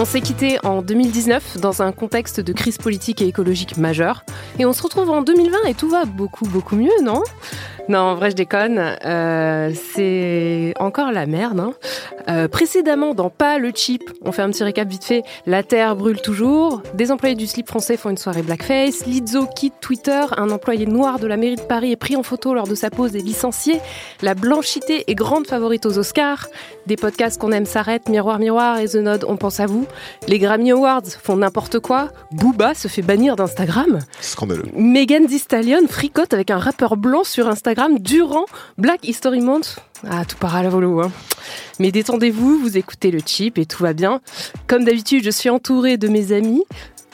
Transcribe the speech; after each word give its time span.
On 0.00 0.04
s'est 0.04 0.20
quitté 0.20 0.64
en 0.64 0.80
2019 0.80 1.58
dans 1.58 1.82
un 1.82 1.90
contexte 1.90 2.38
de 2.38 2.52
crise 2.52 2.78
politique 2.78 3.20
et 3.20 3.26
écologique 3.26 3.76
majeure. 3.76 4.24
Et 4.60 4.64
on 4.64 4.72
se 4.72 4.80
retrouve 4.80 5.10
en 5.10 5.22
2020 5.22 5.64
et 5.66 5.74
tout 5.74 5.88
va 5.88 6.04
beaucoup, 6.04 6.44
beaucoup 6.44 6.76
mieux, 6.76 6.92
non? 7.02 7.20
Non, 7.88 8.00
en 8.00 8.14
vrai, 8.16 8.30
je 8.30 8.36
déconne. 8.36 8.78
Euh, 8.78 9.72
c'est 9.94 10.74
encore 10.78 11.10
la 11.10 11.24
merde. 11.24 11.58
Hein. 11.58 11.72
Euh, 12.28 12.46
précédemment, 12.46 13.14
dans 13.14 13.30
Pas 13.30 13.58
le 13.58 13.70
chip, 13.74 14.02
on 14.22 14.32
fait 14.32 14.42
un 14.42 14.50
petit 14.50 14.62
récap 14.62 14.86
vite 14.86 15.04
fait. 15.04 15.22
La 15.46 15.62
Terre 15.62 15.96
brûle 15.96 16.20
toujours. 16.20 16.82
Des 16.92 17.10
employés 17.10 17.34
du 17.34 17.46
slip 17.46 17.66
français 17.66 17.96
font 17.96 18.10
une 18.10 18.18
soirée 18.18 18.42
blackface. 18.42 19.06
Lizzo 19.06 19.46
quitte 19.46 19.74
Twitter. 19.80 20.22
Un 20.36 20.50
employé 20.50 20.84
noir 20.84 21.18
de 21.18 21.26
la 21.26 21.38
mairie 21.38 21.56
de 21.56 21.62
Paris 21.62 21.92
est 21.92 21.96
pris 21.96 22.14
en 22.14 22.22
photo 22.22 22.52
lors 22.52 22.66
de 22.66 22.74
sa 22.74 22.90
pause 22.90 23.16
et 23.16 23.20
licencié. 23.20 23.80
La 24.20 24.34
blanchité 24.34 25.10
est 25.10 25.14
grande 25.14 25.46
favorite 25.46 25.86
aux 25.86 25.96
Oscars. 25.96 26.48
Des 26.86 26.96
podcasts 26.96 27.40
qu'on 27.40 27.52
aime 27.52 27.66
s'arrêtent. 27.66 28.10
Miroir, 28.10 28.38
miroir 28.38 28.80
et 28.80 28.88
The 28.88 28.96
Node, 28.96 29.24
on 29.26 29.38
pense 29.38 29.60
à 29.60 29.66
vous. 29.66 29.86
Les 30.26 30.38
Grammy 30.38 30.72
Awards 30.72 31.08
font 31.22 31.36
n'importe 31.36 31.78
quoi. 31.78 32.08
Booba 32.32 32.74
se 32.74 32.88
fait 32.88 33.02
bannir 33.02 33.36
d'Instagram. 33.36 34.00
Scandaleux. 34.20 34.64
Megan 34.74 35.26
Thee 35.26 35.38
Stallion 35.38 35.86
fricote 35.88 36.34
avec 36.34 36.50
un 36.50 36.58
rappeur 36.58 36.98
blanc 36.98 37.24
sur 37.24 37.48
Instagram 37.48 37.77
durant 38.00 38.46
Black 38.76 39.06
History 39.06 39.40
Month. 39.40 39.76
Ah, 40.08 40.24
tout 40.24 40.36
part 40.36 40.56
à 40.56 40.62
la 40.62 40.68
volo. 40.68 41.00
Hein. 41.00 41.12
Mais 41.78 41.92
détendez-vous, 41.92 42.58
vous 42.60 42.76
écoutez 42.76 43.10
le 43.10 43.20
chip 43.24 43.58
et 43.58 43.66
tout 43.66 43.82
va 43.82 43.92
bien. 43.92 44.20
Comme 44.66 44.84
d'habitude, 44.84 45.24
je 45.24 45.30
suis 45.30 45.48
entourée 45.50 45.96
de 45.96 46.08
mes 46.08 46.32
amis. 46.32 46.64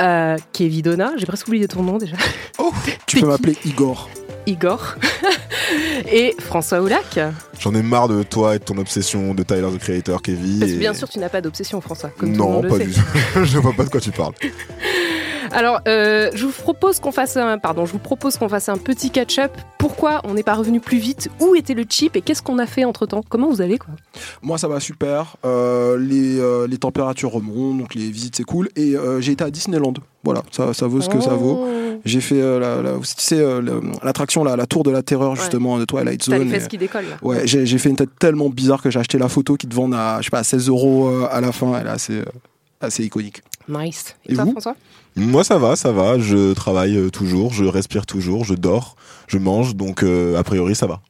Euh, 0.00 0.36
Kevin 0.52 0.82
Donna, 0.82 1.12
j'ai 1.16 1.26
presque 1.26 1.46
oublié 1.48 1.68
ton 1.68 1.82
nom 1.82 1.98
déjà. 1.98 2.16
Oh, 2.58 2.72
tu 3.06 3.20
peux 3.20 3.26
m'appeler 3.26 3.56
Igor. 3.64 4.08
Igor. 4.46 4.96
et 6.10 6.34
François 6.38 6.80
Oulac. 6.82 7.18
J'en 7.60 7.74
ai 7.74 7.82
marre 7.82 8.08
de 8.08 8.22
toi 8.22 8.56
et 8.56 8.58
de 8.58 8.64
ton 8.64 8.76
obsession 8.76 9.32
de 9.34 9.42
Tyler 9.42 9.68
the 9.72 9.78
Creator, 9.78 10.20
Kevin. 10.20 10.58
Parce 10.60 10.72
que 10.72 10.76
et- 10.76 10.80
bien 10.80 10.92
sûr, 10.94 11.08
tu 11.08 11.18
n'as 11.18 11.28
pas 11.30 11.40
d'obsession, 11.40 11.80
François. 11.80 12.10
Comme 12.10 12.30
tout 12.36 12.42
le 12.42 12.48
Non, 12.48 12.60
le 12.62 12.68
pas 12.68 12.78
sait. 12.78 12.86
du 12.86 12.92
tout. 12.92 13.00
je 13.44 13.58
vois 13.58 13.72
pas 13.72 13.84
de 13.84 13.88
quoi 13.90 14.00
tu 14.00 14.10
parles. 14.10 14.34
Alors, 15.55 15.80
euh, 15.86 16.30
je 16.34 16.47
vous 16.47 16.52
propose 16.52 16.98
qu'on 16.98 17.12
fasse 17.12 17.36
un, 17.36 17.58
pardon, 17.58 17.86
je 17.86 17.92
vous 17.92 17.98
propose 18.00 18.36
qu'on 18.36 18.48
fasse 18.48 18.69
un 18.69 18.77
petit 18.77 19.10
catch-up. 19.10 19.52
Pourquoi 19.78 20.20
on 20.24 20.34
n'est 20.34 20.42
pas 20.42 20.55
revenu 20.55 20.80
plus 20.80 20.98
vite 20.98 21.28
Où 21.41 21.55
était 21.55 21.74
le 21.74 21.84
chip 21.88 22.16
et 22.16 22.22
qu'est-ce 22.22 22.42
qu'on 22.42 22.58
a 22.58 22.66
fait 22.66 22.84
entre 22.84 23.06
temps 23.06 23.22
Comment 23.28 23.48
vous 23.48 23.60
allez 23.60 23.78
quoi 23.78 23.94
Moi, 24.42 24.58
ça 24.58 24.66
va 24.66 24.80
super. 24.80 25.36
Euh, 25.44 25.97
les, 25.98 26.38
euh, 26.41 26.66
les 26.66 26.78
températures 26.78 27.30
remontent, 27.30 27.77
donc 27.78 27.94
les 27.94 28.10
visites, 28.10 28.34
c'est 28.36 28.42
cool. 28.44 28.69
Et 28.77 28.94
j'ai 29.20 29.32
été 29.32 29.44
à 29.44 29.50
Disneyland. 29.50 29.94
Voilà, 30.25 30.42
ça, 30.50 30.72
ça 30.75 30.86
vaut 30.86 31.00
ce 31.02 31.08
que 31.08 31.20
ça 31.20 31.34
vaut. 31.34 31.66
Oh. 31.69 31.98
J'ai 32.05 32.20
fait 32.20 32.41
la, 32.41 32.82
la- 32.82 32.98
tu 32.98 33.05
sais, 33.19 33.36
le- 33.36 33.80
l'attraction, 34.02 34.42
là, 34.42 34.56
la 34.56 34.66
tour 34.66 34.82
de 34.82 34.91
la 34.91 35.02
terreur, 35.02 35.36
justement, 35.36 35.78
de 35.78 35.84
Twilight 35.84 36.25
T'as 36.25 36.32
les 36.32 36.38
Zone. 36.44 36.48
fesses 36.50 36.64
Et- 36.64 36.69
qui 36.69 36.78
décollent 36.78 37.05
là. 37.08 37.16
Ouais, 37.22 37.42
j'ai 37.47 37.78
fait 37.78 37.91
une 37.91 37.97
tête 37.97 38.10
tellement 38.19 38.48
bizarre 38.48 38.82
que 38.82 38.91
j'ai 38.91 38.98
acheté 38.98 39.19
la 39.19 39.28
photo 39.28 39.56
qui 39.56 39.69
te 39.69 39.75
vendent 39.75 39.94
à, 39.94 40.16
je 40.21 40.25
sais 40.25 40.31
pas, 40.31 40.38
à 40.41 40.44
16 40.44 40.69
euros 40.69 41.10
à 41.31 41.41
la 41.41 41.53
fin. 41.53 41.78
Elle 41.78 41.86
est 41.86 41.91
assez, 41.91 42.15
euh, 42.15 42.25
assez 42.80 43.04
iconique. 43.04 43.42
Nice. 43.68 44.16
Et, 44.26 44.32
Et 44.32 44.34
toi, 44.34 44.44
vous 44.44 44.50
François? 44.52 44.76
Moi, 45.16 45.44
ça 45.44 45.58
va, 45.58 45.76
ça 45.76 45.92
va. 45.92 46.18
Je 46.18 46.52
travaille 46.54 46.96
euh, 46.96 47.08
toujours, 47.10 47.52
je 47.52 47.64
respire 47.64 48.04
toujours, 48.04 48.44
je 48.44 48.54
dors, 48.54 48.96
je 49.28 49.38
mange, 49.38 49.74
donc 49.76 50.02
euh, 50.02 50.36
a 50.36 50.42
priori, 50.42 50.74
ça 50.74 50.86
va. 50.86 51.00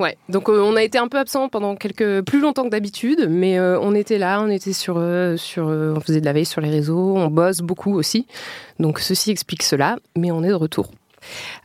Ouais. 0.00 0.16
Donc 0.28 0.48
euh, 0.48 0.60
on 0.60 0.74
a 0.74 0.82
été 0.82 0.98
un 0.98 1.06
peu 1.06 1.18
absent 1.18 1.48
pendant 1.48 1.76
quelques 1.76 2.22
plus 2.22 2.40
longtemps 2.40 2.64
que 2.64 2.70
d'habitude, 2.70 3.28
mais 3.30 3.58
euh, 3.58 3.78
on 3.80 3.94
était 3.94 4.18
là, 4.18 4.42
on 4.42 4.48
était 4.48 4.72
sur 4.72 4.96
euh, 4.98 5.36
sur, 5.36 5.68
euh, 5.68 5.94
on 5.96 6.00
faisait 6.00 6.20
de 6.20 6.24
la 6.24 6.32
veille 6.32 6.46
sur 6.46 6.60
les 6.60 6.70
réseaux, 6.70 7.14
on 7.16 7.28
bosse 7.28 7.58
beaucoup 7.58 7.94
aussi. 7.94 8.26
Donc 8.80 8.98
ceci 8.98 9.30
explique 9.30 9.62
cela, 9.62 9.96
mais 10.16 10.32
on 10.32 10.42
est 10.42 10.48
de 10.48 10.54
retour. 10.54 10.90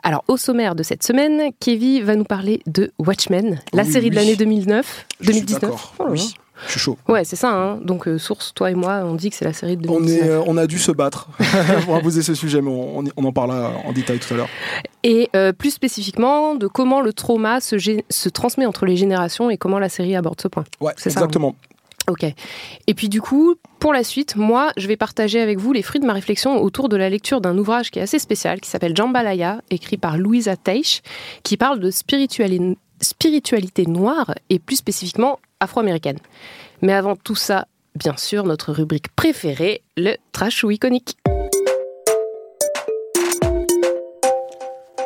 Alors, 0.03 0.23
au 0.27 0.35
sommaire 0.35 0.75
de 0.75 0.83
cette 0.83 1.01
semaine, 1.01 1.49
Kevin 1.61 2.03
va 2.03 2.16
nous 2.17 2.25
parler 2.25 2.59
de 2.67 2.91
Watchmen, 2.99 3.61
la 3.73 3.83
Oui, 3.83 3.91
série 3.91 4.09
de 4.09 4.16
l'année 4.16 4.35
2009, 4.35 5.05
Je 5.22 5.31
suis 5.31 5.41
2019. 5.41 5.61
d'accord. 5.61 5.95
Oh 5.97 6.03
là 6.03 6.09
là. 6.09 6.13
oui, 6.16 6.33
je 6.66 6.71
suis 6.71 6.79
chaud. 6.79 6.97
Ouais, 7.07 7.23
c'est 7.23 7.35
ça. 7.35 7.51
Hein. 7.51 7.77
Donc, 7.83 8.07
euh, 8.07 8.17
source, 8.17 8.53
toi 8.53 8.71
et 8.71 8.75
moi, 8.75 9.01
on 9.03 9.16
dit 9.16 9.29
que 9.29 9.35
c'est 9.35 9.45
la 9.45 9.53
série 9.53 9.77
de 9.77 9.88
On, 9.89 9.99
2019. 9.99 10.25
est, 10.25 10.29
euh, 10.29 10.41
on 10.47 10.57
a 10.57 10.67
dû 10.67 10.77
se 10.79 10.91
battre 10.91 11.29
pour 11.85 11.95
imposer 11.95 12.21
ce 12.21 12.33
sujet, 12.33 12.61
mais 12.61 12.71
on, 12.71 13.03
en 13.25 13.31
parlera 13.31 13.71
en 13.85 13.91
détail 13.93 14.19
tout 14.19 14.33
à 14.33 14.38
l'heure. 14.38 14.49
Et 15.03 15.29
euh, 15.35 15.51
plus 15.53 15.71
spécifiquement, 15.71 16.55
de 16.55 16.67
comment 16.67 17.01
le 17.01 17.13
trauma 17.13 17.59
se, 17.61 18.29
transmet 18.29 18.66
entre 18.66 18.85
les 18.85 18.95
générations 18.97 19.49
et 19.49 19.57
comment 19.57 19.79
la 19.79 19.89
série 19.89 20.16
aborde 20.16 20.41
ce 20.41 20.47
point. 20.47 20.63
Ouais, 20.81 20.93
C'est 20.97 21.09
ça, 21.09 21.19
hein. 21.19 21.23
exactement. 21.23 21.55
Ok. 22.07 22.23
Et 22.85 22.93
puis 22.93 23.09
du 23.09 23.19
coup, 23.19 23.55
pour 23.79 23.91
la 23.91 24.03
suite, 24.03 24.35
moi, 24.35 24.72
je 24.77 24.87
vais 24.87 24.95
partager 24.95 25.41
avec 25.41 25.59
vous 25.59 25.73
les 25.73 25.81
fruits 25.81 25.99
de 25.99 26.05
ma 26.05 26.13
réflexion 26.13 26.61
autour 26.61 26.87
de 26.87 26.95
la 26.97 27.09
lecture 27.09 27.41
d'un 27.41 27.57
ouvrage 27.57 27.89
qui 27.89 27.97
est 27.97 28.03
assez 28.03 28.19
spécial, 28.19 28.61
qui 28.61 28.69
s'appelle 28.69 28.95
Jambalaya, 28.95 29.61
écrit 29.72 29.97
par 29.97 30.16
Louisa 30.17 30.55
Teich, 30.55 31.01
qui 31.41 31.57
parle 31.57 31.79
de 31.79 31.89
spirituali- 31.89 32.77
spiritualité 33.01 33.85
noire 33.87 34.35
et 34.49 34.59
plus 34.59 34.75
spécifiquement 34.75 35.39
afro-américaine. 35.59 36.19
Mais 36.81 36.93
avant 36.93 37.16
tout 37.16 37.35
ça, 37.35 37.67
bien 37.95 38.17
sûr, 38.17 38.43
notre 38.43 38.71
rubrique 38.71 39.09
préférée, 39.16 39.81
le 39.97 40.16
trash 40.31 40.63
ou 40.63 40.71
iconique. 40.71 41.17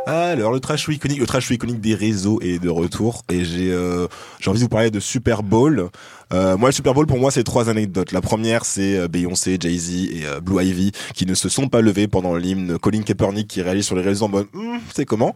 Alors, 0.10 0.52
le 0.52 0.60
trash 0.60 0.88
iconique, 0.88 1.20
le 1.20 1.28
trash 1.28 1.52
iconique 1.52 1.82
des 1.82 1.94
réseaux 1.94 2.40
est 2.42 2.58
de 2.58 2.70
retour 2.70 3.22
et 3.30 3.46
j'ai 3.46 3.72
euh, 3.72 4.08
j'ai 4.40 4.50
envie 4.50 4.60
de 4.60 4.64
vous 4.64 4.70
parler 4.70 4.90
de 4.90 5.00
Super 5.00 5.44
Bowl. 5.44 5.90
Euh, 6.32 6.58
moi, 6.58 6.70
le 6.70 6.74
Super 6.74 6.94
Bowl, 6.94 7.08
pour 7.08 7.18
moi, 7.18 7.32
c'est 7.32 7.44
trois 7.44 7.70
anecdotes. 7.70 8.12
La 8.12 8.22
première, 8.22 8.64
c'est 8.66 8.98
euh, 8.98 9.08
Beyoncé, 9.08 9.58
Jay-Z 9.60 9.90
et 10.12 10.26
euh, 10.26 10.40
Blue 10.40 10.64
Ivy 10.64 10.92
qui 11.16 11.26
ne 11.26 11.34
se 11.34 11.50
sont 11.50 11.70
pas 11.70 11.82
levés 11.82 12.08
pendant 12.08 12.36
l'hymne. 12.36 12.78
Colin 12.78 13.02
Kaepernick 13.02 13.48
qui 13.48 13.62
réagit 13.64 13.84
sur 13.84 13.96
les 13.96 14.04
réseaux 14.04 14.26
en 14.26 14.30
mode, 14.30 14.48
Hum, 14.54 14.80
c'est 14.94 15.06
comment? 15.06 15.36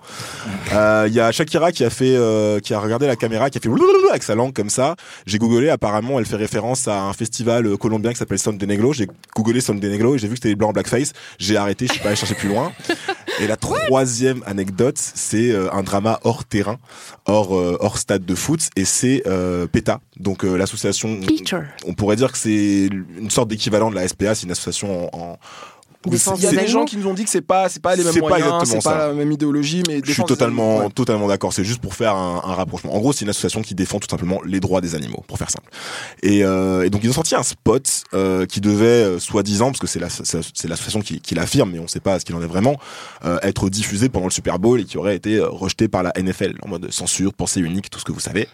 Euh, 0.73 1.05
Il 1.07 1.13
y 1.15 1.19
a 1.19 1.31
Shakira 1.31 1.71
qui 1.71 1.83
a 1.83 1.89
fait, 1.89 2.15
qui 2.61 2.73
a 2.73 2.79
regardé 2.79 3.07
la 3.07 3.15
caméra, 3.15 3.49
qui 3.49 3.57
a 3.57 3.61
fait 3.61 3.69
avec 4.09 4.23
sa 4.23 4.35
langue 4.35 4.53
comme 4.53 4.69
ça. 4.69 4.95
J'ai 5.25 5.39
googlé, 5.39 5.69
apparemment, 5.69 6.19
elle 6.19 6.25
fait 6.25 6.35
référence 6.35 6.87
à 6.87 7.01
un 7.01 7.13
festival 7.13 7.75
colombien 7.77 8.11
qui 8.11 8.17
s'appelle 8.17 8.39
Son 8.39 8.53
de 8.53 8.65
Negro. 8.65 8.93
J'ai 8.93 9.07
googlé 9.35 9.61
Son 9.61 9.73
de 9.73 9.87
Negro 9.87 10.15
et 10.15 10.19
j'ai 10.19 10.27
vu 10.27 10.33
que 10.33 10.37
c'était 10.37 10.49
les 10.49 10.55
blancs 10.55 10.69
en 10.69 10.73
blackface. 10.73 11.13
J'ai 11.39 11.57
arrêté, 11.57 11.87
je 11.87 11.93
suis 11.93 12.01
pas 12.01 12.09
allé 12.09 12.15
chercher 12.15 12.35
plus 12.35 12.49
loin. 12.49 12.71
Et 13.39 13.47
la 13.47 13.57
troisième 13.57 14.43
anecdote, 14.45 14.97
c'est 14.97 15.55
un 15.71 15.81
drama 15.81 16.19
hors 16.23 16.45
terrain, 16.45 16.77
hors, 17.25 17.51
hors 17.51 17.97
stade 17.97 18.25
de 18.25 18.35
foot, 18.35 18.69
et 18.75 18.85
c'est 18.85 19.23
PETA, 19.71 19.99
donc 20.19 20.43
euh, 20.45 20.55
l'association. 20.55 20.82
Teacher. 21.21 21.61
On 21.87 21.93
pourrait 21.93 22.15
dire 22.15 22.31
que 22.31 22.37
c'est 22.37 22.89
une 23.17 23.29
sorte 23.29 23.47
d'équivalent 23.49 23.89
de 23.89 23.95
la 23.95 24.07
SPA, 24.07 24.35
c'est 24.35 24.43
une 24.45 24.51
association 24.51 25.09
en. 25.15 25.37
Il 26.05 26.43
y 26.43 26.47
a 26.47 26.51
des 26.51 26.67
gens 26.67 26.83
qui 26.83 26.97
nous 26.97 27.07
ont 27.07 27.13
dit 27.13 27.23
que 27.23 27.29
c'est 27.29 27.39
pas, 27.39 27.69
c'est 27.69 27.81
pas 27.81 27.95
les 27.95 28.03
mêmes 28.03 28.19
moyens, 28.19 28.69
c'est 28.69 28.83
pas 28.83 28.97
la 29.07 29.13
même 29.13 29.31
idéologie, 29.31 29.83
mais 29.87 30.01
Je 30.03 30.11
suis 30.11 30.21
totalement, 30.25 30.79
ouais. 30.79 30.89
totalement 30.89 31.29
d'accord. 31.29 31.53
C'est 31.53 31.63
juste 31.63 31.79
pour 31.79 31.95
faire 31.95 32.13
un, 32.13 32.41
un 32.43 32.55
rapprochement. 32.55 32.93
En 32.93 32.99
gros, 32.99 33.13
c'est 33.13 33.21
une 33.23 33.29
association 33.29 33.61
qui 33.61 33.73
défend 33.73 33.99
tout 33.99 34.09
simplement 34.09 34.41
les 34.43 34.59
droits 34.59 34.81
des 34.81 34.95
animaux, 34.95 35.23
pour 35.29 35.37
faire 35.37 35.49
simple. 35.49 35.69
Et, 36.21 36.43
euh, 36.43 36.83
et 36.83 36.89
donc 36.89 37.05
ils 37.05 37.09
ont 37.09 37.13
sorti 37.13 37.35
un 37.35 37.43
spot 37.43 37.89
euh, 38.13 38.45
qui 38.45 38.59
devait, 38.59 38.85
euh, 38.85 39.19
soi-disant, 39.19 39.67
parce 39.67 39.79
que 39.79 39.87
c'est 39.87 39.99
la- 39.99 40.09
c'est 40.09 40.67
l'association 40.67 40.99
qui, 40.99 41.21
qui 41.21 41.35
l'affirme, 41.35 41.71
mais 41.71 41.79
on 41.79 41.83
ne 41.83 41.87
sait 41.87 42.01
pas 42.01 42.19
ce 42.19 42.25
qu'il 42.25 42.35
en 42.35 42.41
est 42.41 42.47
vraiment, 42.47 42.75
euh, 43.23 43.39
être 43.41 43.69
diffusé 43.69 44.09
pendant 44.09 44.25
le 44.27 44.31
Super 44.31 44.59
Bowl 44.59 44.81
et 44.81 44.83
qui 44.83 44.97
aurait 44.97 45.15
été 45.15 45.39
rejeté 45.39 45.87
par 45.87 46.03
la 46.03 46.11
NFL 46.17 46.55
en 46.63 46.67
mode 46.67 46.91
censure, 46.91 47.33
pensée 47.33 47.61
unique, 47.61 47.89
tout 47.89 47.99
ce 47.99 48.03
que 48.03 48.11
vous 48.11 48.19
savez. 48.19 48.49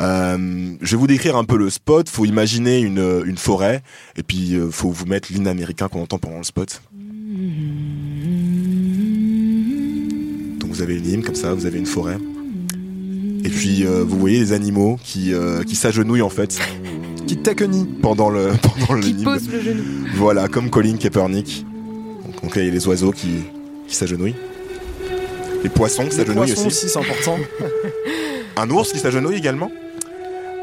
Euh, 0.00 0.72
je 0.80 0.90
vais 0.92 0.96
vous 1.00 1.06
décrire 1.06 1.36
un 1.36 1.44
peu 1.44 1.56
le 1.56 1.68
spot. 1.70 2.08
Faut 2.08 2.24
imaginer 2.24 2.80
une, 2.80 3.22
une 3.26 3.36
forêt 3.36 3.82
et 4.16 4.22
puis 4.22 4.54
euh, 4.54 4.70
faut 4.70 4.90
vous 4.90 5.06
mettre 5.06 5.32
l'hymne 5.32 5.48
américain 5.48 5.88
qu'on 5.88 6.02
entend 6.02 6.18
pendant 6.18 6.38
le 6.38 6.44
spot. 6.44 6.80
Donc 10.58 10.70
vous 10.70 10.82
avez 10.82 10.96
une 10.98 11.06
hymne 11.06 11.22
comme 11.22 11.34
ça, 11.34 11.54
vous 11.54 11.66
avez 11.66 11.78
une 11.78 11.86
forêt. 11.86 12.18
Et 13.44 13.48
puis 13.48 13.84
euh, 13.86 14.04
vous 14.04 14.18
voyez 14.18 14.38
les 14.38 14.52
animaux 14.52 14.98
qui, 15.02 15.32
euh, 15.32 15.62
qui 15.64 15.74
s'agenouillent 15.74 16.22
en 16.22 16.28
fait 16.30 16.58
Qui 17.26 17.36
Tekeni. 17.38 17.86
pendant 18.02 18.30
le 18.30 18.50
pendant 18.62 18.94
le 18.94 19.02
Qui 19.02 19.10
hymne. 19.10 19.24
pose 19.24 19.48
le 19.50 19.60
genou. 19.60 19.82
Voilà, 20.14 20.48
comme 20.48 20.70
Colin 20.70 20.96
Kaepernick. 20.96 21.64
Donc, 22.24 22.42
donc 22.42 22.56
là, 22.56 22.62
il 22.62 22.68
y 22.68 22.70
a 22.70 22.74
les 22.74 22.86
oiseaux 22.86 23.12
qui, 23.12 23.28
qui 23.88 23.94
s'agenouillent. 23.96 24.36
Les 25.64 25.70
poissons 25.70 26.04
qui 26.04 26.10
Les 26.10 26.16
s'agenouillent 26.16 26.52
poissons 26.52 26.66
aussi. 26.68 26.84
aussi, 26.86 26.88
c'est 26.88 26.98
important. 26.98 27.38
Un 28.56 28.70
ours 28.70 28.92
qui 28.92 28.98
s'agenouille 28.98 29.36
également? 29.36 29.70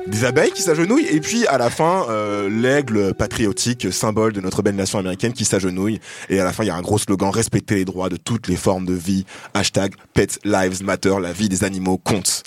Des 0.07 0.23
abeilles 0.25 0.51
qui 0.51 0.61
s'agenouillent 0.61 1.05
et 1.11 1.19
puis 1.19 1.45
à 1.47 1.57
la 1.57 1.69
fin 1.69 2.05
euh, 2.09 2.49
l'aigle 2.49 3.13
patriotique 3.13 3.91
symbole 3.91 4.31
de 4.33 4.41
notre 4.41 4.61
belle 4.61 4.75
nation 4.75 4.99
américaine 4.99 5.33
qui 5.33 5.43
s'agenouille 5.45 5.99
et 6.29 6.39
à 6.39 6.43
la 6.45 6.53
fin 6.53 6.63
il 6.63 6.67
y 6.67 6.69
a 6.69 6.75
un 6.75 6.81
gros 6.81 6.97
slogan 6.97 7.29
respecter 7.29 7.75
les 7.75 7.85
droits 7.85 8.09
de 8.09 8.15
toutes 8.17 8.47
les 8.47 8.55
formes 8.55 8.85
de 8.85 8.93
vie 8.93 9.25
hashtag 9.53 9.93
Pet 10.13 10.39
Lives 10.45 10.81
Matter 10.83 11.15
la 11.21 11.33
vie 11.33 11.49
des 11.49 11.63
animaux 11.63 11.97
compte 11.97 12.43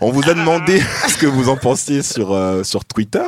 on 0.00 0.10
vous 0.10 0.28
a 0.28 0.34
demandé 0.34 0.80
ce 1.08 1.16
que 1.16 1.26
vous 1.26 1.48
en 1.48 1.56
pensiez 1.56 2.02
sur 2.02 2.32
euh, 2.32 2.62
sur 2.62 2.84
Twitter 2.84 3.24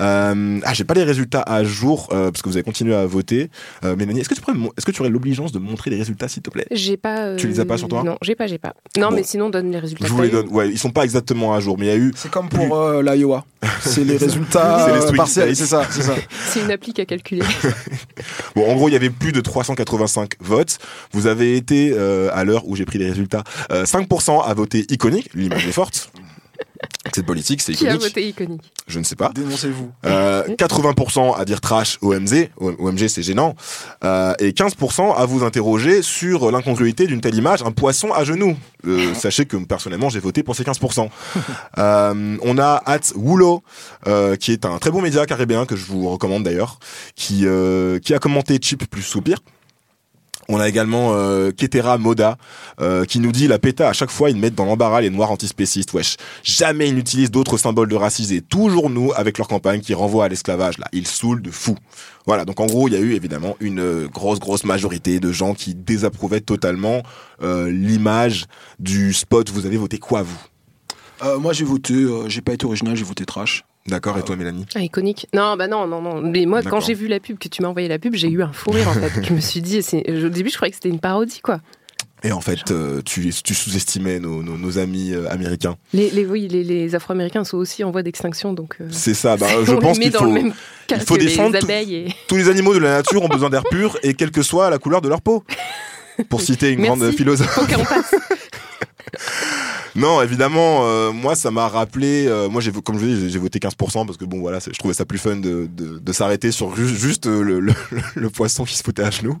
euh, 0.00 0.60
ah 0.64 0.74
j'ai 0.74 0.84
pas 0.84 0.94
les 0.94 1.04
résultats 1.04 1.42
à 1.42 1.64
jour 1.64 2.08
euh, 2.12 2.30
parce 2.30 2.42
que 2.42 2.48
vous 2.48 2.56
avez 2.56 2.64
continué 2.64 2.94
à 2.94 3.06
voter 3.06 3.50
euh, 3.84 3.96
Mélanie 3.96 4.20
est-ce 4.20 4.28
que 4.28 4.34
tu 4.34 4.40
pourrais 4.40 4.56
est-ce 4.76 4.86
que 4.86 4.90
tu 4.92 5.00
aurais 5.02 5.10
l'obligeance 5.10 5.52
de 5.52 5.58
montrer 5.58 5.90
les 5.90 5.96
résultats 5.98 6.28
s'il 6.28 6.42
te 6.42 6.50
plaît? 6.50 6.66
J'ai 6.70 6.96
pas. 6.96 7.26
euh, 7.26 7.36
Tu 7.36 7.46
les 7.48 7.60
as 7.60 7.64
pas 7.64 7.76
sur 7.78 7.88
toi? 7.88 8.02
Non, 8.04 8.16
j'ai 8.22 8.34
pas, 8.34 8.46
j'ai 8.46 8.58
pas. 8.58 8.74
Non, 8.96 9.08
Bon. 9.10 9.16
mais 9.16 9.22
sinon, 9.22 9.50
donne 9.50 9.70
les 9.70 9.78
résultats. 9.78 10.06
je 10.06 10.12
vous 10.12 10.22
les 10.22 10.28
donne 10.30 10.48
ouais 10.48 10.68
ils 10.70 10.78
sont 10.78 10.90
pas 10.90 11.04
exactement 11.04 11.54
à 11.54 11.60
jour 11.60 11.76
mais 11.78 11.86
il 11.86 11.88
y 11.88 11.92
a 11.92 11.96
eu 11.96 12.12
C'est 12.16 12.30
comme 12.30 12.48
pour 12.48 12.76
euh, 12.84 13.02
l'Iowa. 13.02 13.44
C'est 13.80 14.04
les 14.04 14.16
résultats 14.18 14.86
C'est 14.86 14.92
les 14.94 15.04
euh, 15.06 15.16
partiels. 15.16 15.56
C'est 15.56 15.66
ça, 15.66 15.82
c'est 15.90 16.02
ça. 16.02 16.14
C'est 16.48 16.60
une 16.60 16.70
appli 16.70 16.92
à 16.98 17.04
calculer. 17.04 17.42
Bon, 18.56 18.70
en 18.70 18.76
gros, 18.76 18.88
il 18.88 18.92
y 18.92 18.96
avait 18.96 19.10
plus 19.10 19.32
de 19.32 19.40
385 19.40 20.34
votes. 20.40 20.78
Vous 21.12 21.26
avez 21.26 21.56
été, 21.56 21.92
euh, 21.92 22.30
à 22.32 22.44
l'heure 22.44 22.66
où 22.68 22.76
j'ai 22.76 22.84
pris 22.84 22.98
les 22.98 23.08
résultats, 23.08 23.42
euh, 23.72 23.84
5% 23.84 24.44
à 24.44 24.54
voter 24.54 24.86
iconique. 24.90 25.30
L'image 25.34 25.66
est 25.66 25.72
forte. 25.72 26.12
C'est 27.12 27.24
politique, 27.24 27.60
c'est 27.62 27.72
Qui 27.74 27.86
a 27.86 27.90
iconique. 27.94 28.08
voté 28.08 28.28
iconique 28.28 28.72
Je 28.86 28.98
ne 28.98 29.04
sais 29.04 29.16
pas. 29.16 29.30
Dénoncez-vous. 29.34 29.90
Euh, 30.06 30.42
80% 30.56 31.36
à 31.38 31.44
dire 31.44 31.60
trash 31.60 31.98
OMG, 32.02 32.50
OMG 32.58 33.08
c'est 33.08 33.22
gênant, 33.22 33.54
euh, 34.04 34.32
et 34.38 34.50
15% 34.52 35.14
à 35.14 35.26
vous 35.26 35.44
interroger 35.44 36.02
sur 36.02 36.50
l'incongruité 36.50 37.06
d'une 37.06 37.20
telle 37.20 37.34
image, 37.34 37.62
un 37.62 37.72
poisson 37.72 38.12
à 38.12 38.24
genoux. 38.24 38.56
Euh, 38.86 39.14
sachez 39.14 39.44
que 39.46 39.56
personnellement 39.56 40.08
j'ai 40.08 40.20
voté 40.20 40.42
pour 40.42 40.56
ces 40.56 40.64
15%. 40.64 41.08
Euh, 41.78 42.36
on 42.42 42.58
a 42.58 42.82
At 42.86 43.00
Woolo, 43.14 43.62
euh, 44.06 44.36
qui 44.36 44.52
est 44.52 44.64
un 44.64 44.78
très 44.78 44.90
bon 44.90 45.00
média 45.02 45.24
caribéen 45.26 45.66
que 45.66 45.76
je 45.76 45.84
vous 45.84 46.08
recommande 46.10 46.42
d'ailleurs, 46.44 46.78
qui 47.14 47.42
euh, 47.46 47.98
qui 47.98 48.14
a 48.14 48.18
commenté 48.18 48.58
Chip 48.60 48.88
plus 48.88 49.02
soupir. 49.02 49.38
On 50.48 50.60
a 50.60 50.68
également 50.68 51.12
euh, 51.14 51.50
Ketera 51.50 51.98
Moda 51.98 52.36
euh, 52.80 53.04
qui 53.04 53.18
nous 53.18 53.32
dit 53.32 53.48
la 53.48 53.58
PETA 53.58 53.88
à 53.88 53.92
chaque 53.92 54.10
fois 54.10 54.30
ils 54.30 54.36
mettent 54.36 54.54
dans 54.54 54.66
l'embarras 54.66 55.00
les 55.00 55.10
noirs 55.10 55.30
antispécistes. 55.30 55.92
Wesh, 55.92 56.16
jamais 56.42 56.88
ils 56.88 56.94
n'utilisent 56.94 57.30
d'autres 57.30 57.56
symboles 57.56 57.88
de 57.88 57.96
racisme 57.96 58.40
toujours 58.42 58.90
nous 58.90 59.12
avec 59.14 59.38
leur 59.38 59.48
campagne 59.48 59.80
qui 59.80 59.94
renvoie 59.94 60.26
à 60.26 60.28
l'esclavage 60.28 60.78
là. 60.78 60.86
Ils 60.92 61.06
saoulent 61.06 61.42
de 61.42 61.50
fou. 61.50 61.76
Voilà, 62.26 62.44
donc 62.44 62.60
en 62.60 62.66
gros, 62.66 62.88
il 62.88 62.94
y 62.94 62.96
a 62.96 63.00
eu 63.00 63.12
évidemment 63.14 63.56
une 63.60 63.80
euh, 63.80 64.08
grosse 64.08 64.38
grosse 64.38 64.64
majorité 64.64 65.20
de 65.20 65.32
gens 65.32 65.54
qui 65.54 65.74
désapprouvaient 65.74 66.40
totalement 66.40 67.02
euh, 67.42 67.70
l'image 67.70 68.46
du 68.78 69.12
spot. 69.12 69.50
Vous 69.50 69.66
avez 69.66 69.76
voté 69.76 69.98
quoi 69.98 70.22
vous? 70.22 70.38
Moi, 71.40 71.54
j'ai 71.54 71.64
voté. 71.64 71.94
j'ai 72.26 72.42
pas 72.42 72.52
été 72.52 72.66
original, 72.66 72.96
j'ai 72.96 73.04
voté 73.04 73.24
trash. 73.24 73.64
D'accord, 73.86 74.16
et 74.18 74.22
toi 74.22 74.34
Mélanie 74.36 74.64
Ah, 74.74 74.80
iconique. 74.82 75.26
Non, 75.34 75.56
bah 75.56 75.68
non, 75.68 75.86
non, 75.86 76.00
non. 76.00 76.20
Mais 76.22 76.46
moi, 76.46 76.62
quand 76.62 76.80
j'ai 76.80 76.94
vu 76.94 77.06
la 77.06 77.20
pub, 77.20 77.38
que 77.38 77.48
tu 77.48 77.60
m'as 77.60 77.68
envoyé 77.68 77.86
la 77.88 77.98
pub, 77.98 78.14
j'ai 78.14 78.28
eu 78.28 78.42
un 78.42 78.52
fou 78.52 78.70
rire 78.70 78.88
en 78.88 78.94
fait. 78.94 79.22
je 79.22 79.32
me 79.34 79.40
suis 79.40 79.60
dit, 79.60 79.82
c'est- 79.82 80.10
au 80.24 80.28
début, 80.30 80.48
je 80.50 80.56
croyais 80.56 80.70
que 80.70 80.76
c'était 80.76 80.88
une 80.88 81.00
parodie, 81.00 81.40
quoi. 81.42 81.60
Et 82.22 82.32
en 82.32 82.40
fait, 82.40 82.70
euh, 82.70 83.02
tu, 83.04 83.30
tu 83.44 83.52
sous-estimais 83.54 84.18
nos, 84.18 84.42
nos, 84.42 84.56
nos 84.56 84.78
amis 84.78 85.12
euh, 85.12 85.28
américains. 85.30 85.76
Les, 85.92 86.08
les, 86.08 86.24
oui, 86.24 86.48
les, 86.48 86.64
les 86.64 86.94
Afro-Américains 86.94 87.44
sont 87.44 87.58
aussi 87.58 87.84
en 87.84 87.90
voie 87.90 88.02
d'extinction, 88.02 88.54
donc. 88.54 88.76
euh, 88.80 88.86
C'est 88.90 89.12
ça, 89.12 89.36
bah, 89.36 89.46
je 89.64 89.72
on 89.74 89.78
pense 89.78 89.98
les 89.98 90.06
met 90.06 90.10
qu'il 90.10 90.12
dans 90.18 90.24
le 90.24 90.28
faut... 90.30 90.32
même 90.46 90.54
cas 90.86 90.96
il 90.96 91.02
faut 91.02 91.14
que 91.16 91.20
les 91.20 91.26
défendre 91.26 91.58
et. 91.70 92.06
Tous 92.26 92.36
les 92.36 92.48
animaux 92.48 92.72
de 92.72 92.78
la 92.78 92.92
nature 92.96 93.22
ont 93.22 93.28
besoin 93.28 93.50
d'air 93.50 93.64
pur 93.64 93.98
et 94.02 94.14
quelle 94.14 94.30
que 94.30 94.42
soit 94.42 94.70
la 94.70 94.78
couleur 94.78 95.02
de 95.02 95.10
leur 95.10 95.20
peau. 95.20 95.44
Pour 96.30 96.40
citer 96.40 96.70
une 96.70 96.80
Merci. 96.80 96.98
grande 97.00 97.12
philosophe. 97.12 97.58
Non, 99.96 100.20
évidemment, 100.22 100.86
euh, 100.86 101.12
moi 101.12 101.36
ça 101.36 101.50
m'a 101.52 101.68
rappelé. 101.68 102.26
euh, 102.26 102.48
moi, 102.48 102.60
j'ai 102.60 102.72
comme 102.72 102.98
je 102.98 103.04
dis, 103.06 103.30
j'ai 103.30 103.38
voté 103.38 103.60
15% 103.60 104.06
parce 104.06 104.16
que 104.16 104.24
bon, 104.24 104.40
voilà, 104.40 104.58
je 104.58 104.76
trouvais 104.78 104.94
ça 104.94 105.04
plus 105.04 105.18
fun 105.18 105.36
de, 105.36 105.68
de, 105.72 105.98
de 106.00 106.12
s'arrêter 106.12 106.50
sur 106.50 106.74
ju- 106.74 106.88
juste 106.96 107.26
euh, 107.26 107.42
le, 107.42 107.60
le, 107.60 107.72
le 108.16 108.30
poisson 108.30 108.64
qui 108.64 108.74
se 108.76 108.82
foutait 108.82 109.04
à 109.04 109.10
genoux. 109.10 109.38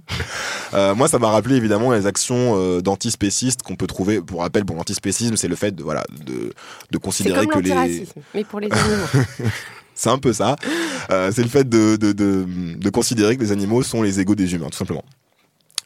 Euh, 0.74 0.94
moi, 0.94 1.08
ça 1.08 1.18
m'a 1.18 1.28
rappelé 1.30 1.56
évidemment 1.56 1.92
les 1.92 2.06
actions 2.06 2.54
euh, 2.56 2.80
d'antispécistes 2.80 3.62
qu'on 3.62 3.74
peut 3.76 3.88
trouver. 3.88 4.20
Pour 4.20 4.40
rappel, 4.42 4.62
bon, 4.64 4.76
l'antispécisme, 4.76 5.36
c'est 5.36 5.48
le 5.48 5.56
fait 5.56 5.72
de 5.74 5.82
voilà 5.82 6.04
de 6.24 6.52
de 6.90 6.98
considérer 6.98 7.40
comme 7.46 7.62
que 7.62 7.68
les 7.68 7.74
mais 8.34 8.44
pour 8.44 8.60
les 8.60 8.68
animaux. 8.70 9.24
c'est 9.96 10.10
un 10.10 10.18
peu 10.18 10.32
ça. 10.32 10.54
Euh, 11.10 11.32
c'est 11.34 11.42
le 11.42 11.48
fait 11.48 11.68
de, 11.68 11.96
de, 11.96 12.12
de, 12.12 12.46
de 12.76 12.90
considérer 12.90 13.36
que 13.36 13.42
les 13.42 13.50
animaux 13.52 13.82
sont 13.82 14.02
les 14.02 14.20
égaux 14.20 14.34
des 14.36 14.54
humains, 14.54 14.68
tout 14.70 14.78
simplement. 14.78 15.04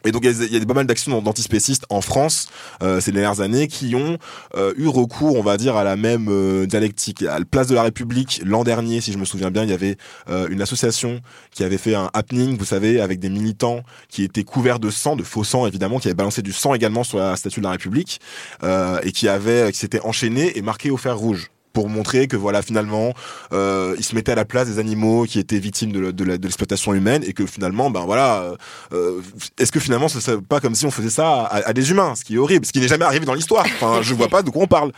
Et 0.05 0.11
donc 0.11 0.23
il 0.25 0.53
y 0.53 0.55
a- 0.55 0.65
pas 0.65 0.73
mal 0.73 0.85
d'actions 0.87 1.21
d'antispécistes 1.21 1.85
en 1.89 2.01
France 2.01 2.47
euh, 2.83 3.01
ces 3.01 3.11
dernières 3.11 3.41
années 3.41 3.67
qui 3.67 3.95
ont 3.95 4.17
euh, 4.55 4.73
eu 4.77 4.87
recours, 4.87 5.35
on 5.37 5.41
va 5.43 5.57
dire, 5.57 5.75
à 5.75 5.83
la 5.83 5.95
même 5.95 6.27
euh, 6.29 6.65
dialectique. 6.65 7.23
À 7.23 7.39
la 7.39 7.45
place 7.45 7.67
de 7.67 7.75
la 7.75 7.83
République, 7.83 8.41
l'an 8.45 8.63
dernier, 8.63 9.01
si 9.01 9.11
je 9.11 9.17
me 9.17 9.25
souviens 9.25 9.51
bien, 9.51 9.63
il 9.63 9.69
y 9.69 9.73
avait 9.73 9.97
euh, 10.29 10.47
une 10.49 10.61
association 10.61 11.21
qui 11.51 11.63
avait 11.63 11.77
fait 11.77 11.95
un 11.95 12.09
happening, 12.13 12.57
vous 12.57 12.65
savez, 12.65 13.01
avec 13.01 13.19
des 13.19 13.29
militants 13.29 13.81
qui 14.09 14.23
étaient 14.23 14.43
couverts 14.43 14.79
de 14.79 14.89
sang, 14.89 15.15
de 15.15 15.23
faux 15.23 15.43
sang 15.43 15.65
évidemment, 15.67 15.99
qui 15.99 16.07
avaient 16.07 16.15
balancé 16.15 16.41
du 16.41 16.53
sang 16.53 16.73
également 16.73 17.03
sur 17.03 17.17
la 17.17 17.35
statue 17.35 17.59
de 17.59 17.65
la 17.65 17.71
République 17.71 18.19
euh, 18.63 18.99
et 19.03 19.11
qui 19.11 19.27
avaient, 19.27 19.71
qui 19.71 19.79
s'étaient 19.79 20.01
enchaînés 20.01 20.57
et 20.57 20.61
marqués 20.61 20.91
au 20.91 20.97
fer 20.97 21.17
rouge 21.17 21.49
pour 21.79 21.87
montrer 21.87 22.27
que 22.27 22.35
voilà 22.35 22.61
finalement 22.61 23.13
euh, 23.53 23.95
ils 23.97 24.03
se 24.03 24.13
mettaient 24.13 24.33
à 24.33 24.35
la 24.35 24.43
place 24.43 24.67
des 24.67 24.79
animaux 24.79 25.23
qui 25.23 25.39
étaient 25.39 25.59
victimes 25.59 25.93
de, 25.93 26.23
l'exploitation 26.25 26.93
humaine 26.93 27.23
et 27.25 27.31
que 27.31 27.45
finalement 27.45 27.89
ben 27.89 28.01
voilà 28.01 28.41
euh, 28.41 28.55
euh, 28.91 29.21
est-ce 29.57 29.71
que 29.71 29.79
finalement 29.79 30.09
ce 30.09 30.19
serait 30.19 30.41
pas 30.41 30.59
comme 30.59 30.75
si 30.75 30.85
on 30.85 30.91
faisait 30.91 31.09
ça 31.09 31.43
à, 31.45 31.69
à 31.69 31.71
des 31.71 31.89
humains 31.89 32.15
ce 32.15 32.25
qui 32.25 32.35
est 32.35 32.37
horrible 32.37 32.65
ce 32.65 32.73
qui 32.73 32.81
n'est 32.81 32.89
jamais 32.89 33.05
arrivé 33.05 33.25
dans 33.25 33.33
l'histoire. 33.33 33.65
Enfin 33.81 34.01
je 34.01 34.13
vois 34.13 34.27
pas 34.27 34.41
de 34.41 34.49
quoi 34.49 34.63
on 34.63 34.67
parle. 34.67 34.91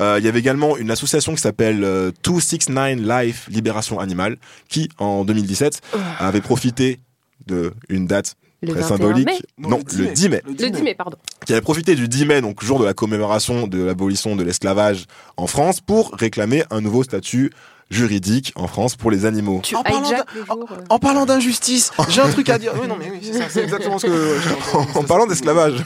Euh, 0.00 0.16
il 0.18 0.24
y 0.24 0.28
avait 0.28 0.38
également 0.38 0.78
une 0.78 0.90
association 0.90 1.34
qui 1.34 1.42
s'appelle 1.42 1.84
euh, 1.84 2.12
269 2.24 2.98
Life 2.98 3.46
Libération 3.50 4.00
Animale 4.00 4.38
qui 4.70 4.88
en 4.96 5.26
2017 5.26 5.82
avait 6.18 6.40
profité 6.40 6.98
de 7.46 7.74
une 7.90 8.06
date 8.06 8.36
Le 8.62 8.72
très 8.72 8.80
21 8.82 8.96
symbolique 8.96 9.26
mai. 9.26 9.38
non, 9.58 9.80
le 9.98 10.06
10 10.06 10.28
mai 10.28 10.42
Le 10.46 10.54
10 10.54 10.82
mai, 10.82 10.94
pardon. 10.94 11.16
qui 11.44 11.52
avait 11.52 11.60
profité 11.62 11.94
du 11.94 12.08
10 12.08 12.26
mai, 12.26 12.40
donc 12.40 12.62
jour 12.62 12.78
de 12.78 12.84
la 12.84 12.94
commémoration 12.94 13.66
de 13.66 13.82
l'abolition 13.82 14.36
de 14.36 14.44
l'esclavage 14.44 15.06
en 15.36 15.46
France, 15.48 15.80
pour 15.80 16.12
réclamer 16.12 16.64
un 16.70 16.80
nouveau 16.80 17.02
statut 17.02 17.50
juridique 17.92 18.52
en 18.56 18.66
France 18.66 18.96
pour 18.96 19.10
les 19.10 19.26
animaux. 19.26 19.60
Tu 19.62 19.76
En 19.76 19.82
parlant 19.82 21.22
euh. 21.22 21.22
En 21.22 21.26
d'injustice, 21.26 21.92
j'ai 22.08 22.20
un 22.20 22.30
truc 22.30 22.48
à 22.48 22.58
dire. 22.58 22.72
Oui, 22.80 22.88
non, 22.88 22.96
mais 22.98 23.10
oui, 23.10 23.18
c'est 23.22 23.34
ça, 23.38 23.44
c'est 23.48 23.62
exactement 23.62 23.98
ce 23.98 24.06
que. 24.06 24.12
ouais, 24.12 24.84
en 24.94 25.02
parlant 25.04 25.26
d'esclavage. 25.26 25.84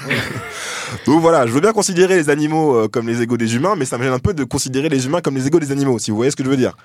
Donc 1.04 1.20
voilà, 1.20 1.46
je 1.46 1.52
veux 1.52 1.60
bien 1.60 1.72
considérer 1.72 2.16
les 2.16 2.30
animaux 2.30 2.76
euh, 2.76 2.88
comme 2.88 3.08
les 3.08 3.22
égaux 3.22 3.36
des 3.36 3.56
humains, 3.56 3.74
mais 3.76 3.84
ça 3.84 3.98
me 3.98 4.04
gêne 4.04 4.12
un 4.12 4.18
peu 4.20 4.34
de 4.34 4.44
considérer 4.44 4.88
les 4.88 5.06
humains 5.06 5.20
comme 5.20 5.34
les 5.34 5.46
égaux 5.46 5.58
des 5.58 5.72
animaux, 5.72 5.98
si 5.98 6.10
vous 6.10 6.16
voyez 6.16 6.30
ce 6.30 6.36
que 6.36 6.44
je 6.44 6.48
veux 6.48 6.56
dire. 6.56 6.76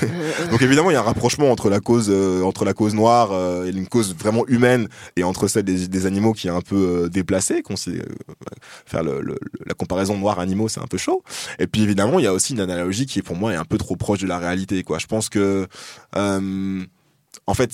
Donc 0.50 0.62
évidemment, 0.62 0.90
il 0.90 0.94
y 0.94 0.96
a 0.96 1.00
un 1.00 1.04
rapprochement 1.04 1.50
entre 1.50 1.68
la 1.70 1.80
cause, 1.80 2.08
euh, 2.10 2.42
entre 2.42 2.64
la 2.64 2.72
cause 2.74 2.94
noire 2.94 3.30
euh, 3.32 3.66
et 3.66 3.70
une 3.70 3.86
cause 3.86 4.14
vraiment 4.16 4.44
humaine, 4.48 4.88
et 5.16 5.24
entre 5.24 5.48
celle 5.48 5.64
des, 5.64 5.88
des 5.88 6.06
animaux 6.06 6.32
qui 6.32 6.48
est 6.48 6.50
un 6.50 6.60
peu 6.60 7.04
euh, 7.04 7.08
déplacée. 7.08 7.62
Qu'on 7.62 7.76
sait, 7.76 7.90
euh, 7.92 8.04
faire 8.86 9.02
le, 9.02 9.20
le- 9.20 9.38
la 9.66 9.74
comparaison 9.74 10.16
noir-animaux, 10.18 10.68
c'est 10.68 10.80
un 10.80 10.86
peu 10.86 10.98
chaud. 10.98 11.22
Et 11.58 11.66
puis 11.66 11.82
évidemment, 11.82 12.18
il 12.18 12.24
y 12.24 12.28
a 12.28 12.32
aussi 12.32 12.52
une 12.54 12.60
analogie 12.60 13.06
qui, 13.06 13.22
pour 13.22 13.36
moi, 13.36 13.52
est 13.52 13.56
un 13.56 13.64
peu 13.64 13.78
trop 13.78 13.96
proche 13.96 14.18
de 14.20 14.26
la 14.26 14.38
réalité. 14.38 14.82
Quoi. 14.82 14.98
Je 14.98 15.06
pense 15.06 15.28
que, 15.28 15.66
euh, 16.16 16.84
en 17.46 17.54
fait, 17.54 17.70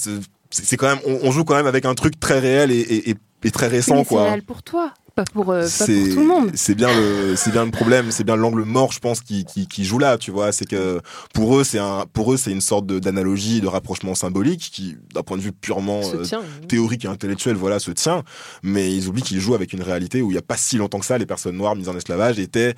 c'est 0.50 0.76
quand 0.76 0.88
même, 0.88 1.00
on, 1.06 1.18
on 1.28 1.32
joue 1.32 1.44
quand 1.44 1.54
même 1.56 1.66
avec 1.66 1.84
un 1.84 1.94
truc 1.94 2.18
très 2.20 2.38
réel 2.38 2.70
et, 2.70 2.78
et- 2.80 3.10
et- 3.10 3.16
et 3.44 3.50
très 3.50 3.68
récent, 3.68 3.94
Mais 3.96 4.02
c'est 4.04 4.08
quoi. 4.08 4.24
réel 4.24 4.42
pour 4.42 4.62
toi, 4.62 4.92
pas 5.16 5.24
pour, 5.24 5.50
euh, 5.50 5.62
pas 5.62 5.66
c'est 5.66 5.98
pour 6.04 6.14
tout 6.14 6.20
le 6.20 6.26
monde. 6.26 6.50
c'est 6.54 6.74
bien 6.74 6.88
le 6.94 7.34
c'est 7.36 7.50
bien 7.50 7.64
le 7.64 7.70
problème 7.70 8.10
c'est 8.10 8.22
bien 8.22 8.36
l'angle 8.36 8.62
mort 8.64 8.92
je 8.92 9.00
pense 9.00 9.20
qui, 9.22 9.44
qui 9.46 9.66
qui 9.66 9.84
joue 9.84 9.98
là 9.98 10.18
tu 10.18 10.30
vois 10.30 10.52
c'est 10.52 10.66
que 10.66 11.00
pour 11.32 11.56
eux 11.56 11.64
c'est 11.64 11.78
un 11.78 12.04
pour 12.12 12.32
eux 12.34 12.36
c'est 12.36 12.52
une 12.52 12.60
sorte 12.60 12.86
d'analogie 12.86 13.62
de 13.62 13.66
rapprochement 13.66 14.14
symbolique 14.14 14.70
qui 14.72 14.96
d'un 15.14 15.22
point 15.22 15.38
de 15.38 15.42
vue 15.42 15.52
purement 15.52 16.02
euh, 16.14 16.22
tient. 16.22 16.42
théorique 16.68 17.06
et 17.06 17.08
intellectuel 17.08 17.56
voilà 17.56 17.78
se 17.78 17.90
tient 17.90 18.22
mais 18.62 18.94
ils 18.94 19.08
oublient 19.08 19.22
qu'ils 19.22 19.40
jouent 19.40 19.54
avec 19.54 19.72
une 19.72 19.82
réalité 19.82 20.20
où 20.20 20.30
il 20.30 20.34
y 20.34 20.38
a 20.38 20.42
pas 20.42 20.58
si 20.58 20.76
longtemps 20.76 21.00
que 21.00 21.06
ça 21.06 21.16
les 21.18 21.26
personnes 21.26 21.56
noires 21.56 21.74
mises 21.74 21.88
en 21.88 21.96
esclavage 21.96 22.38
étaient 22.38 22.74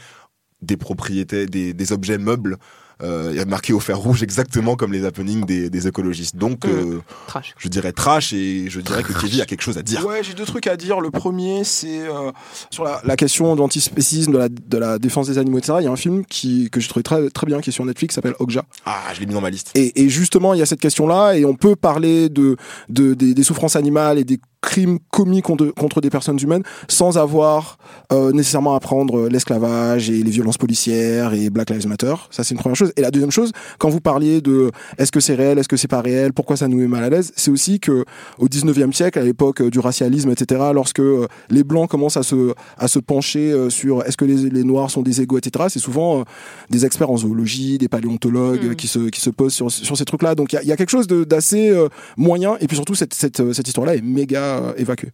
des 0.62 0.76
propriétés 0.76 1.46
des, 1.46 1.74
des 1.74 1.92
objets 1.92 2.18
meubles 2.18 2.56
il 3.02 3.36
y 3.36 3.40
a 3.40 3.44
marqué 3.44 3.72
au 3.72 3.80
fer 3.80 3.98
rouge 3.98 4.22
exactement 4.22 4.76
comme 4.76 4.92
les 4.92 5.04
happenings 5.04 5.44
des, 5.44 5.70
des 5.70 5.86
écologistes 5.86 6.36
donc 6.36 6.64
euh, 6.64 7.00
Trash. 7.26 7.54
je 7.58 7.68
dirais 7.68 7.92
trash 7.92 8.32
et 8.32 8.68
je 8.68 8.80
dirais 8.80 9.02
que 9.02 9.12
Kevin 9.12 9.40
a 9.42 9.46
quelque 9.46 9.62
chose 9.62 9.78
à 9.78 9.82
dire 9.82 10.04
Ouais, 10.06 10.22
j'ai 10.22 10.34
deux 10.34 10.44
trucs 10.44 10.66
à 10.66 10.76
dire. 10.76 11.00
Le 11.00 11.10
premier, 11.10 11.64
c'est 11.64 12.00
euh, 12.08 12.30
sur 12.70 12.84
la, 12.84 13.00
la 13.04 13.16
question 13.16 13.54
de 13.56 14.38
la, 14.38 14.48
de 14.48 14.78
la 14.78 14.98
défense 14.98 15.28
des 15.28 15.38
animaux, 15.38 15.58
etc. 15.58 15.74
Il 15.80 15.84
y 15.84 15.86
a 15.86 15.90
un 15.90 15.96
film 15.96 16.24
qui, 16.24 16.70
que 16.70 16.80
j'ai 16.80 16.88
trouvé 16.88 17.02
très, 17.02 17.28
très 17.30 17.46
bien, 17.46 17.60
qui 17.60 17.70
est 17.70 17.72
sur 17.72 17.84
Netflix, 17.84 18.12
qui 18.12 18.14
s'appelle 18.14 18.34
Okja. 18.38 18.62
ah 18.86 19.02
je 19.14 19.20
l'ai 19.20 19.26
mis 19.26 19.34
dans 19.34 19.40
ma 19.40 19.50
liste 19.50 19.70
Et, 19.74 20.02
et 20.02 20.08
justement, 20.08 20.54
il 20.54 20.60
y 20.60 20.62
a 20.62 20.66
cette 20.66 20.80
question-là, 20.80 21.34
et 21.34 21.44
on 21.44 21.54
peut 21.54 21.76
parler 21.76 22.28
de, 22.28 22.56
de 22.88 23.14
des, 23.14 23.34
des 23.34 23.42
souffrances 23.42 23.76
animales 23.76 24.18
et 24.18 24.24
des 24.24 24.40
crimes 24.60 24.98
commis 25.10 25.42
contre, 25.42 26.00
des 26.00 26.10
personnes 26.10 26.38
humaines 26.40 26.62
sans 26.88 27.16
avoir 27.18 27.78
euh, 28.12 28.32
nécessairement 28.32 28.74
à 28.74 28.80
prendre 28.80 29.28
l'esclavage 29.28 30.10
et 30.10 30.22
les 30.22 30.30
violences 30.30 30.58
policières 30.58 31.32
et 31.32 31.50
Black 31.50 31.70
Lives 31.70 31.86
Matter. 31.86 32.14
Ça, 32.30 32.44
c'est 32.44 32.54
une 32.54 32.60
première 32.60 32.76
chose. 32.76 32.92
Et 32.96 33.02
la 33.02 33.10
deuxième 33.10 33.30
chose, 33.30 33.52
quand 33.78 33.88
vous 33.88 34.00
parliez 34.00 34.40
de 34.40 34.70
est-ce 34.98 35.12
que 35.12 35.20
c'est 35.20 35.34
réel, 35.34 35.58
est-ce 35.58 35.68
que 35.68 35.76
c'est 35.76 35.88
pas 35.88 36.00
réel, 36.00 36.32
pourquoi 36.32 36.56
ça 36.56 36.68
nous 36.68 36.78
met 36.78 36.88
mal 36.88 37.04
à 37.04 37.10
l'aise, 37.10 37.32
c'est 37.36 37.50
aussi 37.50 37.80
que 37.80 38.04
au 38.38 38.48
19e 38.48 38.92
siècle, 38.92 39.18
à 39.18 39.22
l'époque 39.22 39.62
du 39.62 39.78
racialisme, 39.78 40.30
etc., 40.30 40.60
lorsque 40.74 41.02
les 41.50 41.64
blancs 41.64 41.88
commencent 41.88 42.16
à 42.16 42.22
se, 42.22 42.54
à 42.76 42.88
se 42.88 42.98
pencher 42.98 43.70
sur 43.70 44.04
est-ce 44.04 44.16
que 44.16 44.24
les, 44.24 44.50
les 44.50 44.64
noirs 44.64 44.90
sont 44.90 45.02
des 45.02 45.20
égaux, 45.20 45.38
etc., 45.38 45.66
c'est 45.68 45.78
souvent 45.78 46.24
des 46.70 46.84
experts 46.84 47.10
en 47.10 47.16
zoologie, 47.16 47.78
des 47.78 47.88
paléontologues 47.88 48.72
mm. 48.72 48.76
qui, 48.76 48.88
se, 48.88 48.98
qui 49.08 49.20
se 49.20 49.30
posent 49.30 49.54
sur, 49.54 49.70
sur 49.70 49.96
ces 49.96 50.04
trucs-là. 50.04 50.34
Donc 50.34 50.52
il 50.52 50.60
y, 50.62 50.66
y 50.66 50.72
a, 50.72 50.76
quelque 50.76 50.90
chose 50.90 51.06
d'assez 51.06 51.74
moyen. 52.16 52.56
Et 52.60 52.66
puis 52.66 52.76
surtout, 52.76 52.94
cette, 52.94 53.14
cette, 53.14 53.52
cette 53.52 53.68
histoire-là 53.68 53.94
est 53.94 54.02
méga 54.02 54.47
évacuée. 54.76 55.10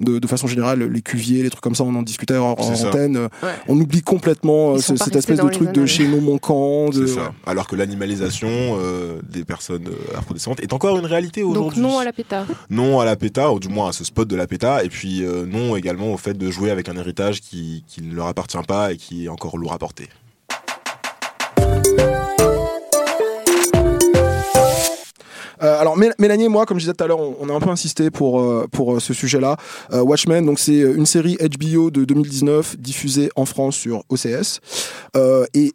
De, 0.00 0.18
de, 0.18 0.26
façon 0.26 0.46
générale, 0.46 0.82
les 0.82 1.02
cuviers, 1.02 1.42
les 1.42 1.50
trucs 1.50 1.62
comme 1.62 1.74
ça, 1.74 1.84
on 1.84 1.94
en 1.94 2.02
discutait 2.02 2.36
en, 2.36 2.52
antenne. 2.52 3.28
On 3.68 3.78
oublie 3.78 4.02
complètement 4.02 4.74
euh, 4.74 4.78
cette 4.78 5.14
espèce 5.14 5.38
de 5.38 5.48
truc 5.48 5.72
de 5.72 5.86
chez 5.86 6.08
nos 6.08 6.20
manquants. 6.20 6.90
De... 6.90 7.06
Alors 7.46 7.66
que 7.66 7.76
l'animalisation 7.76 8.48
euh, 8.50 9.20
des 9.22 9.44
personnes 9.44 9.88
euh, 9.88 10.18
afrodescendantes 10.18 10.60
est 10.60 10.72
encore 10.72 10.98
une 10.98 11.06
réalité 11.06 11.42
aujourd'hui. 11.42 11.80
Donc 11.80 11.90
non 11.90 11.98
à 11.98 12.04
la 12.04 12.12
PETA. 12.12 12.46
Non 12.68 13.00
à 13.00 13.04
la 13.04 13.16
PETA, 13.16 13.52
ou 13.52 13.60
du 13.60 13.68
moins 13.68 13.90
à 13.90 13.92
ce 13.92 14.04
spot 14.04 14.26
de 14.26 14.36
la 14.36 14.46
PETA, 14.46 14.84
et 14.84 14.88
puis 14.88 15.24
non 15.46 15.76
également 15.76 16.12
au 16.12 16.16
fait 16.16 16.34
de 16.34 16.50
jouer 16.50 16.70
avec 16.70 16.88
un 16.88 16.96
héritage 16.96 17.40
qui, 17.40 17.84
qui 17.86 18.02
ne 18.02 18.14
leur 18.14 18.26
appartient 18.26 18.58
pas 18.66 18.92
et 18.92 18.96
qui 18.96 19.26
est 19.26 19.28
encore 19.28 19.56
lourd 19.56 19.72
à 19.72 19.78
porter. 19.78 20.08
Euh, 25.62 25.80
alors 25.80 25.96
Mélanie 25.96 26.44
et 26.44 26.48
moi, 26.48 26.66
comme 26.66 26.78
je 26.78 26.84
disais 26.84 26.94
tout 26.94 27.04
à 27.04 27.06
l'heure, 27.06 27.20
on, 27.20 27.48
a 27.48 27.52
un 27.52 27.60
peu 27.60 27.70
insisté 27.70 28.10
pour 28.10 28.40
euh, 28.40 28.66
pour 28.70 28.94
euh, 28.94 29.00
ce 29.00 29.12
sujet-là. 29.12 29.56
Watchmen, 29.92 30.44
donc 30.44 30.58
c'est 30.58 30.78
une 30.78 31.06
série 31.06 31.36
HBO 31.36 31.90
de 31.90 32.04
2019 32.04 32.78
diffusée 32.78 33.30
en 33.36 33.44
France 33.44 33.76
sur 33.76 34.02
OCS 34.08 34.60
et 35.54 35.72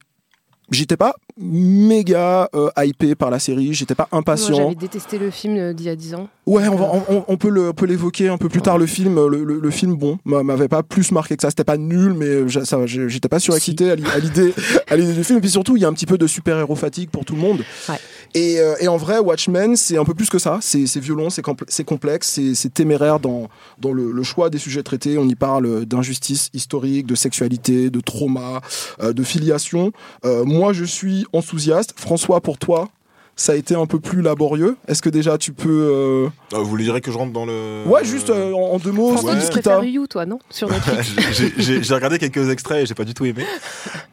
j'étais 0.72 0.98
pas 0.98 1.16
méga 1.38 2.50
hypé 2.78 3.16
par 3.16 3.30
la 3.30 3.40
série, 3.40 3.74
j'étais 3.74 3.96
pas 3.96 4.08
impatient. 4.12 4.56
J'avais 4.56 4.76
détesté 4.76 5.18
le 5.18 5.30
film 5.30 5.74
d'il 5.74 5.86
y 5.86 5.90
a 5.90 5.96
10 5.96 6.16
ans. 6.16 6.30
Ouais, 6.46 6.68
on, 6.68 6.76
va, 6.76 6.92
on, 7.10 7.26
on 7.28 7.38
peut 7.38 7.50
le 7.50 7.74
peut 7.74 7.86
l'évoquer 7.86 8.30
un 8.30 8.38
peu 8.38 8.50
plus 8.50 8.62
tard. 8.62 8.78
Le 8.78 8.86
film, 8.86 9.16
le, 9.28 9.44
le, 9.44 9.72
film 9.72 9.96
bon, 9.96 10.18
m'avait 10.24 10.68
pas 10.68 10.82
plus 10.82 11.12
marqué 11.12 11.36
que 11.36 11.42
ça. 11.42 11.50
C'était 11.50 11.64
pas 11.64 11.78
nul, 11.78 12.14
mais 12.14 12.48
j'étais 12.48 13.30
pas 13.30 13.40
surexcité 13.40 13.92
à 13.92 13.96
l'idée 13.96 14.54
à 14.88 14.96
l'idée 14.96 15.14
du 15.14 15.24
film. 15.24 15.38
Et 15.38 15.42
puis 15.42 15.52
surtout, 15.52 15.76
il 15.76 15.82
y 15.82 15.86
a 15.86 15.90
un 15.90 15.94
petit 15.94 16.08
peu 16.08 16.18
de 16.18 16.28
super 16.28 16.58
héros 16.58 16.76
fatigue 16.76 17.10
pour 17.10 17.26
tout 17.26 17.36
le 17.36 17.42
monde. 17.42 17.64
Ouais. 17.90 17.96
Et, 18.34 18.60
euh, 18.60 18.76
et, 18.80 18.88
en 18.88 18.98
vrai, 18.98 19.20
Watchmen, 19.20 19.76
c'est 19.76 19.98
un 19.98 20.06
peu 20.06 20.14
plus 20.14 20.30
que 20.30 20.40
ça. 20.40 20.60
C'est 20.62 21.00
violent, 21.00 21.30
c'est 21.30 21.84
complexe, 21.84 22.40
c'est 22.54 22.74
téméraire 22.74 23.20
dans 23.20 23.50
dans 23.80 23.92
le, 23.92 24.12
le, 24.12 24.24
choix 24.24 24.50
des 24.50 24.58
sujets 24.58 24.84
traités. 24.84 25.18
On 25.18 25.28
y 25.28 25.36
parle 25.36 25.86
d'injustice 25.86 26.50
historique, 26.54 27.06
de 27.06 27.16
sexualité, 27.16 27.90
de 27.90 28.00
trauma, 28.00 28.62
euh, 29.02 29.14
de 29.14 29.24
filiation. 29.24 29.92
moi, 30.24 30.74
je 30.74 30.84
suis 30.84 31.26
enthousiaste. 31.34 31.94
François, 31.98 32.42
pour 32.42 32.58
toi, 32.58 32.90
ça 33.36 33.52
a 33.52 33.56
été 33.56 33.76
un 33.76 33.86
peu 33.86 34.00
plus 34.00 34.22
laborieux. 34.22 34.78
Est-ce 34.88 35.02
que 35.02 35.10
déjà 35.10 35.38
tu 35.38 35.52
peux. 35.52 35.70
Euh, 35.70 36.30
euh, 36.54 36.60
vous 36.60 36.76
lui 36.78 36.86
direz 36.86 37.02
que 37.02 37.12
je 37.12 37.18
rentre 37.18 37.34
dans 37.34 37.46
le. 37.46 37.84
Ouais, 37.86 38.06
juste 38.06 38.30
euh, 38.30 38.54
en, 38.54 38.78
deux 38.80 38.92
mots. 38.92 39.12
François, 39.12 39.36
tu 39.36 39.50
préfères 39.50 39.84
You, 39.84 40.08
toi, 40.08 40.26
non 40.26 40.40
Sur 40.50 40.70
J'ai 41.58 41.94
regardé 41.94 42.18
quelques 42.18 42.50
extraits 42.50 42.84
et 42.84 42.86
j'ai 42.86 42.94
pas 42.94 43.04
du 43.04 43.14
tout 43.14 43.26
aimé. 43.26 43.46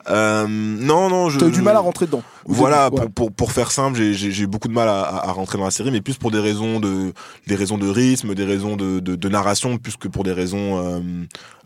non, 0.08 1.08
non. 1.08 1.28
T'as 1.38 1.46
eu 1.46 1.50
du 1.50 1.62
mal 1.62 1.76
à 1.76 1.80
rentrer 1.80 2.06
dedans. 2.06 2.22
Voilà, 2.44 2.90
pour, 2.90 3.10
pour, 3.10 3.32
pour, 3.32 3.52
faire 3.52 3.70
simple, 3.70 4.00
j'ai 4.00 4.46
beaucoup 4.46 4.66
de 4.66 4.72
mal 4.72 4.88
à, 4.88 5.02
à, 5.02 5.30
rentrer 5.30 5.58
dans 5.58 5.64
la 5.64 5.70
série, 5.70 5.92
mais 5.92 6.00
plus 6.00 6.16
pour 6.16 6.32
des 6.32 6.40
raisons 6.40 6.80
de, 6.80 7.12
des 7.46 7.54
raisons 7.54 7.78
de 7.78 7.88
rythme, 7.88 8.34
des 8.34 8.44
raisons 8.44 8.74
de, 8.74 8.98
de, 8.98 9.14
de 9.14 9.28
narration, 9.28 9.78
plus 9.78 9.96
que 9.96 10.08
pour 10.08 10.24
des 10.24 10.32
raisons 10.32 11.04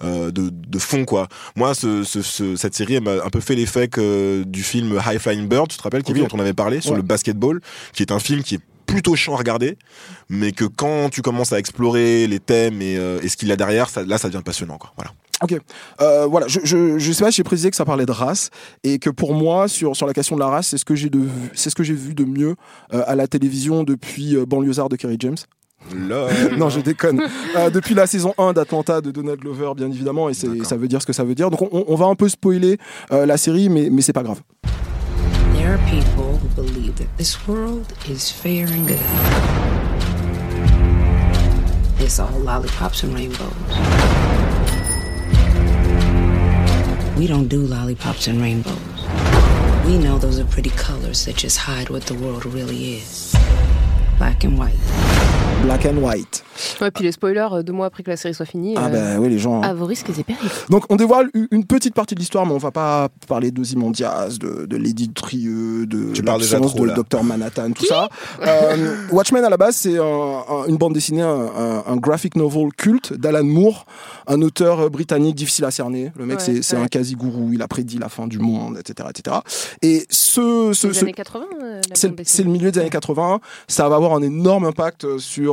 de, 0.03 0.31
de 0.31 0.79
fond, 0.79 1.07
quoi. 1.07 1.29
Moi, 1.57 1.73
ce, 1.73 2.05
ce, 2.05 2.57
cette 2.57 2.75
série 2.75 3.01
m'a 3.01 3.13
un 3.25 3.31
peu 3.31 3.41
fait 3.41 3.55
l'effet 3.55 3.89
du 4.45 4.63
film 4.63 5.01
High 5.07 5.19
Flying 5.19 5.49
Bird, 5.49 5.69
tu 5.69 5.79
te 5.79 5.83
rappelles, 5.83 6.03
Kevin, 6.03 6.25
dont 6.25 6.37
on 6.37 6.41
avait 6.41 6.53
parlé, 6.53 6.83
sur 6.83 6.95
le 6.95 7.03
basketball 7.03 7.46
qui 7.93 8.03
est 8.03 8.12
un 8.12 8.19
film 8.19 8.43
qui 8.43 8.57
est 8.57 8.61
plutôt 8.87 9.17
chiant 9.17 9.35
à 9.35 9.38
regarder, 9.38 9.76
mais 10.29 10.53
que 10.53 10.65
quand 10.65 11.11
tu 11.11 11.21
commences 11.23 11.53
à 11.53 11.59
explorer 11.59 12.26
les 12.26 12.41
thèmes 12.41 12.81
et, 12.81 12.97
euh, 12.97 13.21
ce 13.26 13.37
qu'il 13.37 13.49
y 13.49 13.53
a 13.53 13.57
derrière, 13.57 13.88
ça, 13.91 14.05
là, 14.05 14.17
ça 14.17 14.29
devient 14.29 14.43
passionnant. 14.45 14.79
Quoi. 14.79 14.93
Voilà. 14.97 15.12
Ok, 15.43 15.61
euh, 16.00 16.26
voilà. 16.26 16.49
Je, 16.49 16.61
je, 16.65 16.99
je 16.99 17.12
sais 17.12 17.25
pas, 17.25 17.31
j'ai 17.31 17.43
précisé 17.43 17.69
que 17.69 17.76
ça 17.76 17.85
parlait 17.85 18.07
de 18.07 18.12
race 18.12 18.50
et 18.85 18.99
que 18.99 19.11
pour 19.11 19.35
moi, 19.35 19.69
sur 19.69 19.95
sur 19.95 20.07
la 20.07 20.15
question 20.15 20.35
de 20.37 20.41
la 20.41 20.47
race, 20.47 20.69
c'est 20.69 20.79
ce 20.79 20.85
que 20.87 20.95
j'ai 20.95 21.11
de 21.11 21.29
c'est 21.53 21.69
ce 21.69 21.75
que 21.75 21.83
j'ai 21.83 21.93
vu 21.93 22.15
de 22.15 22.25
mieux 22.25 22.55
euh, 22.95 23.03
à 23.07 23.15
la 23.17 23.26
télévision 23.26 23.83
depuis 23.85 24.35
Banlieusard 24.47 24.88
de 24.88 24.97
Kerry 24.97 25.17
James. 25.21 25.37
non, 25.95 26.71
je 26.71 26.81
déconne. 26.81 27.23
depuis 27.71 27.95
la 27.95 28.07
saison 28.07 28.33
1 28.38 28.55
d'Atlanta 28.55 29.03
de 29.03 29.11
Donald 29.11 29.38
Glover, 29.38 29.73
bien 29.76 29.91
évidemment, 29.91 30.31
et 30.31 30.35
ça 30.35 30.76
veut 30.76 30.88
dire 30.88 31.03
ce 31.03 31.07
que 31.07 31.12
ça 31.12 31.23
veut 31.23 31.35
dire. 31.35 31.50
Donc 31.50 31.61
on, 31.71 31.85
on 31.87 31.95
va 31.97 32.07
un 32.07 32.15
peu 32.15 32.31
spoiler 32.31 32.79
la 33.11 33.37
série, 33.37 33.69
mais 33.69 33.91
mais 33.91 34.00
c'est 34.00 34.15
pas 34.15 34.23
grave. 34.23 34.41
There 35.66 35.75
are 35.75 35.90
people 35.90 36.37
who 36.37 36.46
believe 36.50 36.94
that 36.99 37.08
this 37.16 37.49
world 37.49 37.92
is 38.08 38.30
fair 38.30 38.68
and 38.68 38.87
good. 38.87 39.00
It's 42.00 42.20
all 42.20 42.38
lollipops 42.38 43.02
and 43.02 43.12
rainbows. 43.12 43.50
We 47.18 47.26
don't 47.26 47.49
do 47.49 47.62
lollipops 47.62 48.28
and 48.28 48.40
rainbows. 48.40 48.78
We 49.87 49.99
know 49.99 50.18
those 50.18 50.38
are 50.38 50.44
pretty 50.44 50.70
colors 50.70 51.25
that 51.25 51.35
just 51.35 51.58
hide 51.58 51.90
what 51.90 52.02
the 52.02 52.14
world 52.14 52.46
really 52.46 52.99
is. 52.99 53.35
Black 54.18 54.44
and 54.44 54.56
white. 54.56 55.46
Black 55.63 55.87
and 55.87 55.97
white. 55.99 56.45
Ouais, 56.81 56.91
puis 56.91 57.05
les 57.05 57.13
spoilers 57.13 57.49
euh, 57.53 57.63
deux 57.63 57.73
mois 57.73 57.87
après 57.87 58.03
que 58.03 58.11
la 58.11 58.17
série 58.17 58.35
soit 58.35 58.47
finie. 58.47 58.75
Ah, 58.77 58.87
euh, 58.87 59.15
bah 59.17 59.21
oui, 59.21 59.29
les 59.29 59.39
gens. 59.39 59.61
À 59.63 59.75
vos 59.75 59.87
risques 59.87 60.11
et 60.11 60.23
périls. 60.23 60.49
Donc, 60.71 60.85
on 60.91 60.97
dévoile 60.97 61.31
une 61.51 61.65
petite 61.65 61.95
partie 61.95 62.15
de 62.15 62.21
l'histoire, 62.21 62.47
mais 62.47 62.53
on 62.53 62.59
va 62.59 62.71
pas 62.71 63.09
parler 63.27 63.51
d'Ozymandias, 63.51 64.39
de, 64.39 64.67
de 64.67 64.77
Lady 64.77 65.11
Trieux, 65.11 65.87
de 65.87 66.23
l'absence 66.23 66.75
de 66.75 66.87
Dr 66.89 67.23
Manhattan, 67.23 67.73
tout 67.73 67.87
ça. 67.87 68.09
Euh, 68.47 68.97
Watchmen, 69.11 69.45
à 69.45 69.51
la 69.51 69.57
base, 69.57 69.77
c'est 69.77 69.97
une 69.99 70.77
bande 70.77 70.93
dessinée, 70.93 71.23
un, 71.23 71.97
graphic 71.97 72.37
novel 72.37 72.69
culte 72.77 73.13
d'Alan 73.13 73.45
Moore, 73.45 73.87
un 74.27 74.41
auteur 74.43 74.91
britannique 74.91 75.35
difficile 75.35 75.65
à 75.65 75.71
cerner. 75.71 76.13
Le 76.17 76.27
mec, 76.27 76.41
c'est 76.41 76.77
un 76.77 76.87
quasi-gourou, 76.87 77.51
il 77.53 77.63
a 77.63 77.69
prédit 77.69 77.99
la 77.99 78.09
fin 78.09 78.27
du 78.27 78.39
monde, 78.39 78.79
etc. 78.79 79.09
etc. 79.11 79.39
Et 79.83 80.07
ce. 80.11 80.73
ce, 80.73 80.93
ce 80.93 81.03
années 81.03 81.13
80 81.13 81.45
C'est 81.95 82.43
le 82.45 82.51
milieu 82.51 82.71
des 82.71 82.81
années 82.81 82.91
80. 82.91 83.41
Ça 83.69 83.89
va 83.89 83.97
avoir 83.97 84.15
un 84.15 84.23
énorme 84.23 84.65
impact 84.65 85.19
sur, 85.19 85.46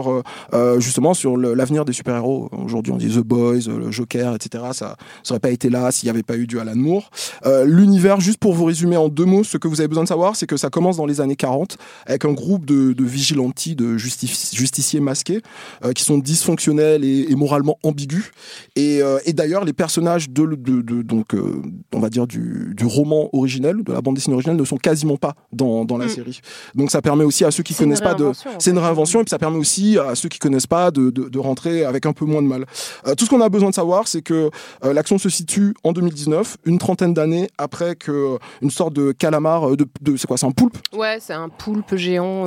justement, 0.80 1.14
sur 1.14 1.38
l'avenir 1.38 1.86
des 1.86 1.94
super-héros. 1.94 2.50
Aujourd'hui, 2.52 2.92
on 2.92 2.98
dit 2.98 3.10
The 3.10 3.20
Boys, 3.20 3.68
le 3.68 3.92
Joker, 3.92 4.36
etc. 4.36 4.64
Ça 4.74 4.96
n'aurait 5.30 5.40
pas 5.40 5.52
été 5.52 5.70
là 5.70 5.92
s'il 5.92 6.08
n'y 6.08 6.12
avait 6.12 6.24
pas 6.24 6.38
eu 6.38 6.48
du 6.48 6.60
Alan 6.60 6.76
Moore. 6.76 7.10
Euh, 7.46 7.66
l'univers, 7.66 8.20
juste 8.20 8.40
pour 8.40 8.54
vous 8.54 8.66
résumer 8.66 8.98
en 8.98 9.10
deux 9.10 9.26
mots, 9.26 9.44
ce 9.44 9.58
que 9.58 9.68
vous 9.68 9.82
avez 9.82 9.88
besoin 9.88 10.04
de 10.04 10.08
savoir, 10.08 10.36
c'est 10.36 10.48
que 10.48 10.58
ça 10.58 10.70
commence 10.70 10.98
dans 10.98 11.06
les 11.06 11.22
années 11.22 11.36
40 11.36 11.78
avec 12.06 12.26
un 12.26 12.34
groupe 12.34 12.66
de, 12.66 12.94
de 12.94 13.04
de 13.76 13.98
justiciers 13.98 15.00
masqués, 15.00 15.42
euh, 15.84 15.94
qui 15.94 16.04
sont 16.04 16.18
dysfonctionnels 16.18 17.04
et, 17.04 17.34
moralement 17.36 17.78
ambigus. 17.84 18.32
Et, 18.76 19.02
euh, 19.02 19.20
d'ailleurs, 19.28 19.66
les 19.66 19.74
personnages 19.74 20.30
de, 20.30 20.46
donc, 21.02 21.36
on 21.94 22.00
va 22.00 22.10
dire 22.10 22.28
du, 22.28 22.74
du, 22.76 22.86
roman 22.86 23.30
originel, 23.34 23.84
de 23.84 23.92
la 23.92 24.02
bande 24.02 24.16
dessinée 24.16 24.34
originelle, 24.34 24.58
ne 24.58 24.66
sont 24.66 24.78
quasiment 24.78 25.18
pas 25.18 25.36
dans, 25.54 25.86
dans 25.86 25.98
la 25.98 26.06
mm. 26.06 26.10
série. 26.10 26.42
Donc 26.76 26.92
ça 26.92 27.02
permet 27.02 27.24
aussi 27.24 27.46
à 27.46 27.52
ceux 27.52 27.64
qui 27.64 27.74
connaissent 27.74 28.02
pas 28.02 28.14
de, 28.14 28.32
c'est 28.60 28.72
une 28.72 28.78
réinvention, 28.78 29.22
et 29.22 29.24
puis 29.24 29.30
ça 29.30 29.40
permet 29.40 29.58
aussi 29.58 29.98
à 29.98 30.16
ceux 30.16 30.30
qui 30.30 30.40
connaissent 30.40 30.68
pas 30.68 30.92
de, 30.92 31.10
de, 31.10 31.30
de 31.30 31.40
rentrer 31.40 31.86
avec 31.86 32.06
un 32.06 32.14
peu 32.14 32.26
moins 32.26 32.42
de 32.42 32.48
mal. 32.48 32.66
Euh, 33.08 33.16
tout 33.16 33.26
ce 33.26 33.30
qu'on 33.30 33.42
a 33.42 33.50
besoin 33.50 33.70
de 33.70 33.76
savoir, 33.76 34.08
c'est 34.08 34.22
que 34.22 34.50
euh, 34.84 34.94
l'action 34.94 35.18
se 35.18 35.30
situe 35.30 35.74
en 35.84 35.92
2019, 35.92 36.58
une 36.66 36.78
trentaine 36.78 37.14
d'années 37.14 37.50
après 37.58 37.96
que 37.96 38.12
euh, 38.12 38.38
une 38.62 38.72
sorte 38.72 38.94
de 38.94 39.12
calamar, 39.12 39.76
de, 39.76 39.88
de 40.02 40.18
c'est 40.18 40.28
quoi, 40.28 40.38
c'est 40.38 40.46
un 40.46 40.52
poulpe? 40.52 40.78
Ouais, 40.96 41.18
c'est 41.20 41.34
un 41.34 41.50
poulpe 41.50 41.96
géant 41.96 42.46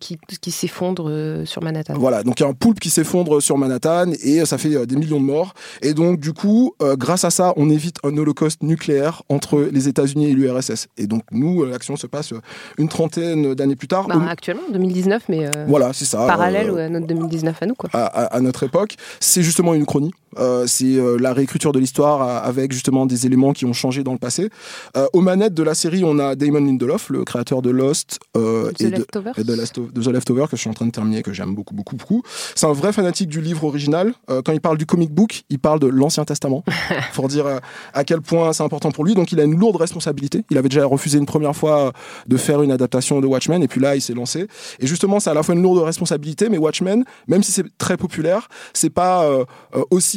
qui, 0.00 0.18
qui 0.40 0.50
s'effondre 0.50 1.44
sur 1.44 1.62
Manhattan. 1.62 1.94
Voilà, 1.96 2.22
donc 2.22 2.40
il 2.40 2.42
y 2.42 2.46
a 2.46 2.48
un 2.48 2.54
poulpe 2.54 2.80
qui 2.80 2.90
s'effondre 2.90 3.40
sur 3.42 3.58
Manhattan 3.58 4.12
et 4.22 4.44
ça 4.44 4.58
fait 4.58 4.86
des 4.86 4.96
millions 4.96 5.20
de 5.20 5.24
morts. 5.24 5.54
Et 5.82 5.94
donc 5.94 6.20
du 6.20 6.32
coup, 6.32 6.74
grâce 6.80 7.24
à 7.24 7.30
ça, 7.30 7.52
on 7.56 7.70
évite 7.70 7.96
un 8.04 8.16
holocauste 8.16 8.62
nucléaire 8.62 9.22
entre 9.28 9.60
les 9.60 9.88
États-Unis 9.88 10.30
et 10.30 10.32
l'URSS. 10.32 10.88
Et 10.96 11.06
donc 11.06 11.22
nous, 11.30 11.64
l'action 11.64 11.96
se 11.96 12.06
passe 12.06 12.34
une 12.78 12.88
trentaine 12.88 13.54
d'années 13.54 13.76
plus 13.76 13.88
tard. 13.88 14.06
Bah, 14.08 14.16
actuellement, 14.28 14.62
2019, 14.72 15.24
mais 15.28 15.50
voilà, 15.66 15.92
c'est 15.92 16.04
ça. 16.04 16.26
Parallèle 16.26 16.70
à 16.78 16.88
notre 16.88 17.06
2019 17.06 17.62
à 17.62 17.66
nous, 17.66 17.74
quoi 17.74 17.90
à, 17.92 18.40
notre 18.40 18.64
époque. 18.64 18.96
C'est 19.20 19.42
justement 19.42 19.74
une 19.74 19.86
chronie. 19.86 20.12
Euh, 20.38 20.66
c'est 20.66 20.96
euh, 20.96 21.16
la 21.18 21.32
réécriture 21.32 21.72
de 21.72 21.78
l'histoire 21.78 22.22
euh, 22.22 22.48
avec 22.48 22.72
justement 22.72 23.06
des 23.06 23.26
éléments 23.26 23.52
qui 23.52 23.64
ont 23.64 23.72
changé 23.72 24.02
dans 24.02 24.12
le 24.12 24.18
passé. 24.18 24.48
Euh, 24.96 25.06
aux 25.12 25.20
manettes 25.20 25.54
de 25.54 25.62
la 25.62 25.74
série, 25.74 26.02
on 26.04 26.18
a 26.18 26.34
Damon 26.34 26.60
Lindelof, 26.64 27.10
le 27.10 27.24
créateur 27.24 27.62
de 27.62 27.70
Lost 27.70 28.18
The 28.34 28.80
et 28.80 28.90
de, 28.90 28.96
et 29.38 29.44
de, 29.44 29.54
Last 29.54 29.78
of- 29.78 29.92
de 29.92 30.02
The 30.02 30.06
Leftover 30.08 30.44
que 30.50 30.56
je 30.56 30.60
suis 30.62 30.70
en 30.70 30.74
train 30.74 30.86
de 30.86 30.90
terminer, 30.90 31.22
que 31.22 31.32
j'aime 31.32 31.54
beaucoup, 31.54 31.74
beaucoup, 31.74 31.96
beaucoup. 31.96 32.22
C'est 32.54 32.66
un 32.66 32.72
vrai 32.72 32.92
fanatique 32.92 33.28
du 33.28 33.40
livre 33.40 33.64
original. 33.64 34.14
Quand 34.28 34.52
il 34.52 34.60
parle 34.60 34.78
du 34.78 34.86
comic 34.86 35.10
book, 35.12 35.44
il 35.50 35.58
parle 35.58 35.80
de 35.80 35.86
l'Ancien 35.86 36.24
Testament, 36.24 36.64
pour 37.14 37.28
dire 37.28 37.60
à 37.92 38.04
quel 38.04 38.20
point 38.20 38.52
c'est 38.52 38.62
important 38.62 38.90
pour 38.90 39.04
lui. 39.04 39.14
Donc 39.14 39.32
il 39.32 39.40
a 39.40 39.44
une 39.44 39.58
lourde 39.58 39.76
responsabilité. 39.76 40.44
Il 40.50 40.58
avait 40.58 40.68
déjà 40.68 40.86
refusé 40.86 41.18
une 41.18 41.26
première 41.26 41.54
fois 41.54 41.92
de 42.26 42.36
faire 42.36 42.62
une 42.62 42.70
adaptation 42.72 43.20
de 43.20 43.26
Watchmen, 43.26 43.62
et 43.62 43.68
puis 43.68 43.80
là, 43.80 43.96
il 43.96 44.00
s'est 44.02 44.14
lancé. 44.14 44.46
Et 44.80 44.86
justement, 44.86 45.20
c'est 45.20 45.30
à 45.30 45.34
la 45.34 45.42
fois 45.42 45.54
une 45.54 45.62
lourde 45.62 45.78
responsabilité, 45.84 46.48
mais 46.48 46.58
Watchmen, 46.58 47.04
même 47.28 47.42
si 47.42 47.52
c'est 47.52 47.64
très 47.78 47.96
populaire, 47.96 48.48
c'est 48.72 48.90
pas 48.90 49.24
euh, 49.24 49.44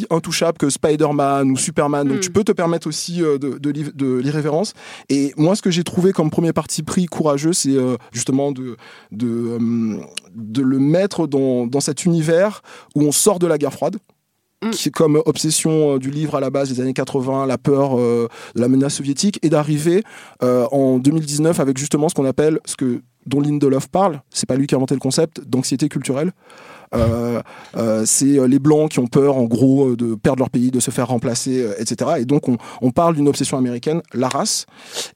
aussi 0.07 0.17
intouchable 0.17 0.57
que 0.57 0.69
Spider-Man 0.69 1.51
ou 1.51 1.57
Superman. 1.57 2.07
Donc 2.07 2.17
Mm. 2.17 2.21
tu 2.21 2.31
peux 2.31 2.43
te 2.43 2.51
permettre 2.51 2.87
aussi 2.87 3.23
euh, 3.23 3.37
de, 3.37 3.57
de, 3.57 3.71
de 3.71 4.17
l'irrévérence. 4.17 4.73
Et 5.09 5.33
moi, 5.37 5.55
ce 5.55 5.61
que 5.61 5.71
j'ai 5.71 5.83
trouvé 5.83 6.11
comme 6.11 6.29
premier 6.29 6.53
parti 6.53 6.83
pris 6.83 7.05
courageux, 7.05 7.53
c'est 7.53 7.75
euh, 7.75 7.97
justement 8.11 8.51
de, 8.51 8.77
de, 9.11 9.27
euh, 9.27 9.97
de 10.35 10.61
le 10.61 10.79
mettre 10.79 11.27
dans, 11.27 11.67
dans 11.67 11.79
cet 11.79 12.05
univers 12.05 12.61
où 12.95 13.03
on 13.03 13.11
sort 13.11 13.39
de 13.39 13.47
la 13.47 13.57
guerre 13.57 13.73
froide. 13.73 13.97
Mm. 14.63 14.71
qui 14.71 14.87
est 14.87 14.91
comme 14.91 15.21
obsession 15.27 15.99
du 15.99 16.09
livre 16.09 16.33
à 16.33 16.39
la 16.39 16.49
base 16.49 16.73
des 16.73 16.81
années 16.81 16.93
80, 16.93 17.45
la 17.45 17.59
peur 17.59 17.99
euh, 17.99 18.27
de 18.55 18.61
la 18.61 18.67
menace 18.67 18.95
soviétique, 18.95 19.37
et 19.43 19.49
d'arriver 19.49 20.03
euh, 20.41 20.65
en 20.71 20.97
2019 20.97 21.59
avec 21.59 21.77
justement 21.77 22.09
ce 22.09 22.15
qu'on 22.15 22.25
appelle, 22.25 22.59
ce 22.65 22.75
que 22.75 23.03
dont 23.27 23.39
Lindelof 23.39 23.87
parle, 23.87 24.19
c'est 24.31 24.47
pas 24.47 24.55
lui 24.55 24.65
qui 24.65 24.73
a 24.73 24.77
inventé 24.77 24.95
le 24.95 24.99
concept, 24.99 25.41
d'anxiété 25.41 25.89
culturelle. 25.89 26.31
Euh, 26.96 27.41
euh, 27.75 28.03
c'est 28.06 28.39
euh, 28.39 28.48
les 28.48 28.60
blancs 28.60 28.91
qui 28.91 29.00
ont 29.00 29.08
peur 29.08 29.36
en 29.38 29.44
gros 29.44 29.96
de 29.96 30.15
perdre 30.15 30.39
leur 30.39 30.50
pays, 30.50 30.72
de 30.72 30.79
se 30.79 30.89
faire 30.91 31.08
remplacer, 31.10 31.62
euh, 31.62 31.74
etc. 31.79 32.12
Et 32.20 32.25
donc 32.25 32.48
on, 32.48 32.58
on 32.82 32.91
parle 32.91 33.15
d'une 33.15 33.27
obsession 33.27 33.58
américaine, 33.58 34.01
la 34.13 34.29
race, 34.29 34.65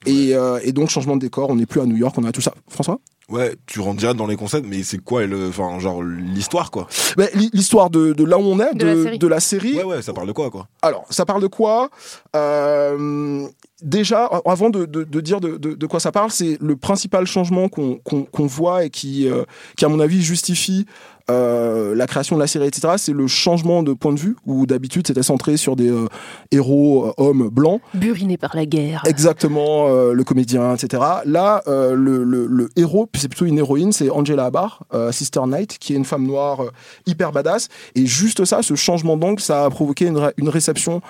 et, 0.05 0.35
euh, 0.35 0.59
et 0.63 0.71
donc 0.73 0.89
changement 0.89 1.15
de 1.15 1.21
décor, 1.21 1.49
on 1.49 1.55
n'est 1.55 1.65
plus 1.65 1.81
à 1.81 1.85
New 1.85 1.95
York, 1.97 2.15
on 2.17 2.23
a 2.25 2.31
tout 2.31 2.41
ça. 2.41 2.53
François? 2.67 2.99
Ouais, 3.29 3.55
tu 3.65 3.79
rentres 3.79 3.99
direct 3.99 4.17
dans 4.17 4.27
les 4.27 4.35
concepts, 4.35 4.67
mais 4.67 4.83
c'est 4.83 4.97
quoi 4.97 5.25
le, 5.25 5.47
enfin, 5.47 5.79
genre 5.79 6.03
l'histoire 6.03 6.69
quoi? 6.69 6.87
L'hi- 7.33 7.49
L'histoire 7.53 7.89
de, 7.89 8.11
de 8.11 8.25
là 8.25 8.37
où 8.37 8.41
on 8.41 8.59
est, 8.59 8.73
De 8.75 8.85
la 8.85 8.93
de, 8.95 9.03
série. 9.03 9.19
de 9.19 9.27
la 9.27 9.39
série. 9.39 9.73
Ouais, 9.77 9.83
ouais, 9.85 10.01
ça 10.01 10.11
parle 10.11 10.27
de 10.27 10.33
quoi 10.33 10.49
quoi? 10.49 10.67
Alors, 10.81 11.05
ça 11.09 11.25
parle 11.25 11.41
de 11.41 11.47
quoi? 11.47 11.89
Euh, 12.35 13.47
Déjà, 13.81 14.25
avant 14.45 14.69
de, 14.69 14.85
de- 14.85 15.03
de 15.03 15.21
dire 15.21 15.39
de, 15.41 15.57
de- 15.57 15.73
de 15.73 15.85
quoi 15.87 15.99
ça 15.99 16.11
parle, 16.11 16.29
c'est 16.29 16.55
le 16.61 16.75
principal 16.75 17.25
changement 17.25 17.67
qu'on 17.67 18.45
voit 18.45 18.85
et 18.85 18.91
qui, 18.91 19.27
euh, 19.27 19.43
qui, 19.75 19.85
à 19.85 19.87
mon 19.89 19.99
avis, 19.99 20.21
justifie 20.21 20.85
euh, 21.31 21.95
la 21.95 22.07
création 22.07 22.35
de 22.35 22.41
la 22.41 22.47
série, 22.47 22.67
etc. 22.67 22.93
C'est 22.97 23.13
le 23.13 23.27
changement 23.27 23.83
de 23.83 23.93
point 23.93 24.13
de 24.13 24.19
vue, 24.19 24.35
où 24.45 24.65
d'habitude 24.65 25.07
c'était 25.07 25.23
centré 25.23 25.57
sur 25.57 25.75
des 25.75 25.89
euh, 25.89 26.07
héros 26.51 27.05
euh, 27.07 27.13
hommes 27.17 27.49
blancs, 27.49 27.81
Buriné 27.93 28.37
par 28.37 28.55
la 28.55 28.65
guerre. 28.65 29.01
exactement 29.05 29.87
le 30.13 30.23
comédien, 30.23 30.73
etc. 30.75 31.01
Là, 31.25 31.61
le, 31.67 32.23
le- 32.23 32.45
le 32.47 32.69
héros, 32.75 33.05
puis 33.11 33.21
c'est 33.21 33.27
plutôt 33.27 33.45
une 33.45 33.57
héroïne, 33.57 33.91
c'est 33.91 34.09
Angela 34.09 34.45
Abar, 34.45 34.83
Sister 35.11 35.41
Knight, 35.45 35.77
qui 35.77 35.93
est 35.93 35.95
une 35.95 36.05
femme 36.05 36.25
noire 36.25 36.61
hyper 37.05 37.31
badass. 37.31 37.67
Et 37.95 38.05
juste 38.05 38.45
ça, 38.45 38.61
ce 38.61 38.75
changement 38.75 39.17
d'angle, 39.17 39.39
ça 39.39 39.65
a 39.65 39.69
provoqué 39.69 40.05
une, 40.07 40.17
ré- 40.17 40.33
une 40.37 40.49
réception 40.49 41.01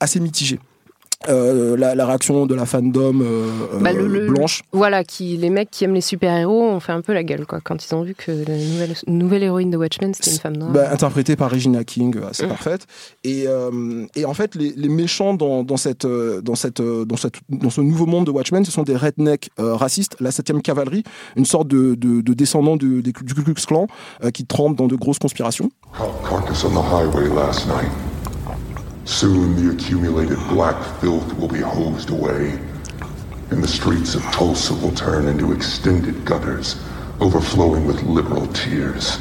assez 0.00 0.20
mitigée. 0.20 0.60
Euh, 1.28 1.76
la, 1.76 1.96
la 1.96 2.06
réaction 2.06 2.46
de 2.46 2.54
la 2.54 2.64
fandom 2.64 3.20
euh, 3.22 3.50
Bah, 3.80 3.92
le- 3.92 4.04
euh, 4.04 4.06
le- 4.06 4.26
blanche. 4.28 4.62
Voilà, 4.70 5.02
qui, 5.02 5.36
les 5.36 5.50
mecs 5.50 5.68
qui 5.68 5.82
aiment 5.82 5.94
les 5.94 6.00
super-héros 6.00 6.62
ont 6.62 6.78
fait 6.78 6.92
un 6.92 7.00
peu 7.00 7.12
la 7.12 7.24
gueule, 7.24 7.44
quoi, 7.44 7.58
quand 7.60 7.84
ils 7.84 7.92
ont 7.92 8.02
vu 8.02 8.14
que 8.14 8.30
la 8.30 8.56
nouvelle, 8.56 8.94
nouvelle 9.08 9.42
héroïne 9.42 9.68
de 9.72 9.76
Watchmen, 9.76 10.14
c'était 10.14 10.30
une 10.30 10.38
femme 10.38 10.56
noire. 10.56 10.70
Bah, 10.70 10.88
interprétée 10.92 11.34
par 11.34 11.50
Regina 11.50 11.82
King, 11.82 12.16
euh, 12.18 12.28
assez 12.30 12.46
Mm. 12.46 12.50
parfaite. 12.50 12.86
Et, 13.24 13.46
euh, 13.48 14.06
et 14.14 14.24
en 14.26 14.32
fait, 14.32 14.54
les, 14.54 14.72
les 14.76 14.88
méchants 14.88 15.34
dans, 15.34 15.64
dans, 15.64 15.76
cette, 15.76 16.06
dans, 16.06 16.54
cette, 16.54 16.80
dans, 16.80 17.16
cette, 17.16 17.34
dans 17.48 17.70
ce 17.70 17.80
nouveau 17.80 18.06
monde 18.06 18.26
de 18.26 18.30
Watchmen, 18.30 18.64
ce 18.64 18.70
sont 18.70 18.84
des 18.84 18.94
rednecks 18.96 19.50
euh, 19.58 19.74
racistes, 19.74 20.14
la 20.20 20.30
7 20.30 20.62
cavalerie, 20.62 21.02
une 21.34 21.44
sorte 21.44 21.66
de, 21.66 21.96
de, 21.96 22.20
de 22.20 22.32
descendants 22.32 22.76
du, 22.76 23.02
du 23.02 23.12
Ku 23.12 23.24
Klux 23.24 23.54
Klan 23.66 23.88
euh, 24.22 24.30
qui 24.30 24.46
trempent 24.46 24.76
dans 24.76 24.86
de 24.86 24.94
grosses 24.94 25.18
conspirations. 25.18 25.68
Soon 29.08 29.56
the 29.56 29.72
accumulated 29.72 30.36
black 30.50 31.00
filth 31.00 31.32
will 31.38 31.48
be 31.48 31.60
hosed 31.60 32.10
away, 32.10 32.60
and 33.50 33.64
the 33.64 33.66
streets 33.66 34.14
of 34.14 34.22
Tulsa 34.24 34.74
will 34.74 34.92
turn 34.92 35.26
into 35.26 35.52
extended 35.52 36.26
gutters, 36.26 36.76
overflowing 37.18 37.86
with 37.86 38.02
liberal 38.02 38.46
tears. 38.48 39.18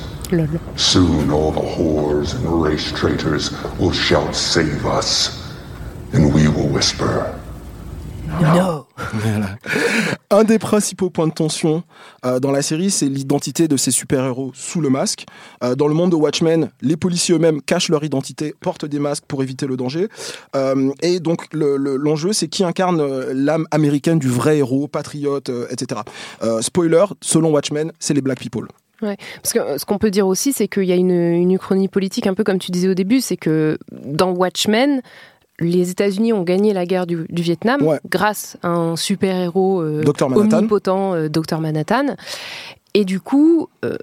Soon 0.75 1.31
all 1.31 1.51
the 1.51 1.61
whores 1.61 2.35
and 2.35 2.61
race 2.61 2.91
traitors 2.91 3.49
will 3.79 3.93
shout, 3.93 4.35
Save 4.35 4.85
us, 4.85 5.55
and 6.11 6.33
we 6.33 6.49
will 6.49 6.67
whisper, 6.67 7.39
No. 8.41 8.85
Un 10.29 10.43
des 10.43 10.59
principaux 10.59 11.09
points 11.09 11.27
de 11.27 11.33
tension 11.33 11.83
euh, 12.25 12.39
dans 12.39 12.51
la 12.51 12.61
série, 12.61 12.91
c'est 12.91 13.07
l'identité 13.07 13.67
de 13.67 13.77
ces 13.77 13.91
super-héros 13.91 14.51
sous 14.53 14.81
le 14.81 14.89
masque. 14.89 15.25
Euh, 15.63 15.75
dans 15.75 15.87
le 15.87 15.93
monde 15.93 16.11
de 16.11 16.15
Watchmen, 16.15 16.69
les 16.81 16.97
policiers 16.97 17.35
eux-mêmes 17.35 17.61
cachent 17.61 17.89
leur 17.89 18.03
identité, 18.03 18.53
portent 18.59 18.85
des 18.85 18.99
masques 18.99 19.23
pour 19.27 19.41
éviter 19.43 19.65
le 19.65 19.77
danger. 19.77 20.07
Euh, 20.55 20.91
et 21.01 21.19
donc 21.19 21.51
le- 21.53 21.77
le- 21.77 21.95
l'enjeu, 21.95 22.33
c'est 22.33 22.47
qui 22.47 22.63
incarne 22.63 23.01
l'âme 23.31 23.65
américaine 23.71 24.19
du 24.19 24.29
vrai 24.29 24.57
héros, 24.57 24.87
patriote, 24.87 25.49
etc. 25.69 26.01
Spoiler, 26.61 27.05
selon 27.21 27.51
Watchmen, 27.51 27.91
c'est 27.99 28.13
les 28.13 28.21
Black 28.21 28.39
People. 28.39 28.67
Parce 28.99 29.53
que 29.53 29.77
ce 29.77 29.85
qu'on 29.85 29.99
peut 29.99 30.09
dire 30.11 30.27
aussi, 30.27 30.53
c'est 30.53 30.67
qu'il 30.67 30.85
y 30.85 30.91
a 30.91 30.95
une, 30.95 31.11
une 31.11 31.51
uchronie 31.51 31.87
politique, 31.87 32.25
un 32.27 32.33
peu 32.33 32.43
comme 32.43 32.57
tu 32.59 32.71
disais 32.71 32.87
au 32.89 32.93
début, 32.95 33.21
c'est 33.21 33.37
que 33.37 33.77
dans 33.91 34.31
Watchmen, 34.31 35.01
les 35.59 35.89
États-Unis 35.89 36.33
ont 36.33 36.43
gagné 36.43 36.73
la 36.73 36.85
guerre 36.85 37.07
du, 37.07 37.25
du 37.29 37.41
Vietnam 37.41 37.81
Ouais. 37.81 37.99
grâce 38.09 38.57
à 38.63 38.69
un 38.69 38.95
super-héros 38.95 39.81
euh, 39.81 40.03
omnipotent, 40.21 41.13
euh, 41.15 41.29
Dr 41.29 41.59
Manhattan. 41.59 42.15
Et 42.93 43.05
du 43.05 43.19
coup, 43.19 43.67
euh, 43.85 43.95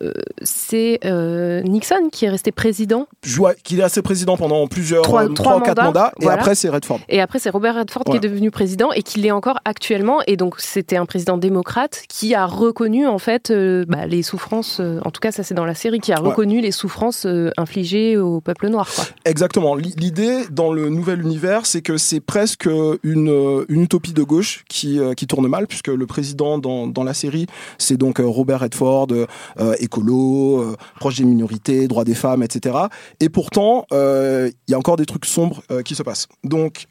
c'est 0.42 1.00
euh, 1.04 1.62
Nixon 1.62 2.08
qui 2.12 2.26
est 2.26 2.28
resté 2.28 2.52
président. 2.52 3.06
Ouais, 3.38 3.56
qu'il 3.64 3.80
est 3.80 3.82
assez 3.82 4.02
président 4.02 4.36
pendant 4.36 4.66
plusieurs 4.68 5.02
Trois- 5.02 5.24
euh, 5.24 5.28
trois 5.28 5.44
trois 5.52 5.56
ou 5.56 5.60
quatre 5.60 5.82
mandats, 5.82 6.12
mandats, 6.20 6.34
et 6.34 6.38
après 6.38 6.54
c'est 6.54 6.68
Redford. 6.68 7.00
Et 7.08 7.20
après, 7.20 7.38
c'est 7.38 7.50
Robert 7.50 7.74
Redford 7.76 8.04
qui 8.04 8.16
est 8.16 8.20
devenu 8.20 8.50
président 8.50 8.92
et 8.92 9.02
qui 9.02 9.18
l'est 9.20 9.30
encore 9.32 9.58
actuellement. 9.64 10.18
Et 10.26 10.36
donc, 10.36 10.56
c'était 10.58 10.96
un 10.96 11.06
président 11.06 11.36
démocrate 11.38 12.02
qui 12.08 12.34
a 12.34 12.46
reconnu, 12.46 13.06
en 13.06 13.18
fait, 13.18 13.52
bah, 13.88 14.06
les 14.06 14.22
souffrances, 14.22 14.80
en 14.80 15.10
tout 15.10 15.20
cas, 15.20 15.32
ça 15.32 15.42
c'est 15.42 15.54
dans 15.54 15.64
la 15.66 15.74
série, 15.74 15.98
qui 16.00 16.12
a 16.12 16.20
Ouais. 16.22 16.28
reconnu 16.28 16.60
les 16.60 16.70
souffrances 16.72 17.26
infligées 17.56 18.16
au 18.16 18.40
peuple 18.40 18.68
noir. 18.68 18.88
Quoi. 18.94 19.04
Exactement. 19.24 19.74
L'i- 19.74 19.94
L'idée 19.96 20.44
dans 20.50 20.72
le 20.72 20.88
nouvel 20.88 21.20
univers, 21.22 21.66
c'est 21.66 21.82
que 21.82 21.96
c'est 21.96 22.20
presque 22.20 22.66
une, 23.02 23.64
une 23.68 23.82
utopie 23.82 24.12
de 24.12 24.22
gauche 24.22 24.64
qui, 24.68 25.00
qui 25.16 25.26
tourne 25.26 25.48
mal, 25.48 25.66
puisque 25.66 25.88
le 25.88 26.06
président 26.06 26.58
dans, 26.58 26.86
dans 26.86 27.02
la 27.04 27.14
série, 27.14 27.46
c'est 27.78 27.96
donc 27.96 28.18
Robert 28.22 28.60
Redford, 28.60 28.83
euh, 29.12 29.26
euh, 29.60 29.74
écolo, 29.80 30.60
euh, 30.60 30.76
proche 31.00 31.16
des 31.16 31.24
minorités, 31.24 31.88
droits 31.88 32.04
des 32.04 32.14
femmes, 32.14 32.42
etc. 32.42 32.76
Et 33.20 33.28
pourtant, 33.28 33.84
il 33.92 34.52
y 34.68 34.74
a 34.74 34.78
encore 34.78 34.96
des 34.96 35.06
trucs 35.06 35.24
sombres 35.26 35.62
qui 35.84 35.94
se 35.94 36.02
passent. 36.02 36.28
Donc, 36.44 36.86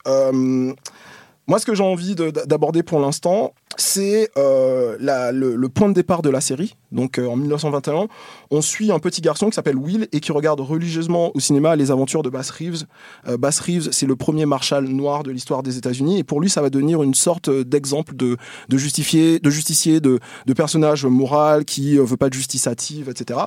moi, 1.47 1.59
ce 1.59 1.65
que 1.65 1.75
j'ai 1.75 1.83
envie 1.83 2.15
de- 2.15 2.29
d'aborder 2.31 2.83
pour 2.83 2.99
l'instant, 2.99 3.53
c'est 3.77 4.29
euh, 4.37 4.97
le, 4.99 5.55
le 5.55 5.69
point 5.69 5.89
de 5.89 5.93
départ 5.93 6.21
de 6.21 6.29
la 6.29 6.41
série. 6.41 6.75
Donc, 6.91 7.17
euh, 7.17 7.25
en 7.27 7.35
1921, 7.35 8.07
on 8.51 8.61
suit 8.61 8.91
un 8.91 8.99
petit 8.99 9.21
garçon 9.21 9.49
qui 9.49 9.55
s'appelle 9.55 9.77
Will 9.77 10.07
et 10.11 10.19
qui 10.19 10.31
regarde 10.31 10.59
religieusement 10.59 11.31
au 11.35 11.39
cinéma 11.39 11.75
les 11.75 11.89
aventures 11.89 12.21
de 12.21 12.29
Bass 12.29 12.51
Reeves. 12.51 12.83
Euh, 13.27 13.37
Bass 13.37 13.59
Reeves, 13.59 13.89
c'est 13.91 14.05
le 14.05 14.15
premier 14.15 14.45
marshal 14.45 14.85
noir 14.85 15.23
de 15.23 15.31
l'histoire 15.31 15.63
des 15.63 15.77
États-Unis, 15.77 16.19
et 16.19 16.23
pour 16.23 16.39
lui, 16.39 16.49
ça 16.49 16.61
va 16.61 16.69
devenir 16.69 17.01
une 17.01 17.15
sorte 17.15 17.49
d'exemple 17.49 18.15
de, 18.15 18.37
de 18.69 18.77
de 18.83 19.49
justicier, 19.49 19.99
de, 20.01 20.19
de 20.45 20.53
personnage 20.53 21.05
moral 21.05 21.65
qui 21.65 21.97
euh, 21.97 22.03
veut 22.03 22.17
pas 22.17 22.29
de 22.29 22.33
justice 22.33 22.67
hâtive, 22.67 23.09
etc. 23.09 23.39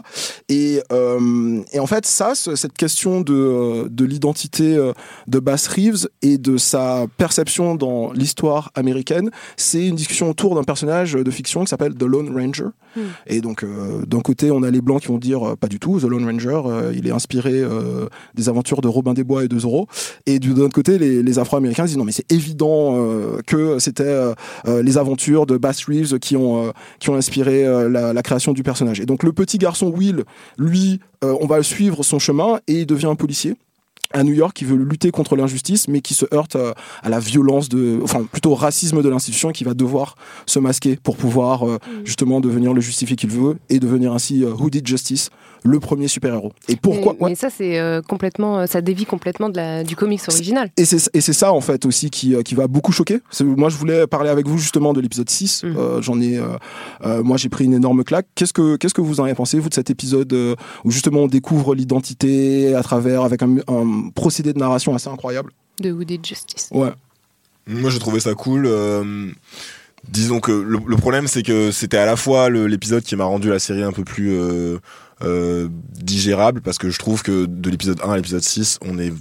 Et, 0.48 0.80
euh, 0.92 1.60
et 1.72 1.78
en 1.78 1.86
fait, 1.86 2.06
ça, 2.06 2.34
ce- 2.34 2.56
cette 2.56 2.72
question 2.72 3.20
de, 3.20 3.86
de 3.90 4.04
l'identité 4.04 4.74
euh, 4.76 4.92
de 5.28 5.38
Bass 5.38 5.68
Reeves 5.68 6.08
et 6.22 6.38
de 6.38 6.56
sa 6.56 7.04
perception 7.18 7.74
dans 7.74 8.12
l'histoire 8.12 8.70
américaine, 8.74 9.30
c'est 9.56 9.86
une 9.86 9.94
discussion 9.94 10.15
autour 10.24 10.55
d'un 10.55 10.64
personnage 10.64 11.12
de 11.12 11.31
fiction 11.31 11.61
qui 11.64 11.68
s'appelle 11.68 11.94
The 11.94 12.05
Lone 12.05 12.33
Ranger. 12.35 12.68
Hmm. 12.96 13.00
Et 13.26 13.40
donc, 13.40 13.62
euh, 13.62 14.07
d'un 14.07 14.20
côté, 14.20 14.50
on 14.50 14.62
a 14.62 14.70
les 14.70 14.81
blancs 14.81 15.02
qui 15.02 15.09
vont 15.09 15.18
dire 15.18 15.46
euh, 15.46 15.57
pas 15.57 15.68
du 15.68 15.79
tout, 15.79 16.00
The 16.00 16.05
Lone 16.05 16.24
Ranger, 16.24 16.62
euh, 16.66 16.92
il 16.96 17.07
est 17.07 17.11
inspiré 17.11 17.62
des 18.35 18.48
aventures 18.48 18.81
de 18.81 18.88
Robin 18.88 19.12
des 19.12 19.24
Bois 19.24 19.44
et 19.44 19.48
de 19.48 19.59
Zorro. 19.59 19.87
Et 20.24 20.38
du- 20.38 20.55
de 20.55 20.61
l'autre 20.61 20.74
côté, 20.74 20.98
les, 20.98 21.22
les 21.22 21.38
Afro-Américains 21.38 21.85
disent 21.85 21.98
non, 21.98 22.05
mais 22.05 22.12
c'est 22.12 22.31
évident 22.33 22.98
que 23.46 23.79
c'était 23.79 24.33
les 24.66 24.98
aventures 24.98 25.46
de 25.46 25.57
Bass 25.57 25.85
Reeves 25.85 26.18
qui 26.18 26.37
ont, 26.37 26.72
qui 26.98 27.11
ont 27.11 27.16
inspiré 27.16 27.64
la, 27.90 28.12
la 28.12 28.22
création 28.22 28.52
du 28.52 28.62
personnage. 28.62 29.00
Et 29.00 29.07
donc, 29.07 29.22
le 29.22 29.33
petit 29.33 29.59
garçon 29.59 29.88
Will, 29.94 30.24
lui, 30.59 31.00
on 31.22 31.46
va 31.46 31.62
suivre 31.62 32.02
son 32.02 32.18
chemin 32.18 32.61
et 32.68 32.81
il 32.81 32.87
devient 32.87 33.07
un 33.07 33.14
policier. 33.16 33.57
À 34.12 34.23
New 34.23 34.33
York 34.33 34.57
qui 34.57 34.64
veut 34.64 34.77
lutter 34.77 35.11
contre 35.11 35.37
l'injustice, 35.37 35.88
mais 35.88 36.01
qui 36.01 36.14
se 36.14 36.27
heurte 36.35 36.57
euh, 36.57 36.73
à 37.03 37.09
la 37.09 37.19
violence 37.19 37.69
de, 37.69 37.99
enfin 38.03 38.25
plutôt 38.25 38.53
au 38.53 38.55
racisme 38.55 39.03
de 39.03 39.09
l'institution, 39.09 39.53
qui 39.53 39.64
va 39.64 39.75
devoir 39.75 40.16
se 40.47 40.59
masquer 40.59 40.97
pour 41.03 41.16
pouvoir 41.16 41.69
euh, 41.69 41.79
justement 42.05 42.40
devenir 42.40 42.73
le 42.73 42.81
justifié 42.81 43.16
qu'il 43.16 43.31
veut 43.31 43.57
et 43.69 43.79
devenir 43.79 44.12
ainsi 44.12 44.45
euh, 44.45 44.53
Who 44.53 44.71
Did 44.71 44.87
Justice, 44.87 45.31
le 45.64 45.81
premier 45.81 46.09
super-héros. 46.09 46.53
Et 46.69 46.77
pourquoi 46.77 47.14
Mais, 47.14 47.25
ouais. 47.25 47.31
mais 47.31 47.35
ça, 47.35 47.49
c'est 47.51 47.79
euh, 47.79 48.03
complètement, 48.03 48.66
ça 48.66 48.81
dévie 48.81 49.05
complètement 49.05 49.49
de 49.49 49.57
la, 49.57 49.85
du 49.85 49.97
comics 49.97 50.21
original. 50.29 50.71
Et 50.77 50.85
c'est 50.85 51.11
et 51.14 51.21
c'est 51.21 51.33
ça 51.33 51.53
en 51.53 51.61
fait 51.61 51.87
aussi 51.87 52.11
qui, 52.11 52.35
qui 52.45 52.55
va 52.55 52.66
beaucoup 52.66 52.92
choquer. 52.92 53.21
Moi 53.40 53.69
je 53.69 53.77
voulais 53.77 54.07
parler 54.07 54.31
avec 54.31 54.47
vous 54.47 54.59
justement 54.59 54.92
de 54.92 55.01
l'épisode 55.01 55.29
6. 55.29 55.64
Mhm. 55.64 55.77
Euh, 55.77 56.03
J'en 56.03 56.21
ai, 56.21 56.40
moi 57.23 57.37
j'ai 57.37 57.49
pris 57.49 57.64
une 57.64 57.75
énorme 57.75 58.05
claque. 58.05 58.27
Qu'est-ce 58.35 58.53
que 58.53 58.77
qu'est-ce 58.77 58.95
que 58.95 59.01
vous 59.01 59.21
en 59.21 59.25
avez 59.25 59.35
pensé 59.35 59.59
vous 59.59 59.69
de 59.69 59.75
cet 59.75 59.90
épisode 59.90 60.33
où 60.85 60.90
justement 60.90 61.21
on 61.21 61.27
découvre 61.27 61.75
l'identité 61.75 62.75
à 62.75 62.83
travers 62.83 63.23
avec 63.23 63.42
un, 63.42 63.57
un 63.69 63.95
procédé 64.14 64.52
de 64.52 64.59
narration 64.59 64.94
assez 64.94 65.09
incroyable. 65.09 65.52
De 65.80 65.92
Who 65.92 66.04
Did 66.04 66.24
Justice. 66.24 66.68
Ouais. 66.70 66.92
Moi, 67.66 67.90
j'ai 67.90 67.98
trouvé 67.98 68.20
ça 68.20 68.35
cool. 68.35 68.66
euh, 68.66 69.30
disons 70.09 70.40
que 70.40 70.52
le, 70.52 70.78
le 70.87 70.96
problème, 70.96 71.26
c'est 71.26 71.42
que 71.42 71.70
c'était 71.70 71.96
à 71.98 72.06
la 72.06 72.16
fois 72.16 72.48
l'épisode 72.50 73.02
qui 73.02 73.16
m'a 73.16 73.24
rendu 73.24 73.48
la 73.50 73.59
série 73.59 73.82
un 73.82 73.92
peu 73.92 74.04
plus 74.04 74.32
euh, 74.32 74.78
euh, 75.22 75.68
digérable, 75.92 76.61
parce 76.61 76.78
que 76.78 76.90
je 76.90 76.98
trouve 76.98 77.22
que 77.22 77.46
de 77.46 77.70
l'épisode 77.70 78.00
1 78.04 78.11
à 78.11 78.16
l'épisode 78.16 78.42
6, 78.42 78.78
on 78.82 78.98
est 78.98 79.12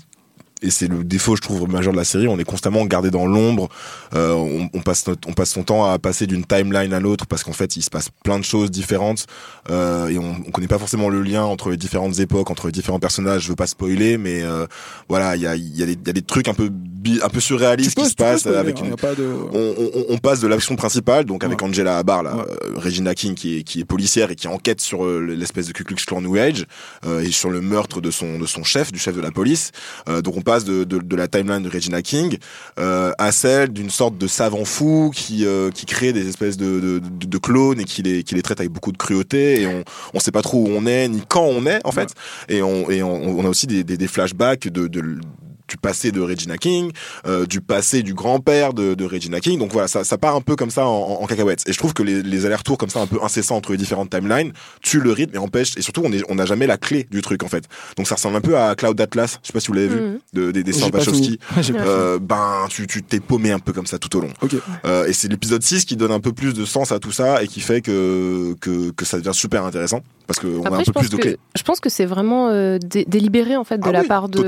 et 0.66 0.70
c'est 0.72 0.88
le 0.88 1.04
défaut, 1.04 1.36
je 1.36 1.42
trouve, 1.42 1.70
majeur 1.70 1.94
de 1.94 1.98
la 1.98 2.04
série. 2.04 2.28
On 2.28 2.38
est 2.40 2.44
constamment 2.44 2.86
gardé 2.86 3.12
dans 3.12 3.26
l'ombre. 3.28 3.70
Euh, 4.16 4.34
on, 4.34 4.70
on 4.74 4.82
passe 4.82 5.08
notre, 5.08 5.28
on 5.30 5.34
passe 5.34 5.50
son 5.52 5.64
temps 5.64 5.86
à 5.90 5.98
passer 6.00 6.28
d'une 6.28 6.46
timeline 6.46 6.94
à 6.94 7.00
l'autre 7.00 7.26
parce 7.28 7.44
qu'en 7.44 7.54
fait, 7.54 7.76
il 7.78 7.82
se 7.84 7.90
passe 7.90 8.10
plein 8.24 8.40
de 8.40 8.44
choses 8.44 8.72
différentes 8.72 9.26
euh, 9.70 10.08
et 10.08 10.18
on, 10.18 10.36
on 10.48 10.52
connaît 10.52 10.68
pas 10.68 10.80
forcément 10.80 11.10
le 11.10 11.22
lien 11.22 11.44
entre 11.44 11.70
les 11.70 11.78
différentes 11.78 12.20
époques, 12.20 12.50
entre 12.52 12.68
les 12.68 12.72
différents 12.72 13.00
personnages. 13.00 13.44
Je 13.44 13.50
veux 13.50 13.56
pas 13.56 13.68
spoiler, 13.68 14.18
mais 14.18 14.42
euh, 14.44 14.66
voilà, 15.10 15.36
il 15.36 15.42
y 15.42 15.48
a, 15.48 15.56
il 15.56 15.76
y, 15.78 15.84
a 15.84 15.86
des- 15.86 15.94
y 16.06 16.10
a 16.10 16.14
des 16.14 16.22
trucs 16.22 16.48
un 16.48 16.54
peu, 16.54 16.70
bi- 16.72 17.20
un 17.24 17.30
peu 17.30 17.40
surréalistes 17.40 17.98
qui 17.98 18.10
se 18.10 18.16
passent 18.16 18.46
avec 18.48 18.80
hein, 18.80 18.86
une, 18.86 18.96
pas 18.96 19.14
de... 19.16 19.28
on, 19.54 19.76
on- 19.78 20.06
on 20.14 20.18
passe 20.18 20.40
de 20.40 20.48
l'action 20.48 20.76
principale, 20.76 21.26
donc 21.26 21.44
avec. 21.44 21.62
Angela 21.62 21.98
Abar, 21.98 22.22
là, 22.24 22.36
Ouais. 22.36 22.44
euh, 22.64 22.72
Regina 22.76 23.16
King 23.16 23.34
qui 23.34 23.58
est, 23.58 23.64
qui 23.64 23.80
est 23.80 23.86
policière 23.86 24.30
et 24.32 24.36
qui 24.36 24.48
enquête 24.48 24.80
sur 24.82 25.04
euh, 25.04 25.20
l'espèce 25.20 25.68
de 25.68 25.74
Ku 25.74 25.84
Klux 25.84 25.96
Klan 26.06 26.22
New 26.22 26.36
Age 26.38 26.66
euh, 27.06 27.22
et 27.22 27.32
sur 27.32 27.50
le 27.50 27.60
meurtre 27.60 28.02
de 28.02 28.12
son 28.12 28.38
de 28.38 28.46
son 28.46 28.64
chef, 28.64 28.92
du 28.92 29.00
chef 29.00 29.16
de 29.16 29.22
la 29.22 29.32
police. 29.32 29.72
Euh, 30.08 30.22
donc 30.22 30.38
on 30.38 30.42
passe 30.42 30.55
de, 30.64 30.84
de, 30.84 31.00
de 31.00 31.16
la 31.16 31.28
timeline 31.28 31.62
de 31.62 31.70
Regina 31.70 32.02
King 32.02 32.38
euh, 32.80 33.12
à 33.18 33.32
celle 33.32 33.70
d'une 33.70 33.90
sorte 33.90 34.18
de 34.18 34.28
savant 34.28 34.66
fou 34.66 35.12
qui 35.14 35.46
euh, 35.46 35.72
qui 35.72 35.86
crée 35.86 36.14
des 36.14 36.28
espèces 36.28 36.58
de, 36.58 37.00
de, 37.00 37.38
clones 37.38 37.80
et 37.80 37.84
qui 37.84 38.02
les 38.02 38.24
qui 38.24 38.36
les 38.36 38.42
traite 38.42 38.60
avec 38.60 38.72
beaucoup 38.72 38.92
de 38.92 38.98
cruauté 38.98 39.62
et 39.62 39.68
on 39.68 39.84
on 40.14 40.20
sait 40.20 40.32
pas 40.32 40.42
trop 40.42 40.60
où 40.60 40.70
on 40.70 40.86
est 40.86 41.08
ni 41.08 41.22
quand 41.28 41.46
on 41.46 41.66
est 41.66 41.82
en 41.84 41.92
fait. 41.92 42.14
Et 42.50 42.62
on 42.62 42.90
et 42.90 43.04
on, 43.04 43.40
on 43.40 43.46
a 43.46 43.50
aussi 43.50 43.68
des, 43.68 43.84
des, 43.84 43.98
des 43.98 44.08
flashbacks 44.08 44.68
de, 44.68 44.88
de 44.88 45.20
du 45.68 45.78
passé 45.78 46.12
de 46.12 46.22
Regina 46.22 46.58
King, 46.58 46.92
euh, 47.28 47.46
du 47.46 47.62
passé 47.62 48.04
du 48.04 48.14
grand-père 48.14 48.74
de, 48.74 48.94
de 48.94 49.06
Regina 49.06 49.40
King. 49.40 49.60
Donc 49.60 49.72
voilà, 49.72 49.88
ça, 49.88 50.04
ça 50.04 50.18
part 50.18 50.36
un 50.36 50.42
peu 50.42 50.56
comme 50.56 50.70
ça 50.70 50.86
en, 50.88 50.92
en, 51.20 51.24
en 51.24 51.26
cacahuètes. 51.26 51.64
Et 51.68 51.74
je 51.74 51.78
trouve 51.78 51.94
que 51.94 52.04
les, 52.04 52.22
les 52.24 52.46
allers-retours 52.46 52.78
comme 52.78 52.90
ça 52.90 53.02
un 53.02 53.08
peu 53.08 53.18
incessants 53.24 53.56
entre 53.56 53.72
les 53.72 53.78
différentes 53.78 54.10
timelines 54.10 54.54
tuent 54.82 55.00
le 55.02 55.12
rythme 55.12 55.36
et 55.36 55.40
empêchent. 55.40 55.78
Et 55.78 55.82
surtout, 55.82 56.02
on 56.06 56.12
est- 56.12 56.24
on 56.30 56.36
n'a 56.36 56.46
jamais 56.46 56.68
la 56.68 56.78
clé 56.78 57.08
du 57.12 57.22
truc 57.22 57.44
en 57.44 57.48
fait. 57.48 57.66
Donc 57.98 58.08
ça 58.08 58.16
ressemble 58.16 58.36
un 58.38 58.42
peu 58.42 58.58
à 58.58 58.76
Cloud 58.76 59.00
Atlas. 59.00 59.40
Je 59.42 59.48
sais 59.48 59.54
pas 59.54 59.60
si 59.60 59.68
vous 59.68 59.74
l'avez 59.74 59.88
vu, 59.88 59.96
Mhm. 60.02 60.20
de, 60.34 60.52
pas 60.92 60.98
Wachowski. 60.98 61.40
Euh, 61.86 62.20
ben 62.20 62.66
tu 62.70 62.88
tu 62.88 63.04
t'es 63.04 63.20
paumé 63.20 63.52
un 63.52 63.60
peu 63.60 63.74
comme 63.74 63.86
ça 63.88 63.98
tout 64.00 64.16
au 64.18 64.22
long. 64.22 64.30
Ok. 64.42 64.56
Euh, 64.86 65.06
et 65.08 65.14
c'est 65.14 65.28
l'épisode 65.28 65.62
6 65.64 65.86
qui 65.86 65.96
donne 65.96 66.12
un 66.12 66.20
peu 66.20 66.32
plus 66.32 66.54
de 66.54 66.66
sens 66.66 66.92
à 66.92 67.00
tout 67.00 67.12
ça 67.12 67.44
et 67.44 67.48
qui 67.48 67.60
fait 67.62 67.82
que 67.82 68.56
que, 68.62 68.92
que 68.92 69.06
ça 69.06 69.18
devient 69.18 69.34
super 69.34 69.64
intéressant 69.66 70.02
parce 70.28 70.40
qu'on 70.40 70.64
a 70.64 70.70
un 70.76 70.84
peu 70.84 70.92
pense, 70.92 71.08
plus 71.08 71.10
de 71.12 71.18
que, 71.18 71.22
clés. 71.22 71.38
je 71.56 71.64
pense 71.64 71.80
que 71.80 71.90
c'est 71.90 72.06
vraiment 72.06 72.50
euh, 72.50 72.78
dé- 72.80 73.06
délibéré 73.08 73.56
en 73.56 73.64
fait 73.64 73.78
de 73.78 73.88
Ah 73.88 73.92
la 73.92 74.02
oui, 74.02 74.08
part 74.08 74.30
de, 74.30 74.42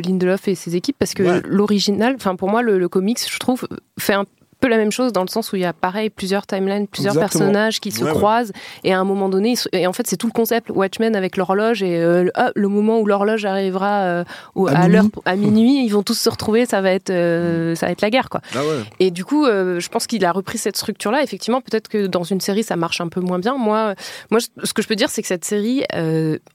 Lindelof 0.00 0.48
et 0.48 0.54
ses 0.54 0.76
équipes 0.76 0.96
parce 0.98 1.14
que 1.14 1.22
Ouais. 1.22 1.42
l'original, 1.46 2.14
enfin 2.16 2.36
pour 2.36 2.48
moi 2.48 2.62
le, 2.62 2.78
le 2.78 2.88
comics, 2.88 3.18
je 3.30 3.38
trouve 3.38 3.66
fait 3.98 4.14
un 4.14 4.24
peu 4.60 4.68
la 4.68 4.76
même 4.76 4.92
chose 4.92 5.12
dans 5.12 5.22
le 5.22 5.28
sens 5.28 5.52
où 5.52 5.56
il 5.56 5.62
y 5.62 5.64
a 5.64 5.72
pareil 5.72 6.10
plusieurs 6.10 6.46
timelines, 6.46 6.86
plusieurs 6.86 7.14
Exactement. 7.14 7.44
personnages 7.46 7.80
qui 7.80 7.90
se 7.90 8.04
Ouais, 8.04 8.10
ouais. 8.10 8.16
croisent 8.16 8.52
et 8.84 8.92
à 8.92 9.00
un 9.00 9.04
moment 9.04 9.28
donné, 9.28 9.56
se- 9.56 9.68
et 9.72 9.86
en 9.86 9.92
fait 9.92 10.06
c'est 10.06 10.16
tout 10.16 10.26
le 10.26 10.32
concept 10.32 10.70
Watchmen 10.70 11.16
avec 11.16 11.36
l'horloge 11.36 11.82
et 11.82 11.96
euh, 11.98 12.24
le- 12.24 12.30
ah, 12.34 12.50
le 12.54 12.68
moment 12.68 13.00
où 13.00 13.06
l'horloge 13.06 13.44
arrivera 13.44 14.00
euh, 14.02 14.24
au- 14.54 14.68
À 14.68 14.86
l'heure 14.88 15.06
à 15.24 15.36
minuit, 15.36 15.84
ils 15.84 15.88
vont 15.90 16.02
tous 16.02 16.18
se 16.18 16.28
retrouver, 16.28 16.66
ça 16.66 16.80
va 16.80 16.92
être 16.92 17.10
euh, 17.10 17.74
ça 17.74 17.86
va 17.86 17.92
être 17.92 18.02
la 18.02 18.10
guerre 18.10 18.28
quoi. 18.28 18.40
Ah 18.54 18.58
ouais. 18.60 18.82
Et 19.00 19.10
du 19.10 19.24
coup, 19.24 19.46
euh, 19.46 19.80
je 19.80 19.88
pense 19.88 20.06
qu'il 20.06 20.24
a 20.24 20.32
repris 20.32 20.58
cette 20.58 20.76
structure-là. 20.76 21.22
Effectivement, 21.22 21.60
peut-être 21.60 21.88
que 21.88 22.06
dans 22.06 22.22
une 22.24 22.40
série, 22.40 22.62
ça 22.62 22.76
marche 22.76 23.00
un 23.00 23.08
peu 23.08 23.20
moins 23.20 23.38
bien. 23.38 23.56
Moi, 23.56 23.94
moi, 24.30 24.40
ce 24.40 24.72
que 24.74 24.82
je 24.82 24.88
peux 24.88 24.96
dire, 24.96 25.08
c'est 25.10 25.22
que 25.22 25.28
cette 25.28 25.44
série, 25.44 25.84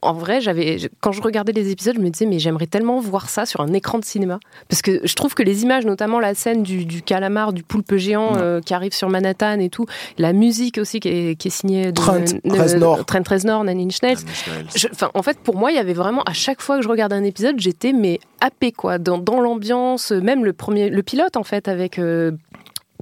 en 0.01 0.13
vrai, 0.13 0.41
j'avais, 0.41 0.77
quand 1.01 1.11
je 1.11 1.21
regardais 1.21 1.51
les 1.51 1.71
épisodes, 1.71 1.95
je 1.95 2.01
me 2.01 2.09
disais, 2.09 2.25
mais 2.25 2.39
j'aimerais 2.39 2.67
tellement 2.67 2.99
voir 2.99 3.29
ça 3.29 3.45
sur 3.45 3.61
un 3.61 3.73
écran 3.73 3.99
de 3.99 4.05
cinéma, 4.05 4.39
parce 4.69 4.81
que 4.81 5.01
je 5.03 5.15
trouve 5.15 5.33
que 5.33 5.43
les 5.43 5.63
images, 5.63 5.85
notamment 5.85 6.19
la 6.19 6.33
scène 6.35 6.63
du, 6.63 6.85
du 6.85 7.01
calamar, 7.01 7.53
du 7.53 7.63
poulpe 7.63 7.94
géant 7.97 8.34
euh, 8.38 8.62
qui 8.62 8.73
arrive 8.73 8.93
sur 8.93 9.10
Manhattan 9.10 9.60
et 9.60 9.69
tout, 9.69 9.86
la 10.17 10.34
musique 10.34 10.77
aussi 10.77 10.99
qui 10.99 11.10
est, 11.10 11.36
qui 11.36 11.47
est 11.47 11.51
signée 11.51 11.88
de 11.88 11.91
Trent 11.91 12.19
Reznor. 12.45 13.05
Trent 13.05 13.23
Reznor, 13.29 13.63
Nanine 13.63 13.91
Schnell. 13.91 14.17
Anne 14.17 14.34
Schnell. 14.34 14.65
Je- 14.75 14.88
Enfin, 14.91 15.10
en 15.13 15.21
fait, 15.23 15.38
pour 15.39 15.55
moi, 15.58 15.71
il 15.71 15.75
y 15.75 15.79
avait 15.79 15.93
vraiment 15.93 16.23
à 16.23 16.34
chaque 16.34 16.62
fois 16.62 16.77
que 16.77 16.84
je 16.84 16.88
regardais 16.89 17.15
un 17.15 17.23
épisode, 17.23 17.60
j'étais 17.60 17.91
mais 17.93 18.19
happée 18.41 18.71
quoi, 18.71 18.97
dans, 18.97 19.17
dans 19.17 19.39
l'ambiance, 19.41 20.12
même 20.12 20.45
le 20.45 20.53
premier, 20.53 20.89
le 20.89 21.03
pilote 21.03 21.36
en 21.38 21.43
fait 21.43 21.67
avec 21.67 21.99
euh, 21.99 22.31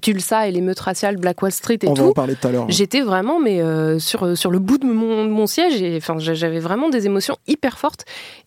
Tulsa 0.03 0.47
et 0.47 0.51
l'émeute 0.51 0.79
raciale, 0.79 1.17
Black 1.17 1.41
Wall 1.41 1.51
Street 1.51 1.79
et 1.81 1.87
On 1.87 1.93
va 1.93 2.03
en 2.03 2.07
tout. 2.09 2.13
parler 2.13 2.35
tout 2.35 2.47
à 2.47 2.51
l'heure. 2.51 2.65
J'étais 2.69 3.01
vraiment 3.01 3.39
mais 3.39 3.61
euh, 3.61 3.97
sur 3.99 4.37
sur 4.37 4.51
le 4.51 4.59
bout 4.59 4.77
de 4.77 4.85
mon, 4.85 5.23
de 5.25 5.29
mon 5.29 5.47
siège 5.47 5.81
et 5.81 5.97
enfin 5.97 6.19
j'a- 6.19 6.33
j'avais 6.33 6.59
vraiment 6.59 6.89
des 6.89 7.05
émotions 7.05 7.37
hyper 7.47 7.77
fortes 7.77 8.05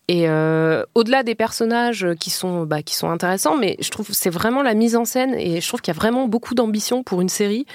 et 0.08 0.28
euh, 0.28 0.84
au-delà 0.94 1.22
des 1.22 1.34
personnages 1.34 2.06
qui 2.20 2.30
sont 2.30 2.62
bah, 2.64 2.82
qui 2.82 2.94
sont 2.94 3.08
intéressants 3.10 3.56
mais 3.56 3.76
je 3.80 3.88
trouve 3.90 4.06
que 4.06 4.14
c'est 4.14 4.30
vraiment 4.30 4.62
la 4.62 4.74
mise 4.74 4.94
en 4.96 5.04
scène 5.04 5.34
et 5.34 5.60
je 5.60 5.66
trouve 5.66 5.80
qu'il 5.80 5.92
y 5.92 5.96
a 5.96 5.98
vraiment 5.98 6.28
beaucoup 6.28 6.54
d'ambition 6.54 7.02
pour 7.02 7.20
une 7.22 7.28
série 7.30 7.66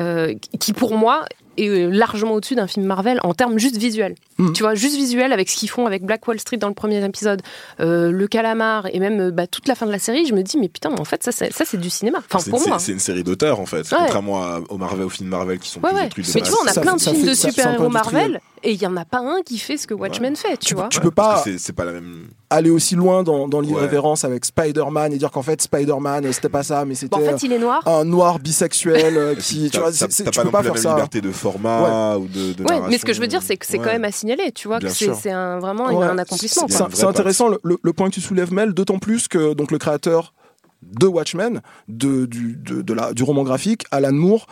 euh, 0.00 0.34
qui 0.60 0.72
pour 0.72 0.94
moi 0.96 1.24
est 1.58 1.68
euh, 1.68 1.90
largement 1.90 2.32
au-dessus 2.34 2.54
d'un 2.54 2.66
film 2.66 2.86
Marvel 2.86 3.20
en 3.22 3.34
termes 3.34 3.58
juste 3.58 3.76
visuels. 3.76 4.14
Mhm. 4.38 4.52
Tu 4.52 4.62
vois, 4.62 4.74
juste 4.74 4.96
visuel 4.96 5.32
avec 5.32 5.48
ce 5.48 5.56
qu'ils 5.56 5.70
font 5.70 5.86
avec 5.86 6.04
Black 6.04 6.26
Wall 6.28 6.38
Street 6.38 6.56
dans 6.58 6.68
le 6.68 6.74
premier 6.74 7.04
épisode, 7.04 7.42
euh, 7.80 8.10
le 8.10 8.26
calamar 8.28 8.86
et 8.92 9.00
même 9.00 9.20
euh, 9.20 9.30
bah, 9.30 9.46
toute 9.46 9.66
la 9.68 9.74
fin 9.74 9.86
de 9.86 9.92
la 9.92 9.98
série, 9.98 10.26
je 10.26 10.34
me 10.34 10.42
dis 10.42 10.58
mais 10.58 10.68
putain, 10.68 10.90
en 10.98 11.04
fait 11.04 11.22
ça 11.22 11.32
c'est 11.32 11.52
ça 11.52 11.64
c'est 11.64 11.78
du 11.80 11.90
cinéma. 11.90 12.18
Enfin 12.18 12.38
C'est 12.38 12.50
pour 12.50 12.62
une, 12.62 12.68
moi. 12.68 12.78
c'est 12.78 12.92
une 12.92 12.98
série 12.98 13.24
d'auteurs 13.24 13.60
en 13.60 13.66
fait, 13.66 13.78
Ouais. 13.90 13.98
contrairement 13.98 14.42
à- 14.42 14.60
aux 14.68 14.78
Marvel, 14.78 15.04
aux 15.04 15.08
films 15.08 15.28
Marvel 15.30 15.58
qui 15.58 15.68
sont 15.70 15.80
Ouais, 15.80 15.90
plus 15.90 15.96
ouais. 15.98 16.04
des 16.04 16.08
trucs 16.10 16.26
de 16.26 16.32
Mais 16.34 16.40
tu 16.42 16.50
vois, 16.50 16.58
on 16.64 16.66
a 16.68 16.72
Ça 16.72 16.80
plein 16.80 16.94
de 16.96 17.00
films 17.00 17.16
fait- 17.16 17.26
de 17.26 17.34
super-héros. 17.34 17.88
Marvel 17.88 18.40
et 18.64 18.72
il 18.72 18.82
y 18.82 18.86
en 18.86 18.96
a 18.96 19.04
pas 19.04 19.18
un 19.18 19.40
qui 19.44 19.56
fait 19.58 19.76
ce 19.76 19.86
que 19.86 19.94
Watchmen 19.94 20.34
fait, 20.34 20.56
tu, 20.56 20.74
vois. 20.74 20.88
Tu 20.88 20.98
peux 21.00 21.12
Parce 21.12 21.44
pas 21.44 21.50
que 21.50 21.58
c'est- 21.58 21.72
pas 21.72 21.84
la 21.84 21.92
même. 21.92 22.24
aller 22.50 22.70
aussi 22.70 22.96
loin 22.96 23.22
dans, 23.22 23.46
dans 23.46 23.60
l'irrévérence 23.60 24.24
avec 24.24 24.44
Spider-Man 24.44 25.12
et 25.12 25.16
dire 25.18 25.30
qu'en 25.30 25.42
fait 25.42 25.60
Spider-Man 25.62 26.32
c'était 26.32 26.48
pas 26.48 26.62
ça, 26.64 26.84
mais 26.84 26.94
c'était 26.96 27.16
Bon, 27.16 27.22
en 27.22 27.38
fait, 27.38 27.44
il 27.46 27.52
est 27.52 27.58
noir. 27.58 27.82
un 27.86 28.04
noir 28.04 28.38
bisexuel 28.40 29.36
qui, 29.38 29.70
tu 29.70 29.78
vois, 29.78 29.92
tu 29.92 29.98
pas 30.24 30.42
peux 30.42 30.50
pas 30.50 30.62
la 30.62 30.72
faire 30.72 30.78
ça. 30.78 30.90
liberté 30.94 31.20
de 31.20 31.30
format 31.52 32.16
ou 32.16 32.26
de, 32.26 32.52
de 32.54 32.62
Ouais, 32.64 32.80
mais 32.88 32.98
ce 32.98 33.04
que 33.04 33.12
je 33.12 33.20
veux 33.20 33.26
dire, 33.26 33.42
c'est 33.42 33.56
que 33.56 33.66
c'est 33.66 33.78
Ouais. 33.78 33.84
quand 33.84 33.92
même 33.92 34.04
à 34.04 34.12
signaler, 34.12 34.52
tu 34.52 34.68
vois, 34.68 34.78
Bien 34.78 34.88
que 34.88 34.94
c'est 34.94 35.14
c'est 35.14 35.30
un, 35.32 35.58
vraiment 35.58 35.86
Ouais, 35.86 36.04
un 36.06 36.18
accomplissement. 36.18 36.66
c'est- 36.68 36.76
C'est 36.90 36.96
c'est 36.96 37.04
intéressant 37.06 37.48
le, 37.62 37.92
point 37.92 38.08
que 38.08 38.14
tu 38.14 38.20
soulèves, 38.20 38.52
Mel, 38.52 38.72
d'autant 38.72 38.98
plus 38.98 39.28
que 39.28 39.54
donc 39.54 39.70
le 39.70 39.78
créateur 39.78 40.32
de 40.82 41.06
Watchmen, 41.06 41.60
de, 41.88 42.26
du, 42.26 42.56
de, 42.56 42.82
de 42.82 42.92
la, 42.94 43.12
du 43.12 43.22
roman 43.24 43.42
graphique, 43.42 43.84
Alan 43.90 44.12
Moore, 44.12 44.46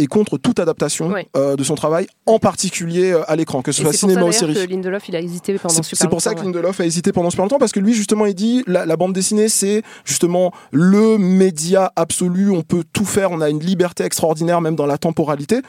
est 0.00 0.06
contre 0.06 0.38
toute 0.38 0.58
adaptation 0.58 1.08
Ouais. 1.12 1.28
euh, 1.36 1.54
de 1.54 1.62
son 1.62 1.76
travail, 1.76 2.08
en 2.26 2.40
particulier 2.40 3.12
euh, 3.12 3.22
à 3.30 3.36
l'écran, 3.36 3.62
que 3.62 3.70
ce 3.70 3.80
Et 3.80 3.84
soit 3.84 3.92
c'est 3.92 3.98
pour 4.00 4.08
ça 4.08 4.14
cinéma 4.14 4.28
ou 4.28 4.32
série. 4.32 4.54
que 4.66 4.72
Lindelof, 4.72 5.08
il 5.08 5.14
a 5.14 5.20
hésité 5.20 5.54
pendant 5.56 5.72
C'est 5.72 5.82
super 5.84 5.98
c'est 5.98 6.08
pour 6.08 6.20
ça 6.20 6.34
que. 6.34 6.40
Lindelof 6.42 6.80
a 6.80 6.84
hésité 6.84 7.12
pendant 7.12 7.30
super 7.30 7.44
longtemps 7.44 7.58
parce 7.60 7.70
que 7.70 7.78
lui 7.78 7.94
justement 7.94 8.26
il 8.26 8.34
dit 8.34 8.64
la, 8.66 8.86
la 8.86 8.96
bande 8.96 9.12
dessinée 9.12 9.48
c'est 9.48 9.82
justement 10.04 10.52
le 10.72 11.16
média 11.18 11.92
absolu, 11.94 12.50
on 12.50 12.62
peut 12.62 12.82
tout 12.92 13.04
faire, 13.04 13.30
on 13.30 13.40
a 13.40 13.48
une 13.48 13.60
liberté 13.60 14.02
extraordinaire 14.02 14.60
même 14.60 14.74
dans 14.74 14.86
la 14.86 14.98
temporalité. 14.98 15.60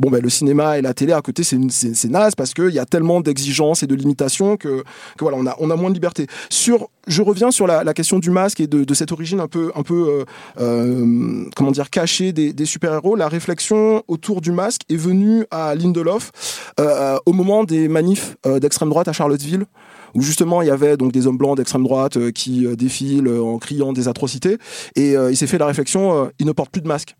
Bon 0.00 0.08
ben 0.08 0.22
le 0.22 0.30
cinéma 0.30 0.78
et 0.78 0.82
la 0.82 0.94
télé 0.94 1.12
à 1.12 1.20
côté 1.20 1.42
c'est 1.42 2.08
naze 2.08 2.34
parce 2.34 2.54
qu'il 2.54 2.70
y 2.70 2.78
a 2.78 2.86
tellement 2.86 3.20
d'exigences 3.20 3.82
et 3.82 3.86
de 3.86 3.94
limitations 3.94 4.56
que, 4.56 4.78
que 4.78 5.20
voilà 5.20 5.36
on 5.36 5.46
a 5.46 5.54
on 5.58 5.68
a 5.68 5.76
moins 5.76 5.90
de 5.90 5.94
liberté. 5.94 6.26
Sur 6.48 6.88
je 7.06 7.20
reviens 7.20 7.50
sur 7.50 7.66
la, 7.66 7.84
la 7.84 7.92
question 7.92 8.18
du 8.18 8.30
masque 8.30 8.60
et 8.60 8.66
de, 8.66 8.84
de 8.84 8.94
cette 8.94 9.12
origine 9.12 9.40
un 9.40 9.46
peu 9.46 9.72
un 9.74 9.82
peu 9.82 10.08
euh, 10.08 10.24
euh, 10.58 11.44
comment 11.54 11.70
dire 11.70 11.90
cachée 11.90 12.32
des, 12.32 12.54
des 12.54 12.64
super 12.64 12.94
héros. 12.94 13.14
La 13.14 13.28
réflexion 13.28 14.02
autour 14.08 14.40
du 14.40 14.52
masque 14.52 14.80
est 14.88 14.96
venue 14.96 15.44
à 15.50 15.74
Lindelof 15.74 16.72
euh, 16.80 17.18
au 17.26 17.34
moment 17.34 17.64
des 17.64 17.86
manifs 17.88 18.36
euh, 18.46 18.58
d'extrême 18.58 18.88
droite 18.88 19.08
à 19.08 19.12
Charlottesville 19.12 19.66
où 20.14 20.22
justement 20.22 20.62
il 20.62 20.68
y 20.68 20.70
avait 20.70 20.96
donc 20.96 21.12
des 21.12 21.26
hommes 21.26 21.36
blancs 21.36 21.58
d'extrême 21.58 21.82
droite 21.84 22.16
euh, 22.16 22.30
qui 22.30 22.64
euh, 22.64 22.74
défilent 22.74 23.28
euh, 23.28 23.42
en 23.42 23.58
criant 23.58 23.92
des 23.92 24.08
atrocités 24.08 24.56
et 24.96 25.14
euh, 25.14 25.30
il 25.30 25.36
s'est 25.36 25.46
fait 25.46 25.58
la 25.58 25.66
réflexion 25.66 26.24
euh, 26.24 26.28
ils 26.38 26.46
ne 26.46 26.52
portent 26.52 26.70
plus 26.70 26.80
de 26.80 26.88
masque 26.88 27.16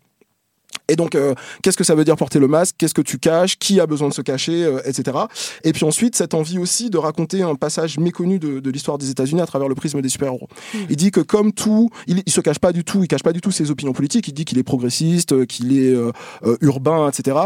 Et 0.87 0.95
donc, 0.95 1.15
euh, 1.15 1.33
qu'est-ce 1.61 1.77
que 1.77 1.83
ça 1.83 1.95
veut 1.95 2.03
dire 2.03 2.15
porter 2.15 2.39
le 2.39 2.47
masque? 2.47 2.75
Qu'est-ce 2.77 2.93
que 2.93 3.01
tu 3.01 3.17
caches? 3.17 3.57
Qui 3.57 3.79
a 3.79 3.87
besoin 3.87 4.09
de 4.09 4.13
se 4.13 4.21
cacher? 4.21 4.63
Euh, 4.65 4.81
Etc. 4.85 5.17
Et 5.63 5.71
puis 5.73 5.85
ensuite, 5.85 6.15
cette 6.15 6.33
envie 6.33 6.57
aussi 6.57 6.89
de 6.89 6.97
raconter 6.97 7.43
un 7.43 7.55
passage 7.55 7.97
méconnu 7.97 8.39
de, 8.39 8.59
de 8.59 8.69
l'histoire 8.69 8.97
des 8.97 9.09
États-Unis 9.09 9.41
à 9.41 9.45
travers 9.45 9.69
le 9.69 9.75
prisme 9.75 10.01
des 10.01 10.09
super-héros. 10.09 10.47
Il 10.89 10.95
dit 10.95 11.11
que 11.11 11.21
comme 11.21 11.53
tout, 11.53 11.89
il, 12.07 12.23
il 12.25 12.31
se 12.31 12.41
cache 12.41 12.59
pas 12.59 12.73
du 12.73 12.83
tout, 12.83 13.03
il 13.03 13.07
cache 13.07 13.23
pas 13.23 13.33
du 13.33 13.41
tout 13.41 13.51
ses 13.51 13.71
opinions 13.71 13.93
politiques. 13.93 14.27
Il 14.27 14.33
dit 14.33 14.45
qu'il 14.45 14.57
est 14.57 14.63
progressiste, 14.63 15.33
euh, 15.33 15.45
qu'il 15.45 15.77
est 15.77 15.93
euh, 15.93 16.11
urbain, 16.61 17.09
etc. 17.09 17.37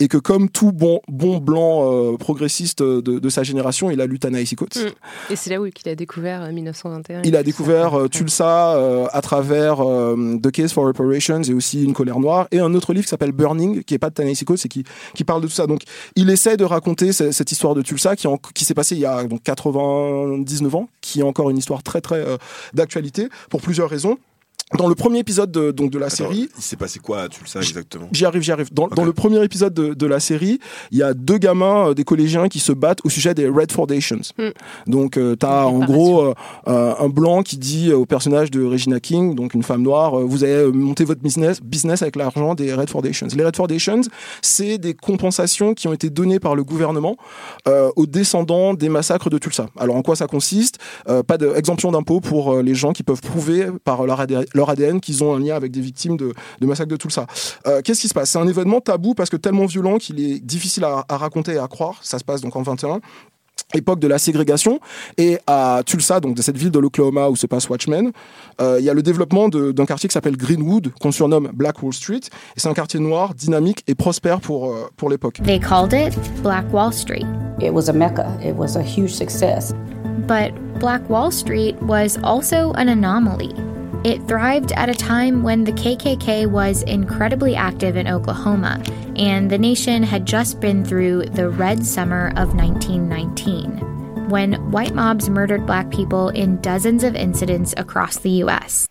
Et 0.00 0.08
que 0.08 0.18
comme 0.18 0.48
tout 0.48 0.72
bon 0.72 1.00
bon 1.08 1.38
blanc 1.38 2.16
progressiste 2.18 2.82
de, 2.82 3.00
de 3.00 3.28
sa 3.28 3.42
génération, 3.42 3.90
il 3.90 4.00
a 4.00 4.06
lu 4.06 4.18
Ta-Nehisi 4.18 4.56
Coates. 4.56 4.76
Mm. 4.76 5.32
Et 5.32 5.36
c'est 5.36 5.50
là 5.50 5.60
où 5.60 5.66
il 5.66 5.72
a 5.88 5.94
découvert 5.94 6.42
euh, 6.42 6.52
1921. 6.52 7.22
Il 7.24 7.36
a 7.36 7.42
découvert 7.42 8.08
Tulsa 8.10 9.08
à 9.12 9.20
travers 9.20 9.76
The 9.76 10.50
Case 10.50 10.72
for 10.72 10.86
Reparations 10.86 11.42
et 11.42 11.52
aussi 11.52 11.84
Une 11.84 11.92
colère 11.92 12.20
noire 12.20 12.48
et 12.50 12.60
un 12.60 12.73
autre 12.76 12.92
livre 12.92 13.04
qui 13.04 13.10
s'appelle 13.10 13.32
Burning 13.32 13.82
qui 13.84 13.94
est 13.94 13.98
pas 13.98 14.10
de 14.10 14.14
Ta-Nehisi 14.14 14.44
et 14.64 14.68
qui 14.68 14.84
qui 15.14 15.24
parle 15.24 15.40
de 15.42 15.46
tout 15.46 15.52
ça. 15.52 15.66
Donc 15.66 15.82
il 16.16 16.30
essaie 16.30 16.56
de 16.56 16.64
raconter 16.64 17.12
ce- 17.12 17.32
cette 17.32 17.50
histoire 17.52 17.74
de 17.74 17.82
Tulsa 17.82 18.16
qui 18.16 18.26
qui 18.54 18.64
s'est 18.64 18.74
passée 18.74 18.94
il 18.94 19.00
y 19.00 19.06
a 19.06 19.24
donc 19.24 19.42
99 19.42 20.74
ans, 20.74 20.88
qui 21.00 21.20
est 21.20 21.24
encore 21.24 21.50
une 21.50 21.58
histoire 21.58 21.82
très 21.82 22.00
très 22.00 22.16
euh, 22.20 22.36
d'actualité 22.72 23.28
pour 23.50 23.60
plusieurs 23.60 23.88
raisons. 23.90 24.18
Dans 24.78 24.88
le 24.88 24.94
premier 24.94 25.18
épisode 25.20 25.50
de, 25.50 25.70
donc 25.70 25.90
de 25.90 25.98
la 25.98 26.06
Attends, 26.06 26.16
série, 26.16 26.48
il 26.56 26.62
s'est 26.62 26.76
passé 26.76 26.98
quoi, 26.98 27.28
tu 27.28 27.40
le 27.42 27.46
sais 27.48 27.58
exactement 27.58 28.08
J'y 28.12 28.24
arrive, 28.24 28.42
j'y 28.42 28.52
arrive. 28.52 28.72
Dans, 28.72 28.88
le 29.04 29.12
premier 29.12 29.42
épisode 29.44 29.74
de, 29.74 29.94
de 29.94 30.06
la 30.06 30.20
série, 30.20 30.58
il 30.90 30.98
y 30.98 31.02
a 31.02 31.14
deux 31.14 31.38
gamins, 31.38 31.90
euh, 31.90 31.94
des 31.94 32.04
collégiens, 32.04 32.48
qui 32.48 32.58
se 32.58 32.72
battent 32.72 33.00
au 33.04 33.08
sujet 33.08 33.34
des 33.34 33.48
Red 33.48 33.72
Foundations. 33.72 34.20
Mm. 34.38 34.90
Donc, 34.90 35.16
euh, 35.16 35.36
t'as 35.36 35.64
en 35.64 35.80
Réparation. 35.80 35.94
gros 35.94 36.20
euh, 36.22 36.34
euh, 36.68 36.94
un 36.98 37.08
blanc 37.08 37.42
qui 37.42 37.56
dit 37.58 37.92
au 37.92 38.06
personnage 38.06 38.50
de 38.50 38.64
Regina 38.64 39.00
King, 39.00 39.34
donc 39.34 39.54
une 39.54 39.62
femme 39.62 39.82
noire, 39.82 40.18
euh, 40.18 40.24
vous 40.24 40.44
avez 40.44 40.52
euh, 40.54 40.72
monté 40.72 41.04
votre 41.04 41.20
business, 41.20 41.60
business 41.62 42.02
avec 42.02 42.16
l'argent 42.16 42.54
des 42.54 42.72
Red 42.74 42.90
Foundations. 42.90 43.28
Les 43.36 43.44
Red 43.44 43.56
Foundations, 43.56 44.00
c'est 44.42 44.78
des 44.78 44.94
compensations 44.94 45.74
qui 45.74 45.88
ont 45.88 45.92
été 45.92 46.10
données 46.10 46.40
par 46.40 46.54
le 46.54 46.64
gouvernement 46.64 47.16
euh, 47.68 47.90
aux 47.96 48.06
descendants 48.06 48.74
des 48.74 48.88
massacres 48.88 49.30
de 49.30 49.38
Tulsa. 49.38 49.66
Alors, 49.78 49.96
en 49.96 50.02
quoi 50.02 50.16
ça 50.16 50.26
consiste? 50.26 50.78
Euh, 51.08 51.22
Pas 51.22 51.38
d'exemption 51.38 51.92
d'impôt 51.92 52.20
pour 52.20 52.52
euh, 52.54 52.62
les 52.62 52.74
gens 52.74 52.92
qui 52.92 53.02
peuvent 53.02 53.20
prouver 53.20 53.66
par 53.84 54.04
leur 54.06 54.20
ADN, 54.20 54.44
leur 54.64 54.70
ADN 54.70 55.00
qu'ils 55.00 55.22
ont 55.22 55.34
un 55.34 55.40
lien 55.40 55.54
avec 55.54 55.70
des 55.72 55.80
victimes 55.80 56.16
de, 56.16 56.32
de 56.60 56.66
massacres 56.66 56.90
de 56.90 56.96
Tulsa. 56.96 57.26
Euh, 57.66 57.80
Qu'est-ce 57.82 58.00
qui 58.00 58.08
se 58.08 58.14
passe? 58.14 58.30
C'est 58.30 58.38
un 58.38 58.48
événement 58.48 58.80
tabou 58.80 59.14
parce 59.14 59.30
que 59.30 59.36
tellement 59.36 59.66
violent 59.66 59.98
qu'il 59.98 60.20
est 60.20 60.38
difficile 60.40 60.84
à, 60.84 61.04
à 61.08 61.16
raconter 61.16 61.52
et 61.54 61.58
à 61.58 61.68
croire. 61.68 61.98
Ça 62.02 62.18
se 62.18 62.24
passe 62.24 62.40
donc 62.40 62.56
en 62.56 62.62
21 62.62 63.00
époque 63.72 63.98
de 63.98 64.06
la 64.08 64.18
ségrégation 64.18 64.78
et 65.16 65.38
à 65.46 65.82
Tulsa 65.86 66.20
donc 66.20 66.34
de 66.36 66.42
cette 66.42 66.56
ville 66.56 66.70
de 66.70 66.78
l'Oklahoma 66.78 67.28
où 67.28 67.34
se 67.36 67.46
passe 67.46 67.68
Watchmen 67.68 68.12
euh, 68.60 68.76
il 68.78 68.84
y 68.84 68.90
a 68.90 68.94
le 68.94 69.02
développement 69.02 69.48
de- 69.48 69.72
d'un 69.72 69.84
quartier 69.86 70.08
qui 70.08 70.12
s'appelle 70.12 70.36
Greenwood 70.36 70.92
qu'on 71.00 71.10
surnomme 71.12 71.50
Black 71.52 71.82
Wall 71.82 71.92
Street 71.92 72.20
et 72.56 72.60
c'est 72.60 72.68
un 72.68 72.74
quartier 72.74 73.00
noir 73.00 73.34
dynamique 73.34 73.82
et 73.88 73.94
prospère 73.94 74.40
pour 74.40 74.70
euh, 74.72 74.88
pour 74.96 75.08
l'époque 75.08 75.40
They 75.44 75.58
called 75.60 75.92
it 75.92 76.16
Black 76.42 76.64
Wall 76.72 76.92
Street. 76.92 77.24
It 77.60 77.72
was 77.72 77.88
a 77.88 77.92
mecca. 77.92 78.26
It 78.44 78.54
was 78.56 78.76
a 78.76 78.82
huge 78.82 79.12
success. 79.14 79.72
But 80.28 80.52
Black 80.78 81.08
Wall 81.08 81.30
Street 81.32 81.74
was 81.82 82.18
also 82.22 82.72
an 82.74 82.88
anomaly. 82.88 83.50
It 84.04 84.22
thrived 84.28 84.72
at 84.72 84.90
a 84.90 84.94
time 84.94 85.42
when 85.42 85.64
the 85.64 85.72
KKK 85.72 86.46
was 86.46 86.82
incredibly 86.82 87.56
active 87.56 87.96
in 87.96 88.06
Oklahoma, 88.06 88.82
and 89.16 89.50
the 89.50 89.56
nation 89.56 90.02
had 90.02 90.26
just 90.26 90.60
been 90.60 90.84
through 90.84 91.24
the 91.30 91.48
Red 91.48 91.86
Summer 91.86 92.28
of 92.36 92.54
1919, 92.54 94.28
when 94.28 94.70
white 94.70 94.94
mobs 94.94 95.30
murdered 95.30 95.64
black 95.64 95.90
people 95.90 96.28
in 96.28 96.60
dozens 96.60 97.02
of 97.02 97.16
incidents 97.16 97.72
across 97.78 98.18
the 98.18 98.28
U.S. 98.44 98.86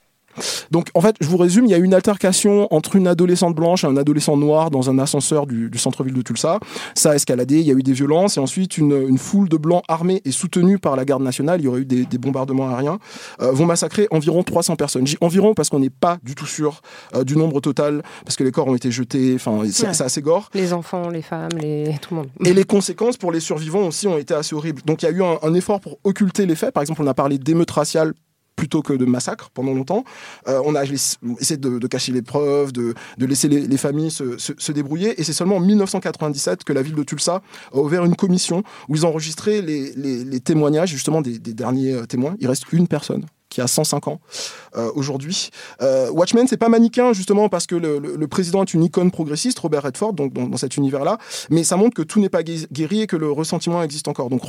Donc 0.72 0.88
en 0.93 1.02
fait, 1.02 1.15
je 1.22 1.28
vous 1.28 1.38
résume, 1.38 1.65
il 1.65 1.72
y 1.72 1.74
a 1.74 1.78
eu 1.78 1.84
une 1.84 1.93
altercation 1.93 2.67
entre 2.74 2.96
une 2.96 3.08
adolescente 3.08 3.56
blanche 3.56 3.84
et 3.84 3.88
un 3.88 3.98
adolescent 3.98 4.38
noir 4.38 4.72
dans 4.72 4.89
un 4.89 5.00
ascenseur 5.00 5.46
du, 5.48 5.69
du 5.69 5.78
centre-ville 5.78 6.13
de 6.13 6.22
Tulsa. 6.22 6.60
Ça 6.96 7.12
a 7.12 7.15
escaladé, 7.15 7.60
il 7.60 7.65
y 7.67 7.72
a 7.72 7.74
eu 7.74 7.84
des 7.84 7.93
violences 7.93 8.38
et 8.38 8.39
ensuite 8.39 8.78
une, 8.78 8.93
une 9.08 9.17
foule 9.17 9.50
de 9.50 9.58
blancs 9.58 9.84
armés 9.88 10.22
et 10.26 10.32
soutenus 10.32 10.80
par 10.82 10.96
la 10.96 11.06
garde 11.06 11.24
nationale, 11.24 11.62
il 11.62 11.65
y 11.65 11.67
aurait 11.67 11.82
eu 11.82 11.86
des, 11.86 12.06
des 12.06 12.17
bombardements 12.17 12.69
aériens, 12.69 13.00
euh, 13.41 13.52
vont 13.52 13.65
massacrer 13.65 14.08
environ 14.12 14.43
300 14.43 14.76
personnes. 14.76 15.06
J'ai 15.08 15.17
environ 15.22 15.54
parce 15.54 15.69
qu'on 15.69 15.80
n'est 15.80 15.89
pas 15.89 16.17
du 16.24 16.36
tout 16.36 16.46
sûr 16.46 16.82
euh, 17.15 17.24
du 17.24 17.36
nombre 17.38 17.60
total, 17.62 18.04
parce 18.26 18.36
que 18.36 18.43
les 18.43 18.52
corps 18.52 18.67
ont 18.67 18.76
été 18.76 18.91
jetés, 18.91 19.34
enfin 19.36 19.60
c'est 19.69 19.88
Ouais. 19.88 19.93
c'est 19.93 20.04
assez 20.04 20.22
gore. 20.22 20.50
Les 20.54 20.74
enfants, 20.74 21.10
les 21.10 21.22
femmes, 21.22 21.50
les... 21.60 21.96
tout 22.02 22.13
le 22.15 22.22
monde. 22.22 22.30
Et 22.46 22.54
les 22.54 22.63
conséquences 22.63 23.17
pour 23.17 23.32
les 23.32 23.39
survivants 23.39 23.88
aussi 23.88 24.08
ont 24.08 24.17
été 24.17 24.34
assez 24.34 24.56
horribles. 24.56 24.82
Donc 24.86 25.04
il 25.04 25.06
y 25.06 25.10
a 25.10 25.12
eu 25.12 25.22
un, 25.24 25.38
un 25.43 25.54
effort 25.54 25.80
pour 25.82 25.98
occulter 26.04 26.46
les 26.46 26.56
faits. 26.56 26.74
Par 26.74 26.82
exemple, 26.82 27.02
on 27.04 27.08
a 27.08 27.13
parlé 27.13 27.38
d'émeutes 27.38 27.72
raciales 27.72 28.13
plutôt 28.56 28.82
que 28.82 28.94
de 28.94 29.06
massacres 29.06 29.50
pendant 29.54 29.74
longtemps. 29.74 30.04
Euh, 30.48 30.62
on 30.66 30.76
a 30.76 30.84
essayé 30.84 31.58
de, 31.58 31.88
cacher 31.88 32.12
les 32.12 32.22
preuves, 32.22 32.72
de, 32.72 32.94
laisser 33.20 33.48
les, 33.48 33.62
les 33.62 33.78
familles 33.78 34.12
se, 34.12 34.72
débrouiller. 34.72 35.20
Et 35.20 35.24
c'est 35.24 35.34
seulement 35.34 35.58
en 35.58 35.60
1997 35.60 36.63
que 36.63 36.74
la 36.74 36.82
ville 36.82 36.96
de 36.96 37.04
Tulsa 37.04 37.42
a 37.72 37.78
ouvert 37.78 38.06
une 38.06 38.16
commission 38.16 38.63
où 38.89 38.96
ils 38.96 39.06
ont 39.06 39.10
enregistré 39.10 39.62
les, 39.62 40.39
témoignages 40.39 40.89
justement 40.89 41.22
des, 41.22 41.39
des 41.39 41.54
derniers 41.54 41.94
euh, 41.94 42.06
témoins. 42.06 42.36
Il 42.39 42.48
reste 42.48 42.72
une 42.74 42.88
personne 42.88 43.26
qui 43.54 43.62
a 43.62 43.68
105 43.68 44.08
ans 44.08 44.20
euh, 44.76 44.92
aujourd'hui. 44.96 45.52
Euh, 45.82 46.10
Watchmen, 46.10 46.48
c'est 46.48 46.58
pas 46.58 46.70
manichéen 46.70 47.13
justement 47.13 47.50
parce 47.50 47.68
que 47.68 47.76
le, 47.76 48.28
président 48.28 48.63
est 48.63 48.74
une 48.74 48.84
icône 48.84 49.12
progressiste, 49.12 49.60
Robert 49.60 49.84
Redford, 49.84 50.13
donc 50.13 50.34
dans, 50.34 50.58
cet 50.58 50.76
univers-là, 50.78 51.20
mais 51.52 51.63
ça 51.63 51.78
montre 51.78 51.94
que 51.94 52.02
tout 52.02 52.20
n'est 52.20 52.30
pas 52.30 52.42
gué- 52.42 52.68
guéri 52.72 53.02
et 53.02 53.08
que 53.08 53.16
le 53.16 53.32
ressentiment 53.32 53.84
existe 53.84 54.08
encore. 54.08 54.30
Donc 54.30 54.42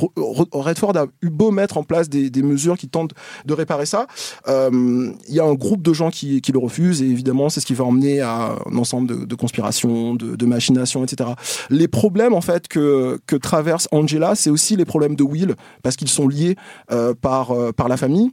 Redford 0.51 0.97
a 0.97 1.05
eu 1.21 1.29
beau 1.29 1.51
mettre 1.51 1.77
en 1.77 1.83
place 1.83 2.09
des, 2.09 2.31
mesures 2.41 2.77
qui 2.77 2.87
tentent 2.87 3.13
de 3.45 3.53
réparer 3.53 3.85
ça, 3.85 4.07
euh, 4.47 5.11
il 5.27 5.35
y 5.35 5.39
a 5.39 5.45
un 5.45 5.53
groupe 5.53 5.81
de 5.81 5.93
gens 5.93 6.09
qui, 6.09 6.41
le 6.51 6.59
refusent 6.59 7.01
et 7.01 7.05
évidemment 7.05 7.49
c'est 7.49 7.59
ce 7.59 7.65
qui 7.65 7.73
va 7.73 7.83
emmener 7.83 8.21
à 8.21 8.55
un 8.65 8.77
ensemble 8.77 9.27
de, 9.27 9.35
conspirations, 9.35 10.15
de, 10.15 10.45
machinations, 10.45 11.03
etc. 11.03 11.31
Les 11.69 11.87
problèmes 11.87 12.33
en 12.33 12.41
fait 12.41 12.67
que, 12.67 13.19
traverse 13.41 13.87
Angela, 13.91 14.33
c'est 14.35 14.49
aussi 14.49 14.75
les 14.75 14.85
problèmes 14.85 15.15
de 15.15 15.23
Will 15.23 15.55
parce 15.83 15.95
qu'ils 15.95 16.09
sont 16.09 16.27
liés 16.27 16.55
euh, 16.91 17.13
par 17.13 17.53
la 17.87 17.97
famille 17.97 18.31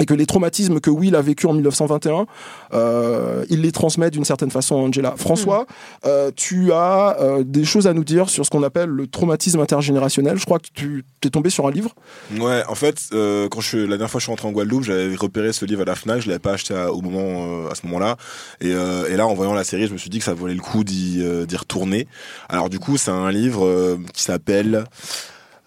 et 0.00 0.04
que 0.04 0.14
les 0.14 0.26
traumatismes 0.26 0.80
que 0.80 0.90
Will 0.90 1.16
a 1.16 1.22
vécu 1.22 1.46
en 1.46 1.54
1921, 1.54 2.26
euh, 2.74 3.44
il 3.48 3.62
les 3.62 3.72
transmet 3.72 4.10
d'une 4.10 4.24
certaine 4.24 4.50
façon 4.50 4.76
à 4.76 4.78
Angela. 4.78 5.14
François, 5.16 5.66
euh, 6.04 6.30
tu 6.34 6.72
as 6.72 7.16
euh, 7.20 7.44
des 7.44 7.64
choses 7.64 7.86
à 7.86 7.94
nous 7.94 8.04
dire 8.04 8.28
sur 8.28 8.44
ce 8.44 8.50
qu'on 8.50 8.62
appelle 8.62 8.90
le 8.90 9.06
traumatisme 9.06 9.60
intergénérationnel. 9.60 10.36
Je 10.36 10.44
crois 10.44 10.58
que 10.58 10.68
tu 10.74 11.04
t'es 11.20 11.30
tombé 11.30 11.50
sur 11.50 11.66
un 11.66 11.70
livre. 11.70 11.94
Ouais, 12.38 12.62
en 12.68 12.74
fait, 12.74 13.00
euh, 13.12 13.48
quand 13.48 13.60
je 13.60 13.78
la 13.78 13.96
dernière 13.96 14.10
fois 14.10 14.18
que 14.18 14.22
je 14.22 14.24
suis 14.24 14.32
rentré 14.32 14.48
en 14.48 14.52
Guadeloupe, 14.52 14.84
j'avais 14.84 15.14
repéré 15.16 15.52
ce 15.52 15.64
livre 15.64 15.82
à 15.82 15.84
la 15.84 15.94
Fnac, 15.94 16.20
je 16.20 16.28
l'avais 16.28 16.38
pas 16.38 16.52
acheté 16.52 16.74
à, 16.74 16.92
au 16.92 17.00
moment, 17.00 17.64
euh, 17.64 17.70
à 17.70 17.74
ce 17.74 17.86
moment-là. 17.86 18.16
Et, 18.60 18.72
euh, 18.72 19.08
et 19.08 19.16
là, 19.16 19.26
en 19.26 19.34
voyant 19.34 19.54
la 19.54 19.64
série, 19.64 19.86
je 19.86 19.92
me 19.92 19.98
suis 19.98 20.10
dit 20.10 20.18
que 20.18 20.24
ça 20.24 20.34
valait 20.34 20.54
le 20.54 20.60
coup 20.60 20.84
d'y 20.84 21.22
euh, 21.22 21.46
retourner. 21.56 22.06
Alors 22.48 22.68
du 22.68 22.78
coup, 22.78 22.96
c'est 22.96 23.10
un 23.10 23.30
livre 23.30 23.64
euh, 23.64 23.98
qui 24.12 24.22
s'appelle... 24.22 24.84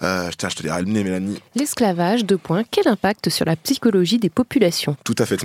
Euh, 0.01 0.29
tiens, 0.38 0.47
je 0.49 0.55
te 0.55 0.62
dirai 0.62 0.83
nez, 0.83 1.03
Mélanie. 1.03 1.39
L'esclavage, 1.55 2.23
deux 2.25 2.38
points. 2.38 2.63
Quel 2.69 2.88
impact 2.88 3.29
sur 3.29 3.45
la 3.45 3.55
psychologie 3.57 4.17
des 4.17 4.29
populations? 4.29 4.95
Tout 5.03 5.15
à 5.17 5.25
fait. 5.25 5.39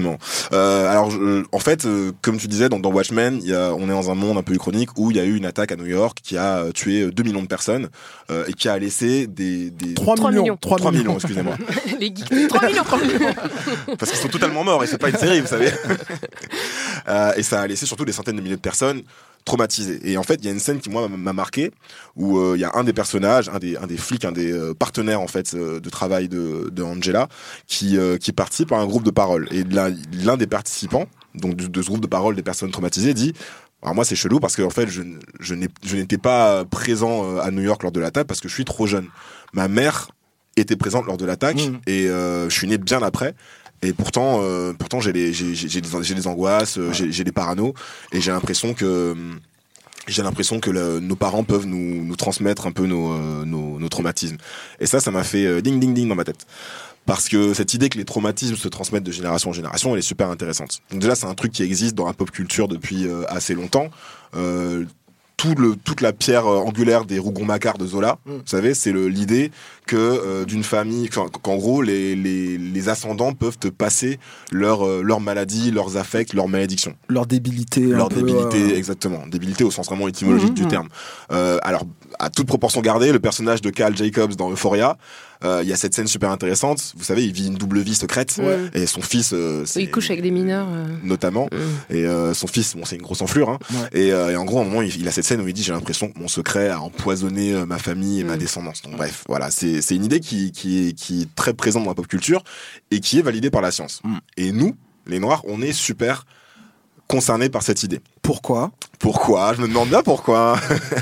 Euh, 0.53 0.88
alors, 0.90 1.11
je- 1.11 1.45
en 1.51 1.59
fait, 1.59 1.85
euh, 1.87 2.12
comme 2.23 2.37
tu 2.37 2.47
disais, 2.49 2.69
dans, 2.69 2.79
dans 2.79 2.90
Watchmen, 2.90 3.38
il 3.43 3.49
y 3.49 3.55
a, 3.55 3.75
on 3.75 3.85
est 3.85 3.93
dans 3.93 4.11
un 4.11 4.14
monde 4.14 4.38
un 4.38 4.43
peu 4.43 4.57
chronique 4.57 4.90
où 4.97 5.11
il 5.11 5.17
y 5.17 5.21
a 5.21 5.25
eu 5.25 5.37
une 5.37 5.47
attaque 5.47 5.73
à 5.73 5.77
New 5.77 5.87
York 5.87 6.19
qui 6.23 6.37
a 6.38 6.59
euh, 6.59 6.73
tué 6.73 7.11
2 7.11 7.23
millions 7.25 7.43
de 7.43 7.47
personnes 7.49 7.88
euh, 8.31 8.45
et 8.47 8.53
qui 8.53 8.69
a 8.69 8.79
laissé 8.79 9.27
des... 9.27 9.71
des 9.71 9.95
3, 9.95 10.14
Trois 10.17 10.31
millions. 10.31 10.43
millions. 10.43 10.57
3 10.61 10.79
3 10.79 10.90
millions. 10.93 11.03
millions, 11.05 11.14
excusez-moi. 11.17 11.57
Les 12.01 12.07
geeks. 12.14 12.49
3 12.49 12.67
millions, 12.69 12.85
3 12.85 12.99
millions. 13.01 13.35
Parce 13.99 14.11
qu'ils 14.12 14.21
sont 14.21 14.29
totalement 14.29 14.62
morts 14.64 14.85
et 14.85 14.87
c'est 14.87 14.99
pas 14.99 15.11
une 15.11 15.17
série, 15.19 15.40
vous 15.40 15.47
savez. 15.49 15.71
Euh, 17.07 17.33
et 17.37 17.43
ça 17.43 17.61
a 17.61 17.67
laissé 17.67 17.85
surtout 17.85 18.07
des 18.07 18.12
centaines 18.12 18.37
de 18.37 18.40
milliers 18.40 18.57
de 18.57 18.61
personnes 18.61 19.03
traumatisées. 19.45 20.01
Et 20.11 20.17
en 20.17 20.23
fait, 20.23 20.37
il 20.37 20.45
y 20.45 20.49
a 20.49 20.53
une 20.53 20.59
scène 20.59 20.81
qui 20.81 20.89
moi 20.91 21.09
m'a- 21.09 21.17
m'a 21.17 21.33
marqué 21.33 21.71
où 22.17 22.39
euh, 22.39 22.55
il 22.57 22.61
y 22.61 22.65
a 22.65 22.73
un 22.75 22.85
des 22.85 22.93
personnages, 22.93 23.49
un 23.49 23.59
des 23.59 23.77
un 23.77 23.87
des 23.87 23.97
flics, 23.97 24.25
un 24.25 24.33
des 24.33 24.53
euh, 24.53 24.75
partenaires 24.75 25.21
en 25.21 25.27
fait 25.29 25.55
euh, 25.55 25.81
de 25.81 25.91
travail 25.91 26.29
de, 26.29 26.71
de 26.73 26.83
Angela 26.83 27.29
qui 27.67 27.99
euh, 27.99 28.17
qui 28.17 28.33
participe 28.33 28.73
à 28.73 28.77
un 28.77 28.87
groupe 28.87 29.05
de 29.05 29.11
parole. 29.11 29.49
Et 29.53 29.65
l'un 29.65 30.37
des 30.37 30.47
participants, 30.47 31.07
donc 31.35 31.57
de, 31.57 31.67
de 31.67 31.83
ce 31.83 31.89
groupe 31.89 32.01
de 32.01 32.07
parole 32.07 32.35
des 32.37 32.43
personnes 32.43 32.71
traumatisées, 32.71 33.13
dit 33.15 33.35
alors 33.83 33.95
moi 33.95 34.05
c'est 34.07 34.17
chelou 34.17 34.41
parce 34.41 34.57
que 34.57 34.63
en 34.63 34.71
fait 34.71 34.89
je 34.89 35.03
je 35.41 35.55
n'ai- 35.55 35.69
je 35.85 35.97
n'étais 35.97 36.17
pas 36.19 36.65
présent 36.65 37.37
à 37.39 37.51
New 37.51 37.63
York 37.63 37.83
lors 37.83 37.93
de 37.93 38.01
l'attaque 38.01 38.27
parce 38.27 38.41
que 38.41 38.49
je 38.49 38.55
suis 38.55 38.65
trop 38.65 38.87
jeune. 38.87 39.07
Ma 39.53 39.69
mère 39.69 40.09
était 40.57 40.77
présente 40.77 41.05
lors 41.07 41.17
de 41.19 41.27
l'attaque 41.27 41.57
Mhm. 41.57 41.81
et 41.87 42.09
euh, 42.09 42.49
je 42.49 42.55
suis 42.55 42.67
né 42.69 42.79
bien 42.79 43.03
après. 43.03 43.35
Et 43.85 43.92
pourtant, 43.92 44.40
euh, 44.42 44.73
pourtant 44.73 45.01
j'ai 45.01 45.12
des, 45.12 45.33
j'ai 45.33 45.81
des 45.81 46.27
angoisses, 46.27 46.79
euh, 46.79 46.92
j'ai 46.92 47.25
des 47.25 47.33
paranos, 47.33 47.75
et 48.12 48.20
j'ai 48.20 48.31
l'impression 48.33 48.75
que 48.75 49.12
hum, 49.12 49.38
j'ai 50.09 50.23
l'impression 50.23 50.61
que 50.61 50.70
le- 50.70 51.01
nos 51.01 51.16
parents 51.16 51.44
peuvent 51.44 51.66
nous, 51.66 52.05
nous 52.05 52.16
transmettre 52.16 52.66
un 52.66 52.73
peu 52.73 52.87
nos, 52.87 53.12
euh, 53.12 53.44
nos, 53.44 53.79
nos 53.79 53.88
traumatismes. 53.88 54.37
Et 54.81 54.87
ça, 54.87 55.01
ça 55.01 55.11
m'a 55.11 55.25
fait 55.25 55.47
euh, 55.47 55.61
ding 55.61 55.79
ding 55.81 55.94
ding 55.94 56.09
dans 56.09 56.14
ma 56.14 56.25
tête. 56.25 56.47
Parce 57.07 57.29
que 57.29 57.53
cette 57.53 57.75
idée 57.75 57.90
que 57.90 57.99
les 57.99 58.07
traumatismes 58.07 58.57
se 58.57 58.68
transmettent 58.68 59.03
de 59.05 59.12
génération 59.12 59.51
en 59.51 59.53
génération, 59.53 59.92
elle 59.92 59.99
est 59.99 60.03
super 60.03 60.31
intéressante. 60.31 60.81
Donc 60.90 61.01
déjà, 61.01 61.14
c'est 61.14 61.27
un 61.27 61.35
truc 61.35 61.53
qui 61.53 61.62
existe 61.62 61.94
dans 61.94 62.07
la 62.07 62.14
pop 62.14 62.31
culture 62.31 62.66
depuis 62.68 63.07
euh, 63.07 63.25
assez 63.29 63.55
longtemps. 63.55 63.90
Euh, 64.37 64.85
tout 65.37 65.55
le, 65.57 65.75
toute 65.77 66.01
la 66.01 66.12
pierre 66.12 66.47
euh, 66.47 66.59
angulaire 66.59 67.05
des 67.05 67.18
Rougon-Macquart 67.18 67.77
de 67.79 67.87
Zola. 67.87 68.18
Mm. 68.27 68.31
Vous 68.33 68.40
savez, 68.47 68.75
c'est 68.75 68.92
le- 68.92 69.09
l'idée 69.09 69.51
que 69.87 69.97
euh, 69.97 70.44
d'une 70.47 70.64
famille, 70.64 71.09
qu'en 71.11 71.29
qu'en 71.29 71.57
gros, 71.57 71.83
les, 71.83 72.14
les, 72.16 72.57
les 72.57 72.88
ascendants 72.88 73.33
peuvent 73.35 73.59
te 73.59 73.68
passer 73.68 74.18
leur, 74.51 74.87
euh, 74.87 75.03
leur 75.03 75.20
maladie, 75.20 75.70
leurs 75.70 75.97
affects, 75.99 76.33
leurs 76.33 76.49
malédictions. 76.49 76.94
Leur 77.09 77.27
débilité. 77.27 77.81
Leur 77.83 78.09
peu, 78.09 78.23
débilité, 78.23 78.73
euh, 78.75 78.77
exactement. 78.79 79.27
Débilité 79.27 79.64
au 79.64 79.70
sens 79.70 79.87
vraiment 79.87 80.09
étymologique 80.09 80.51
Mhm. 80.51 80.55
du 80.55 80.66
terme. 80.68 80.88
Euh, 81.33 81.59
alors, 81.62 81.85
à 82.18 82.31
toute 82.31 82.47
proportion 82.47 82.81
gardée, 82.81 83.12
le 83.12 83.18
personnage 83.18 83.61
de 83.61 83.70
Cal 83.70 83.94
Jacobs 83.97 84.35
dans 84.37 84.51
Euphoria, 84.51 84.97
euh, 85.44 85.61
il 85.62 85.68
y 85.68 85.73
a 85.73 85.77
cette 85.77 85.94
scène 85.94 86.07
super 86.07 86.31
intéressante. 86.31 86.94
Vous 86.97 87.05
savez, 87.05 87.25
il 87.27 87.33
vit 87.33 87.49
une 87.49 87.57
double 87.57 87.81
vie 87.81 87.94
secrète. 87.97 88.37
Ouais. 88.38 88.57
Et 88.73 88.87
son 88.87 89.03
fils, 89.03 89.33
euh, 89.35 89.64
c'est- 89.66 89.83
Il 89.83 89.90
couche 89.90 90.09
avec 90.11 90.23
des 90.23 90.31
mineurs. 90.31 90.68
euh. 90.70 90.87
notamment. 91.03 91.47
Mm. 91.53 91.94
Et 91.94 92.07
euh, 92.07 92.33
son 92.33 92.47
fils, 92.47 92.75
bon, 92.77 92.85
c'est 92.87 92.97
une 92.97 93.03
grosse 93.03 93.20
enflure. 93.20 93.51
Hein. 93.51 93.59
Ouais. 93.73 94.01
Et, 94.07 94.12
euh, 94.12 94.31
et 94.31 94.37
en 94.37 94.44
gros, 94.47 94.61
à 94.61 94.62
un 94.62 94.64
moment, 94.64 94.81
il, 94.81 94.97
il 94.99 95.07
a 95.09 95.11
cette 95.11 95.24
scène 95.25 95.41
où 95.41 95.49
il 95.49 95.55
dit 95.55 95.63
J'ai 95.63 95.73
l'impression 95.73 96.09
que 96.09 96.19
mon 96.19 96.29
secret 96.29 96.69
a 96.69 96.81
empoisonné 96.81 97.53
euh, 97.53 97.67
ma 97.67 97.79
famille 97.79 98.21
et 98.21 98.25
ma 98.25 98.37
Mm. 98.37 98.39
descendance. 98.39 98.83
Donc, 98.83 98.97
bref, 98.97 99.25
voilà, 99.29 99.51
c'est 99.51 99.81
c'est 99.83 99.97
une 99.97 100.05
idée 100.05 100.21
qui, 100.21 100.53
qui, 100.53 100.89
est, 100.89 100.93
qui 100.93 101.23
est 101.23 101.35
très 101.35 101.55
présente 101.55 101.85
dans 101.85 101.91
la 101.91 101.95
pop 101.95 102.07
culture 102.07 102.43
et 102.91 103.01
qui 103.01 103.19
est 103.19 103.23
validée 103.23 103.51
par 103.51 103.63
la 103.63 103.71
science. 103.71 104.01
Mm. 104.05 104.17
Et 104.37 104.53
nous, 104.53 104.77
les 105.07 105.19
Noirs, 105.19 105.43
on 105.47 105.63
est 105.63 105.73
super 105.73 106.25
concernés 107.07 107.49
par 107.49 107.63
cette 107.63 107.83
idée. 107.83 108.01
Pourquoi? 108.23 108.73
Pourquoi? 108.99 109.53
Je 109.55 109.61
me 109.61 109.69
demande 109.69 109.89
bien 109.89 110.03
pourquoi. 110.03 110.59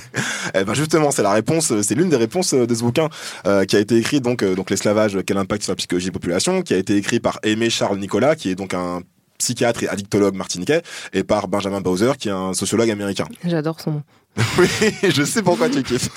eh 0.55 0.65
ben 0.65 0.75
justement, 0.75 1.11
c'est 1.11 1.23
la 1.23 1.33
réponse, 1.33 1.73
c'est 1.83 1.95
l'une 1.95 2.09
des 2.09 2.17
réponses 2.17 2.55
euh, 2.55 2.67
de 2.67 2.75
ce 2.75 2.83
bouquin 2.83 3.09
euh, 3.47 3.65
qui 3.65 3.77
a 3.77 3.79
été 3.79 3.97
écrit 3.97 4.21
donc 4.21 4.43
euh, 4.43 4.55
donc 4.55 4.71
l'esclavage 4.71 5.19
quel 5.25 5.37
impact 5.37 5.63
sur 5.63 5.73
la 5.73 5.77
psychologie 5.77 6.07
des 6.07 6.13
populations, 6.13 6.63
qui 6.63 6.75
a 6.75 6.77
été 6.77 6.97
écrit 6.97 7.21
par 7.21 7.39
Aimé 7.45 7.71
Charles 7.71 7.99
Nicolas, 7.99 8.35
qui 8.35 8.51
est 8.51 8.55
donc 8.55 8.75
un 8.75 9.03
psychiatre 9.43 9.83
et 9.83 9.89
addictologue 9.89 10.35
martiniquais, 10.37 10.83
et 11.13 11.25
par 11.25 11.49
Benjamin 11.49 11.81
Bowser, 11.81 12.13
qui 12.19 12.29
est 12.29 12.33
un 12.33 12.55
sociologue 12.55 12.91
américain. 12.91 13.27
J'adore 13.45 13.81
son 13.81 13.91
nom. 13.93 14.03
Oui, 14.59 14.67
je 15.11 15.25
sais 15.25 15.43
pourquoi 15.43 15.69
tu 15.69 15.83
kiffes. 15.83 16.09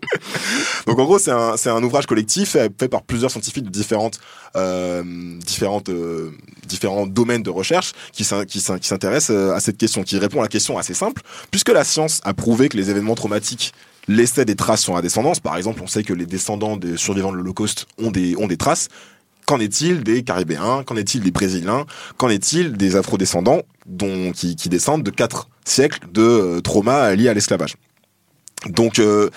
Donc 0.86 0.98
en 0.98 1.04
gros, 1.04 1.18
c'est 1.18 1.30
un, 1.32 1.54
un 1.66 1.82
ouvrage 1.82 2.06
collectif 2.06 2.50
fait, 2.50 2.72
fait 2.78 2.88
par 2.88 3.02
plusieurs 3.02 3.30
scientifiques 3.30 3.64
de 3.64 3.70
différentes, 3.70 4.20
euh, 4.56 5.02
différentes, 5.40 5.88
euh, 5.90 6.30
différents 6.66 7.06
domaines 7.06 7.42
de 7.42 7.50
recherche 7.50 7.92
qui, 8.12 8.24
s'in- 8.24 8.44
qui, 8.46 8.60
s'in- 8.60 8.78
qui 8.78 8.88
s'intéressent 8.88 9.36
euh, 9.36 9.52
à 9.54 9.60
cette 9.60 9.76
question, 9.76 10.02
qui 10.02 10.16
répond 10.18 10.38
à 10.40 10.42
la 10.42 10.48
question 10.48 10.78
assez 10.78 10.94
simple, 10.94 11.20
puisque 11.50 11.68
la 11.70 11.84
science 11.84 12.20
a 12.24 12.32
prouvé 12.32 12.68
que 12.70 12.76
les 12.76 12.88
événements 12.90 13.14
traumatiques 13.14 13.74
laissaient 14.06 14.46
des 14.46 14.56
traces 14.56 14.80
sur 14.82 14.94
la 14.94 15.02
descendance. 15.02 15.38
Par 15.40 15.56
exemple, 15.58 15.80
on 15.82 15.86
sait 15.86 16.02
que 16.02 16.14
les 16.14 16.24
descendants 16.26 16.76
des 16.78 16.96
survivants 16.96 17.32
de 17.32 17.36
l'Holocauste 17.36 17.86
ont 17.98 18.10
des, 18.10 18.34
ont 18.36 18.46
des 18.46 18.56
traces. 18.56 18.88
Qu'en 19.48 19.60
est-il 19.60 20.04
des 20.04 20.24
Caribéens? 20.24 20.82
Qu'en 20.84 20.96
est-il 20.96 21.22
des 21.22 21.30
Brésiliens? 21.30 21.86
Qu'en 22.18 22.28
est-il 22.28 22.76
des 22.76 22.96
Afro-descendants 22.96 23.62
dont, 23.86 24.30
qui, 24.32 24.54
descendent 24.68 25.02
de 25.02 25.10
quatre 25.10 25.48
siècles 25.64 26.00
de 26.12 26.20
euh, 26.20 26.60
traumas 26.60 27.14
liés 27.14 27.30
à 27.30 27.32
l'esclavage? 27.32 27.76
Donc, 28.66 28.98
euh, 28.98 29.30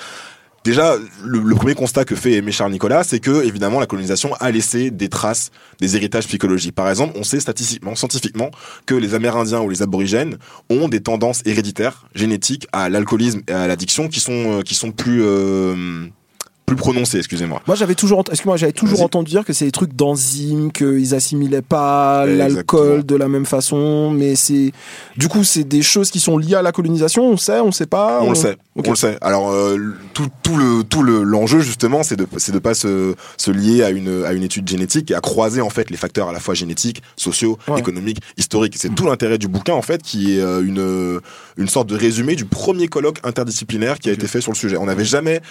déjà, 0.65 0.97
le, 1.23 1.39
le 1.39 1.55
premier 1.55 1.75
constat 1.75 2.03
que 2.03 2.17
fait 2.17 2.33
Aimé 2.33 2.51
Charles 2.51 2.73
Nicolas, 2.73 3.05
c'est 3.05 3.21
que, 3.21 3.45
évidemment, 3.45 3.79
la 3.79 3.85
colonisation 3.85 4.33
a 4.41 4.51
laissé 4.51 4.91
des 4.91 5.07
traces, 5.07 5.49
des 5.79 5.95
héritages 5.95 6.27
psychologiques. 6.27 6.75
Par 6.75 6.89
exemple, 6.89 7.13
on 7.17 7.23
sait 7.23 7.39
statistiquement, 7.39 7.95
scientifiquement, 7.95 8.51
que 8.85 8.95
les 8.95 9.15
Amérindiens 9.15 9.61
ou 9.61 9.69
les 9.69 9.81
Aborigènes 9.81 10.35
ont 10.69 10.89
des 10.89 10.99
tendances 10.99 11.41
héréditaires, 11.45 12.05
génétiques, 12.15 12.67
à 12.73 12.89
l'alcoolisme 12.89 13.43
et 13.47 13.53
à 13.53 13.65
l'addiction 13.65 14.09
qui 14.09 14.19
sont, 14.19 14.59
euh, 14.59 14.61
qui 14.61 14.75
sont 14.75 14.91
plus, 14.91 15.21
euh, 15.23 16.05
plus 16.71 16.77
prononcées, 16.77 17.17
excusez-moi. 17.17 17.61
Moi, 17.67 17.75
j'avais 17.75 17.95
toujours, 17.95 18.19
excuse-moi, 18.29 18.55
j'avais 18.55 18.71
toujours 18.71 19.01
entendu 19.01 19.31
dire 19.31 19.43
que 19.43 19.51
c'est 19.51 19.65
des 19.65 19.71
trucs 19.71 19.93
d'enzymes, 19.93 20.71
qu'ils 20.71 21.13
assimilaient 21.13 21.61
pas 21.61 22.25
l'alcool 22.25 23.05
de 23.05 23.15
la 23.15 23.27
même 23.27 23.45
façon, 23.45 24.09
mais 24.11 24.35
c'est, 24.35 24.71
du 25.17 25.27
coup, 25.27 25.43
c'est 25.43 25.65
des 25.65 25.81
choses 25.81 26.11
qui 26.11 26.19
sont 26.21 26.37
liées 26.37 26.55
à 26.55 26.61
la 26.61 26.71
colonisation. 26.71 27.25
On 27.29 27.35
sait, 27.37 27.59
on 27.59 27.71
sait 27.73 27.87
pas. 27.87 28.21
On 28.21 28.29
le 28.29 28.35
sait, 28.35 28.55
on 28.75 28.89
le 28.89 28.95
sait. 28.95 29.17
Alors 29.21 29.51
euh, 29.51 29.77
tout, 30.13 30.27
tout 30.43 30.55
le 30.55 30.83
tout 30.83 31.03
le 31.03 31.23
l'enjeu 31.23 31.59
justement, 31.59 32.03
c'est 32.03 32.15
de 32.15 32.25
c'est 32.37 32.51
de 32.53 32.59
pas 32.59 32.73
se, 32.73 33.15
se 33.37 33.51
lier 33.51 33.83
à 33.83 33.89
une 33.89 34.23
à 34.25 34.31
une 34.33 34.43
étude 34.43 34.67
génétique 34.69 35.11
et 35.11 35.15
à 35.15 35.19
croiser 35.19 35.59
en 35.61 35.69
fait 35.69 35.89
les 35.89 35.97
facteurs 35.97 36.29
à 36.29 36.31
la 36.31 36.39
fois 36.39 36.53
génétiques, 36.53 37.01
sociaux, 37.17 37.57
Ouais. 37.67 37.79
économiques, 37.79 38.19
historiques. 38.37 38.75
C'est 38.77 38.93
tout 38.95 39.05
l'intérêt 39.07 39.37
du 39.37 39.47
bouquin 39.47 39.73
en 39.73 39.81
fait, 39.81 40.01
qui 40.01 40.37
est 40.37 40.41
euh, 40.41 40.61
une 40.63 41.19
une 41.57 41.67
sorte 41.67 41.87
de 41.89 41.95
résumé 41.97 42.35
du 42.35 42.45
premier 42.45 42.87
colloque 42.87 43.19
interdisciplinaire 43.23 43.99
qui 43.99 44.09
a 44.09 44.13
été 44.13 44.27
fait 44.27 44.39
sur 44.41 44.51
le 44.51 44.57
sujet. 44.57 44.77
On 44.77 44.85
n'avait 44.85 45.05
jamais 45.05 45.41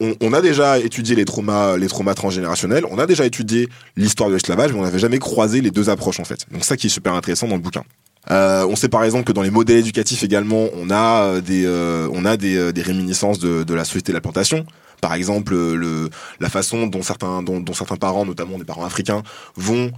on, 0.00 0.14
on 0.20 0.32
a 0.32 0.40
déjà 0.40 0.78
étudié 0.78 1.14
les 1.14 1.24
traumas, 1.24 1.76
les 1.76 1.88
traumas 1.88 2.14
transgénérationnels. 2.14 2.84
On 2.90 2.98
a 2.98 3.06
déjà 3.06 3.24
étudié 3.24 3.68
l'histoire 3.96 4.28
de 4.28 4.34
l'esclavage, 4.34 4.72
mais 4.72 4.78
on 4.78 4.82
n'avait 4.82 4.98
jamais 4.98 5.18
croisé 5.18 5.60
les 5.60 5.70
deux 5.70 5.88
approches 5.90 6.20
en 6.20 6.24
fait. 6.24 6.46
Donc 6.50 6.64
ça 6.64 6.76
qui 6.76 6.86
est 6.88 6.90
super 6.90 7.14
intéressant 7.14 7.48
dans 7.48 7.56
le 7.56 7.62
bouquin. 7.62 7.82
Euh, 8.30 8.66
on 8.68 8.74
sait 8.74 8.88
par 8.88 9.04
exemple 9.04 9.24
que 9.24 9.32
dans 9.32 9.42
les 9.42 9.52
modèles 9.52 9.78
éducatifs 9.78 10.24
également, 10.24 10.66
on 10.74 10.90
a 10.90 11.22
euh, 11.22 11.40
des, 11.40 11.64
euh, 11.64 12.08
on 12.12 12.24
a 12.24 12.36
des, 12.36 12.56
euh, 12.56 12.72
des 12.72 12.82
réminiscences 12.82 13.38
de, 13.38 13.62
de 13.62 13.74
la 13.74 13.84
société 13.84 14.10
de 14.12 14.16
la 14.16 14.20
plantation. 14.20 14.66
Par 15.00 15.14
exemple, 15.14 15.54
euh, 15.54 15.76
le, 15.76 16.10
la 16.40 16.48
façon 16.48 16.88
dont 16.88 17.02
certains, 17.02 17.42
dont, 17.42 17.60
dont 17.60 17.72
certains 17.74 17.96
parents, 17.96 18.24
notamment 18.26 18.58
des 18.58 18.64
parents 18.64 18.84
africains, 18.84 19.22
vont 19.54 19.92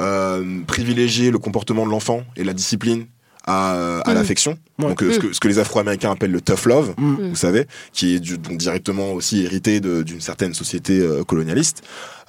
euh, 0.00 0.60
privilégier 0.66 1.30
le 1.32 1.38
comportement 1.38 1.84
de 1.84 1.90
l'enfant 1.90 2.22
et 2.36 2.44
la 2.44 2.52
discipline 2.52 3.06
à, 3.44 3.98
à 4.00 4.10
Mm. 4.12 4.14
l'affection. 4.14 4.58
Ouais. 4.78 4.88
Donc 4.88 5.02
euh, 5.02 5.12
ce, 5.12 5.18
que, 5.18 5.32
ce 5.32 5.40
que 5.40 5.48
les 5.48 5.58
Afro-Américains 5.58 6.12
appellent 6.12 6.30
le 6.32 6.40
tough 6.40 6.66
love, 6.66 6.94
Mm. 6.98 7.28
vous 7.30 7.36
savez, 7.36 7.66
qui 7.92 8.14
est 8.14 8.20
du- 8.20 8.38
donc 8.38 8.56
directement 8.58 9.12
aussi 9.12 9.42
hérité 9.44 9.80
d'une 9.80 10.20
certaine 10.20 10.54
société 10.54 10.98
euh, 11.00 11.24
colonialiste. 11.24 11.82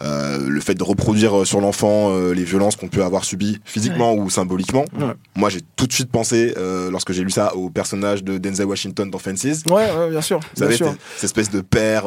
Euh, 0.03 0.49
le 0.49 0.59
fait 0.59 0.75
de 0.75 0.83
reproduire 0.83 1.39
euh, 1.39 1.45
sur 1.45 1.61
l'enfant 1.61 2.11
euh, 2.11 2.33
les 2.33 2.43
violences 2.43 2.75
qu'on 2.75 2.89
peut 2.89 3.03
avoir 3.03 3.23
subies 3.23 3.59
physiquement 3.63 4.13
ou 4.13 4.29
symboliquement. 4.29 4.83
Ouais. 4.99 5.13
Moi, 5.35 5.49
j'ai 5.49 5.61
tout 5.77 5.87
de 5.87 5.93
suite 5.93 6.11
pensé, 6.11 6.53
lorsque 6.91 7.13
j'ai 7.13 7.23
lu 7.23 7.31
ça, 7.31 7.55
au 7.55 7.69
personnage 7.69 8.23
de 8.23 8.37
Denzel 8.37 8.65
Washington 8.65 9.09
dans 9.09 9.17
Fences. 9.17 9.63
Ouais, 9.69 9.91
ouais, 9.91 10.09
bien 10.09 10.21
sûr. 10.21 10.39
Vous 10.39 10.45
bien 10.57 10.65
savez, 10.65 10.75
sûr. 10.75 10.93
cette, 11.15 11.23
espèce 11.25 11.49
de 11.49 11.61
père 11.61 12.05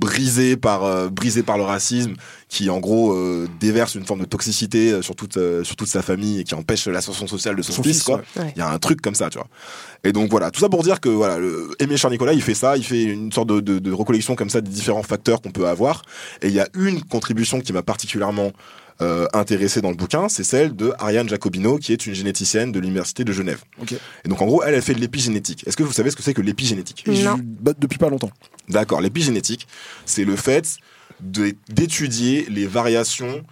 brisé 0.00 0.56
par 0.56 1.10
brisé 1.10 1.42
par 1.42 1.56
le 1.58 1.64
racisme, 1.64 2.14
qui 2.48 2.70
en 2.70 2.78
gros 2.78 3.12
euh, 3.12 3.48
déverse 3.60 3.96
une 3.96 4.06
forme 4.06 4.20
de 4.20 4.24
toxicité 4.24 5.02
sur 5.02 5.16
toute 5.16 5.36
euh, 5.36 5.64
sur 5.64 5.74
toute 5.74 5.88
sa 5.88 6.02
famille 6.02 6.40
et 6.40 6.44
qui 6.44 6.54
empêche 6.54 6.86
l'ascension 6.86 7.26
sociale 7.26 7.56
de 7.56 7.62
son, 7.62 7.72
Son 7.72 7.82
fils. 7.82 8.06
ouais. 8.06 8.52
Il 8.54 8.58
y 8.58 8.62
a 8.62 8.70
un 8.70 8.78
truc 8.78 9.00
comme 9.00 9.14
ça, 9.14 9.30
tu 9.30 9.38
vois. 9.38 9.48
Et 10.04 10.12
donc 10.12 10.30
voilà, 10.30 10.50
tout 10.50 10.60
ça 10.60 10.68
pour 10.68 10.82
dire 10.82 11.00
que 11.00 11.08
voilà, 11.08 11.38
le 11.38 11.70
Aimé 11.80 11.96
Charles 11.96 12.12
Nicolas, 12.12 12.32
il 12.32 12.42
fait 12.42 12.54
ça, 12.54 12.76
il 12.76 12.84
fait 12.84 13.02
une 13.02 13.32
sorte 13.32 13.48
de, 13.48 13.60
de, 13.60 13.78
de 13.78 13.92
recollection 13.92 14.36
comme 14.36 14.50
ça 14.50 14.60
des 14.60 14.70
différents 14.70 15.02
facteurs 15.02 15.42
qu'on 15.42 15.50
peut 15.50 15.66
avoir. 15.66 16.02
Et 16.42 16.48
il 16.48 16.54
y 16.54 16.60
a 16.60 16.68
une 16.74 17.02
contribution 17.02 17.35
qui 17.44 17.72
m'a 17.72 17.82
particulièrement 17.82 18.52
euh, 19.02 19.26
intéressé 19.34 19.82
dans 19.82 19.90
le 19.90 19.96
bouquin, 19.96 20.28
c'est 20.30 20.42
celle 20.44 20.74
de 20.74 20.92
Ariane 20.98 21.28
Jacobino, 21.28 21.76
qui 21.76 21.92
est 21.92 22.06
une 22.06 22.14
généticienne 22.14 22.72
de 22.72 22.80
l'université 22.80 23.24
de 23.24 23.32
Genève. 23.32 23.62
Et 24.24 24.28
donc 24.28 24.40
en 24.40 24.46
gros, 24.46 24.62
elle, 24.62 24.74
elle 24.74 24.80
fait 24.82 24.94
de 24.94 25.00
l'épigénétique. 25.00 25.64
Est-ce 25.66 25.76
que 25.76 25.82
vous 25.82 25.92
savez 25.92 26.10
ce 26.10 26.16
que 26.16 26.22
c'est 26.22 26.32
que 26.34 26.40
l'épigénétique? 26.40 27.04
Non. 27.06 27.38
bah, 27.42 27.72
depuis 27.78 27.98
pas 27.98 28.08
longtemps. 28.08 28.30
D'accord, 28.70 29.00
l'épigénétique, 29.02 29.66
c'est 30.06 30.24
le 30.24 30.34
fait 30.36 30.76
de- 31.20 31.54
d'étudier 31.68 32.46
les 32.48 32.66
variations 32.66 33.44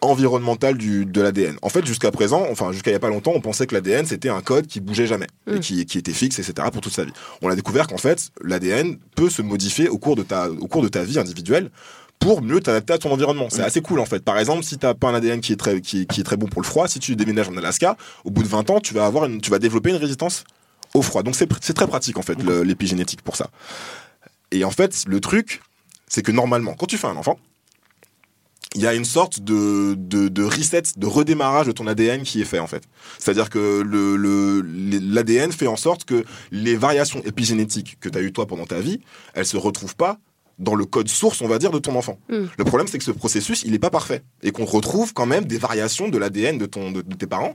environnementales 0.00 0.76
du, 0.78 1.04
de 1.06 1.20
l'ADN. 1.20 1.56
En 1.62 1.68
fait, 1.68 1.84
jusqu'à 1.84 2.10
présent, 2.12 2.46
enfin 2.50 2.70
jusqu'à 2.72 2.90
il 2.90 2.94
y 2.94 2.96
a 2.96 3.00
pas 3.00 3.08
longtemps, 3.08 3.32
on 3.34 3.40
pensait 3.40 3.66
que 3.66 3.74
l'ADN 3.74 4.06
c'était 4.06 4.28
un 4.28 4.40
code 4.40 4.66
qui 4.68 4.80
bougeait 4.80 5.06
jamais 5.08 5.26
et 5.50 5.56
Mm. 5.56 5.60
qui, 5.60 5.86
qui 5.86 5.98
était 5.98 6.12
fixe, 6.12 6.38
etc. 6.38 6.68
pour 6.72 6.80
toute 6.80 6.92
sa 6.92 7.04
vie. 7.04 7.12
On 7.42 7.48
a 7.48 7.56
découvert 7.56 7.86
qu'en 7.88 7.98
fait, 7.98 8.30
l'ADN 8.42 8.96
peut 9.16 9.28
se 9.30 9.42
modifier 9.42 9.88
au 9.88 9.98
cours 9.98 10.14
de 10.14 10.22
ta, 10.22 10.50
au 10.50 10.68
cours 10.68 10.82
de 10.82 10.88
ta 10.88 11.02
vie 11.02 11.18
individuelle 11.18 11.70
pour 12.18 12.42
mieux 12.42 12.60
t'adapter 12.60 12.92
à 12.94 12.98
ton 12.98 13.12
environnement. 13.12 13.48
C'est 13.50 13.62
assez 13.62 13.80
cool 13.80 14.00
en 14.00 14.04
fait. 14.06 14.24
Par 14.24 14.38
exemple, 14.38 14.64
si 14.64 14.76
t'as 14.78 14.94
pas 14.94 15.08
un 15.08 15.14
ADN 15.14 15.40
qui 15.40 15.52
est 15.52 15.56
très 15.56 15.80
qui, 15.80 16.06
qui 16.06 16.20
est 16.20 16.24
très 16.24 16.36
bon 16.36 16.46
pour 16.46 16.60
le 16.62 16.66
froid, 16.66 16.88
si 16.88 16.98
tu 16.98 17.14
déménages 17.16 17.48
en 17.48 17.56
Alaska, 17.56 17.96
au 18.24 18.30
bout 18.30 18.42
de 18.42 18.48
20 18.48 18.70
ans, 18.70 18.80
tu 18.80 18.92
vas 18.94 19.06
avoir 19.06 19.24
une, 19.26 19.40
tu 19.40 19.50
vas 19.50 19.58
développer 19.58 19.90
une 19.90 19.96
résistance 19.96 20.44
au 20.94 21.02
froid. 21.02 21.22
Donc 21.22 21.36
c'est 21.36 21.46
très 21.74 21.86
pratique 21.86 22.18
en 22.18 22.22
fait 22.22 22.42
le- 22.42 22.62
l'épigénétique 22.62 23.22
pour 23.22 23.36
ça. 23.36 23.50
Et 24.50 24.64
en 24.64 24.70
fait, 24.70 25.04
le 25.06 25.20
truc, 25.20 25.60
c'est 26.08 26.22
que 26.22 26.32
normalement, 26.32 26.74
quand 26.74 26.86
tu 26.86 26.96
fais 26.96 27.06
un 27.06 27.16
enfant, 27.16 27.38
il 28.74 28.82
y 28.82 28.86
a 28.86 28.94
une 28.94 29.04
sorte 29.04 29.40
de, 29.40 29.94
de, 29.96 30.28
de 30.28 30.42
reset, 30.42 30.82
de 30.96 31.06
redémarrage 31.06 31.66
de 31.66 31.72
ton 31.72 31.86
ADN 31.86 32.22
qui 32.22 32.40
est 32.42 32.44
fait 32.44 32.58
en 32.58 32.66
fait. 32.66 32.82
C'est-à-dire 33.18 33.48
que 33.48 33.80
le, 33.84 34.16
le, 34.16 34.60
l'ADN 34.60 35.52
fait 35.52 35.66
en 35.66 35.76
sorte 35.76 36.04
que 36.04 36.24
les 36.50 36.76
variations 36.76 37.22
épigénétiques 37.24 37.96
que 38.00 38.08
tu 38.10 38.18
as 38.18 38.20
eues 38.20 38.32
toi 38.32 38.46
pendant 38.46 38.66
ta 38.66 38.80
vie, 38.80 39.00
elles 39.34 39.46
se 39.46 39.56
retrouvent 39.56 39.96
pas 39.96 40.18
dans 40.58 40.74
le 40.74 40.84
code 40.84 41.08
source, 41.08 41.40
on 41.40 41.48
va 41.48 41.58
dire, 41.58 41.70
de 41.70 41.78
ton 41.78 41.94
enfant. 41.94 42.18
Mm. 42.28 42.44
Le 42.56 42.64
problème, 42.64 42.88
c'est 42.88 42.98
que 42.98 43.04
ce 43.04 43.10
processus, 43.10 43.62
il 43.64 43.72
n'est 43.72 43.78
pas 43.78 43.90
parfait. 43.90 44.22
Et 44.42 44.50
qu'on 44.50 44.64
retrouve 44.64 45.12
quand 45.14 45.26
même 45.26 45.44
des 45.44 45.58
variations 45.58 46.08
de 46.08 46.18
l'ADN 46.18 46.58
de, 46.58 46.66
ton, 46.66 46.90
de, 46.90 47.02
de 47.02 47.14
tes 47.14 47.26
parents 47.26 47.54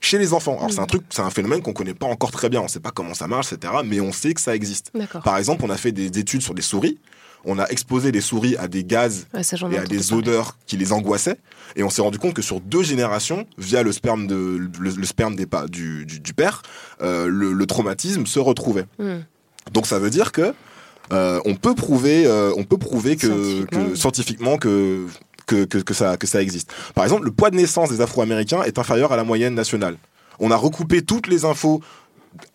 chez 0.00 0.18
les 0.18 0.32
enfants. 0.34 0.56
Alors, 0.58 0.70
c'est 0.72 0.80
un 0.80 0.86
truc, 0.86 1.02
c'est 1.10 1.22
un 1.22 1.30
phénomène 1.30 1.62
qu'on 1.62 1.72
connaît 1.72 1.94
pas 1.94 2.06
encore 2.06 2.30
très 2.30 2.48
bien. 2.48 2.60
On 2.60 2.68
sait 2.68 2.80
pas 2.80 2.90
comment 2.90 3.14
ça 3.14 3.26
marche, 3.26 3.52
etc. 3.52 3.72
Mais 3.84 4.00
on 4.00 4.12
sait 4.12 4.34
que 4.34 4.40
ça 4.40 4.54
existe. 4.54 4.92
Par 5.24 5.38
exemple, 5.38 5.64
on 5.64 5.70
a 5.70 5.76
fait 5.76 5.92
des 5.92 6.18
études 6.18 6.42
sur 6.42 6.54
des 6.54 6.62
souris. 6.62 6.98
On 7.46 7.58
a 7.58 7.66
exposé 7.66 8.10
des 8.10 8.22
souris 8.22 8.56
à 8.56 8.68
des 8.68 8.84
gaz 8.84 9.26
Ouais, 9.34 9.42
ça, 9.42 9.56
et 9.56 9.76
à 9.76 9.84
des 9.84 9.98
parler. 9.98 10.12
odeurs 10.12 10.56
qui 10.66 10.76
les 10.78 10.92
angoissaient. 10.92 11.36
Et 11.76 11.82
on 11.82 11.90
s'est 11.90 12.00
rendu 12.00 12.18
compte 12.18 12.32
que 12.34 12.40
sur 12.40 12.60
deux 12.60 12.82
générations, 12.82 13.46
via 13.58 13.82
le 13.82 13.92
sperme, 13.92 14.26
de, 14.26 14.70
le, 14.80 14.90
le 14.90 15.06
sperme 15.06 15.36
des, 15.36 15.46
du, 15.68 16.06
du, 16.06 16.20
du 16.20 16.32
père, 16.34 16.62
euh, 17.02 17.26
le, 17.26 17.52
le 17.52 17.66
traumatisme 17.66 18.24
se 18.26 18.38
retrouvait. 18.38 18.86
Hmm. 18.98 19.20
Donc 19.72 19.86
ça 19.86 19.98
veut 19.98 20.10
dire 20.10 20.32
que 20.32 20.54
euh, 21.12 21.40
on 21.44 21.54
peut 21.54 21.74
prouver, 21.74 22.26
euh, 22.26 22.52
on 22.56 22.64
peut 22.64 22.78
prouver 22.78 23.16
que 23.16 23.26
Scientifiquement. 23.26 23.84
que- 23.90 23.94
scientifiquement 23.96 24.56
que 24.58 25.06
que, 25.46 25.64
que, 25.66 25.76
que 25.78 25.92
ça, 25.92 26.16
que 26.16 26.26
ça 26.26 26.40
existe. 26.40 26.72
Par 26.94 27.04
exemple, 27.04 27.24
le 27.26 27.30
poids 27.30 27.50
de 27.50 27.56
naissance 27.56 27.90
des 27.90 28.00
Afro-Américains 28.00 28.62
est 28.62 28.78
inférieur 28.78 29.12
à 29.12 29.16
la 29.16 29.24
moyenne 29.24 29.54
nationale. 29.54 29.98
On 30.40 30.50
a 30.50 30.56
recoupé 30.56 31.02
toutes 31.02 31.26
les 31.26 31.44
infos 31.44 31.82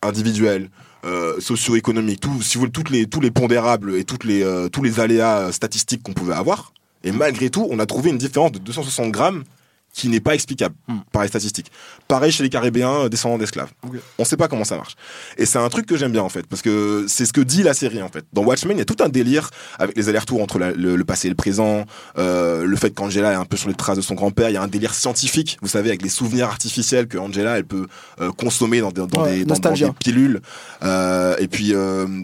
individuelles, 0.01 0.69
euh, 1.05 1.39
socio-économiques, 1.39 2.19
tout, 2.21 2.41
si 2.41 2.55
vous 2.55 2.61
voulez, 2.61 2.71
toutes 2.71 2.89
les, 2.89 3.05
tous 3.05 3.21
les 3.21 3.31
pondérables 3.31 3.95
et 3.95 4.03
toutes 4.05 4.23
les, 4.23 4.43
tous 4.71 4.81
les 4.81 4.99
aléas 4.99 5.51
statistiques 5.51 6.01
qu'on 6.03 6.13
pouvait 6.13 6.33
avoir. 6.33 6.73
Et 7.03 7.11
malgré 7.11 7.49
tout, 7.49 7.67
on 7.69 7.79
a 7.79 7.85
trouvé 7.85 8.09
une 8.09 8.17
différence 8.17 8.51
de 8.53 8.59
260 8.59 9.11
grammes 9.11 9.43
qui 9.93 10.07
n'est 10.09 10.19
pas 10.19 10.33
explicable 10.35 10.75
Hmm. 10.87 10.99
par 11.11 11.23
les 11.23 11.27
statistiques. 11.27 11.71
Pareil 12.07 12.31
chez 12.31 12.43
les 12.43 12.49
Caribéens 12.49 13.05
euh, 13.05 13.09
descendants 13.09 13.37
d'esclaves. 13.37 13.69
On 14.17 14.25
sait 14.25 14.37
pas 14.37 14.47
comment 14.47 14.63
ça 14.63 14.75
marche. 14.77 14.95
Et 15.37 15.45
c'est 15.45 15.57
un 15.59 15.67
truc 15.69 15.85
que 15.85 15.97
j'aime 15.97 16.11
bien 16.11 16.23
en 16.23 16.29
fait, 16.29 16.45
parce 16.47 16.61
que 16.61 17.05
c'est 17.07 17.25
ce 17.25 17.33
que 17.33 17.41
dit 17.41 17.63
la 17.63 17.73
série 17.73 18.01
en 18.01 18.09
fait. 18.09 18.23
Dans 18.33 18.43
Watchmen, 18.43 18.75
il 18.77 18.79
y 18.79 18.81
a 18.81 18.85
tout 18.85 19.03
un 19.03 19.09
délire 19.09 19.49
avec 19.77 19.97
les 19.97 20.07
allers-retours 20.09 20.41
entre 20.41 20.57
la- 20.59 20.71
le, 20.71 20.95
le 20.95 21.03
passé 21.05 21.27
et 21.27 21.29
le 21.29 21.35
présent, 21.35 21.85
euh, 22.17 22.63
le 22.65 22.75
fait 22.77 22.91
qu'Angela 22.91 23.31
est 23.33 23.35
un 23.35 23.45
peu 23.45 23.57
sur 23.57 23.67
les 23.69 23.75
traces 23.75 23.97
de 23.97 24.01
son 24.01 24.15
grand-père. 24.15 24.49
Il 24.49 24.53
y 24.53 24.57
a 24.57 24.61
un 24.61 24.67
délire 24.67 24.93
scientifique, 24.93 25.57
vous 25.61 25.67
savez, 25.67 25.89
avec 25.89 26.01
les 26.01 26.09
souvenirs 26.09 26.47
artificiels 26.47 27.07
que 27.07 27.17
Angela 27.17 27.57
elle 27.57 27.65
peut 27.65 27.87
euh, 28.21 28.31
consommer 28.31 28.79
dans, 28.81 28.91
des- 28.91 29.05
dans, 29.07 29.23
Ouais, 29.23 29.31
des, 29.31 29.37
dans- 29.39 29.45
dans 29.45 29.49
nostalgia. 29.55 29.87
des 29.87 29.93
pilules. 29.93 30.41
Euh, 30.83 31.35
et 31.39 31.47
puis 31.47 31.73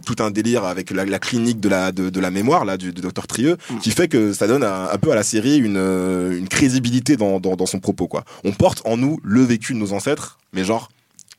tout 0.05 0.15
un 0.23 0.31
délire 0.31 0.63
avec 0.65 0.91
la, 0.91 1.05
la 1.05 1.19
clinique 1.19 1.59
de 1.59 1.69
la 1.69 1.91
de, 1.91 2.09
de 2.09 2.19
la 2.19 2.31
mémoire 2.31 2.65
là 2.65 2.77
du, 2.77 2.91
docteur 2.93 3.27
Trieux, 3.27 3.57
Mm. 3.69 3.79
qui 3.79 3.91
fait 3.91 4.07
que 4.07 4.33
ça 4.33 4.47
donne 4.47 4.63
un, 4.63 4.89
un 4.91 4.97
peu 4.97 5.11
à 5.11 5.15
la 5.15 5.23
série 5.23 5.57
une, 5.57 5.77
une 5.77 6.47
crédibilité 6.47 7.15
dans, 7.17 7.39
dans, 7.39 7.54
dans 7.57 7.65
son 7.65 7.79
propos 7.79 8.07
quoi. 8.07 8.23
On 8.43 8.51
porte 8.51 8.81
en 8.85 8.97
nous 8.97 9.19
le 9.23 9.41
vécu 9.41 9.73
de 9.73 9.79
nos 9.79 9.93
ancêtres, 9.93 10.37
mais 10.53 10.63
genre 10.63 10.89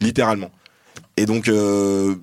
littéralement. 0.01 0.51
Et 1.17 1.27
donc 1.27 1.49
euh, 1.49 2.15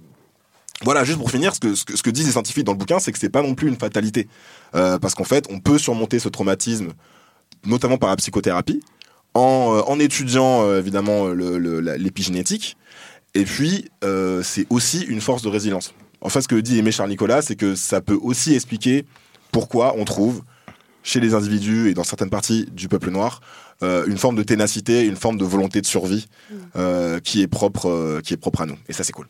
voilà, 0.84 1.04
juste 1.04 1.18
pour 1.18 1.32
finir, 1.32 1.56
ce 1.56 1.60
que, 1.60 1.76
ce 1.76 1.86
que, 1.86 2.10
disent 2.10 2.26
les 2.26 2.32
scientifiques 2.32 2.66
dans 2.66 2.74
le 2.74 2.78
bouquin, 2.78 3.00
c'est 3.00 3.12
que 3.12 3.20
c'est 3.20 3.30
pas 3.30 3.42
non 3.42 3.56
plus 3.56 3.68
une 3.68 3.78
fatalité. 3.78 4.28
Euh, 4.76 5.00
parce 5.00 5.16
qu'en 5.16 5.24
fait, 5.24 5.48
on 5.50 5.60
peut 5.60 5.78
surmonter 5.78 6.20
ce 6.20 6.30
traumatisme, 6.30 6.90
notamment 7.66 7.98
par 7.98 8.10
la 8.10 8.16
psychothérapie, 8.18 8.82
en, 9.34 9.76
euh, 9.76 9.82
en 9.88 10.00
étudiant 10.00 10.76
évidemment 10.76 11.30
l'épigénétique. 11.30 12.78
Et 13.34 13.46
puis, 13.46 13.90
c'est 14.44 14.68
aussi 14.70 15.02
une 15.04 15.22
force 15.22 15.42
de 15.42 15.50
résilience. 15.50 15.94
En 16.22 16.30
fait, 16.30 16.42
ce 16.42 16.48
que 16.48 16.56
dit 16.56 16.80
Aimé 16.80 16.92
Charles 16.92 17.10
Nicolas, 17.10 17.42
c'est 17.42 17.56
que 17.56 17.76
ça 17.76 18.00
peut 18.00 18.18
aussi 18.22 18.54
expliquer 18.54 19.06
pourquoi 19.52 19.96
on 19.98 20.06
trouve 20.06 20.44
chez 21.04 21.20
les 21.20 21.34
individus 21.34 21.90
et 21.90 21.94
dans 21.94 22.04
certaines 22.04 22.30
parties 22.30 22.68
du 22.72 22.88
peuple 22.88 23.12
noir 23.12 23.42
euh, 23.84 24.06
une 24.08 24.18
forme 24.18 24.36
de 24.36 24.44
ténacité, 24.44 25.06
une 25.06 25.16
forme 25.18 25.38
de 25.38 25.46
volonté 25.46 25.82
de 25.82 25.86
survie 25.86 26.28
euh, 26.76 27.20
qui 27.20 27.42
est 27.42 27.48
propre, 27.48 27.90
euh, 27.90 28.22
qui 28.24 28.34
est 28.34 28.38
propre 28.38 28.62
à 28.62 28.66
nous. 28.66 28.78
Et 28.90 28.94
ça, 28.94 29.04
c'est 29.04 29.14
cool. 29.14 29.28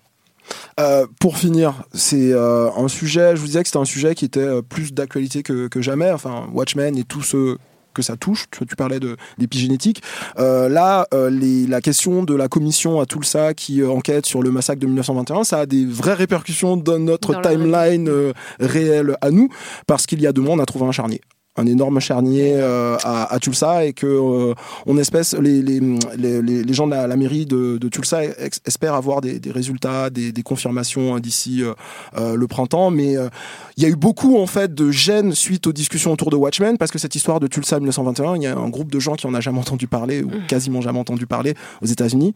Euh, 0.79 1.05
pour 1.19 1.37
finir, 1.37 1.83
c'est 1.93 2.31
euh, 2.33 2.69
un 2.75 2.87
sujet, 2.87 3.35
je 3.35 3.41
vous 3.41 3.47
disais 3.47 3.61
que 3.61 3.67
c'était 3.67 3.77
un 3.79 3.85
sujet 3.85 4.13
qui 4.15 4.25
était 4.25 4.39
euh, 4.39 4.61
plus 4.61 4.93
d'actualité 4.93 5.41
que, 5.43 5.67
que 5.67 5.81
jamais, 5.81 6.11
enfin 6.11 6.47
Watchmen 6.53 6.97
et 6.97 7.03
tout 7.03 7.21
ce 7.21 7.57
que 7.93 8.01
ça 8.01 8.17
touche, 8.17 8.45
tu, 8.51 8.65
tu 8.65 8.75
parlais 8.75 8.99
de 8.99 9.15
l'épigénétique. 9.37 10.01
Euh, 10.39 10.67
là, 10.67 11.07
euh, 11.13 11.29
les- 11.29 11.67
la 11.67 11.79
question 11.79 12.23
de 12.23 12.33
la 12.33 12.47
commission 12.47 12.99
à 12.99 13.05
Tulsa 13.05 13.53
qui 13.53 13.81
euh, 13.81 13.89
enquête 13.91 14.25
sur 14.25 14.41
le 14.41 14.49
massacre 14.51 14.79
de 14.81 14.87
1921, 14.87 15.43
ça 15.43 15.59
a 15.59 15.65
des 15.67 15.85
vraies 15.85 16.15
répercussions 16.15 16.75
dans 16.75 16.97
notre 16.99 17.33
Dans 17.33 17.41
timeline 17.41 18.09
euh, 18.09 18.33
réelle 18.59 19.15
à 19.21 19.29
nous, 19.29 19.47
parce 19.85 20.07
qu'il 20.07 20.19
y 20.21 20.27
a 20.27 20.33
deux 20.33 20.41
mois, 20.41 20.55
on 20.55 20.59
a 20.59 20.65
trouvé 20.65 20.85
un 20.85 20.91
charnier 20.91 21.21
un 21.55 21.65
énorme 21.67 21.99
charnier 21.99 22.53
euh, 22.55 22.97
à, 23.03 23.31
à 23.31 23.39
Tulsa 23.39 23.85
et 23.85 23.93
que 23.93 24.07
euh, 24.07 24.53
on 24.87 24.97
espèce 24.97 25.33
les, 25.35 25.61
les, 25.61 25.79
les, 26.17 26.41
les- 26.41 26.73
gens 26.73 26.87
de 26.87 26.91
la, 26.91 27.05
la 27.05 27.15
mairie 27.15 27.45
de, 27.45 27.77
de 27.77 27.89
Tulsa 27.89 28.23
ex- 28.25 28.59
espèrent 28.65 28.95
avoir 28.95 29.21
des, 29.21 29.39
des 29.39 29.51
résultats, 29.51 30.09
des, 30.09 30.31
des 30.31 30.41
confirmations 30.43 31.15
hein, 31.15 31.19
d'ici 31.19 31.61
euh, 31.61 31.73
euh, 32.17 32.35
le 32.35 32.47
printemps. 32.47 32.89
Mais 32.89 33.15
euh, 33.17 33.29
il 33.77 33.83
y 33.83 33.85
a 33.85 33.89
eu 33.89 33.95
beaucoup 33.95 34.37
en 34.39 34.47
fait 34.47 34.73
de 34.73 34.89
gêne 34.89 35.33
suite 35.35 35.67
aux 35.67 35.73
discussions 35.73 36.11
autour 36.11 36.31
de 36.31 36.35
Watchmen 36.35 36.77
parce 36.79 36.89
que 36.91 36.97
cette 36.97 37.13
histoire 37.15 37.39
de 37.39 37.45
Tulsa 37.47 37.77
1921, 37.79 38.35
il 38.37 38.41
y 38.43 38.47
a 38.47 38.57
un 38.57 38.69
groupe 38.69 38.91
de 38.91 38.99
gens 38.99 39.13
qui 39.13 39.27
en 39.27 39.33
a 39.35 39.39
jamais 39.39 39.59
entendu 39.59 39.85
parler 39.87 40.23
ou 40.23 40.31
quasiment 40.47 40.81
jamais 40.81 40.99
entendu 40.99 41.27
parler 41.27 41.53
aux 41.83 41.85
États-Unis. 41.85 42.33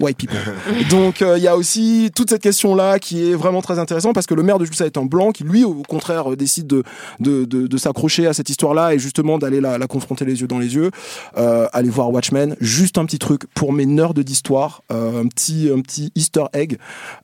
White 0.00 0.16
people. 0.16 0.36
Donc 0.90 1.22
euh, 1.22 1.36
il 1.38 1.42
y 1.42 1.48
a 1.48 1.56
aussi 1.56 2.10
toute 2.14 2.30
cette 2.30 2.42
question 2.42 2.74
là 2.74 2.98
qui 2.98 3.30
est 3.30 3.34
vraiment 3.34 3.60
très 3.62 3.78
intéressante 3.78 4.14
parce 4.14 4.26
que 4.26 4.34
le 4.34 4.42
maire 4.42 4.58
de 4.58 4.64
Tulsa 4.66 4.86
est 4.86 4.96
un 4.96 5.04
blanc 5.04 5.32
qui 5.32 5.44
lui 5.44 5.64
au 5.64 5.82
contraire 5.88 6.32
euh, 6.32 6.36
décide 6.36 6.66
de 6.66 6.82
de, 7.20 7.44
de, 7.44 7.66
de 7.66 7.76
s'accrocher 7.76 8.26
à 8.26 8.32
cette 8.32 8.48
histoire 8.48 8.74
là 8.74 8.94
et 8.94 8.98
justement 8.98 9.38
d'aller 9.38 9.60
la, 9.60 9.76
la 9.78 9.86
confronter 9.86 10.24
les 10.24 10.40
yeux 10.40 10.46
dans 10.46 10.58
les 10.58 10.74
yeux. 10.74 10.90
Euh, 11.36 11.66
aller 11.72 11.90
voir 11.90 12.10
Watchmen. 12.12 12.56
Juste 12.60 12.98
un 12.98 13.04
petit 13.06 13.18
truc 13.18 13.42
pour 13.54 13.72
mes 13.72 13.86
nerds 13.86 14.14
d'histoire, 14.14 14.82
euh, 14.92 15.22
un 15.22 15.26
petit 15.26 15.68
un 15.74 15.80
petit 15.80 16.12
Easter 16.14 16.44
egg. 16.52 16.78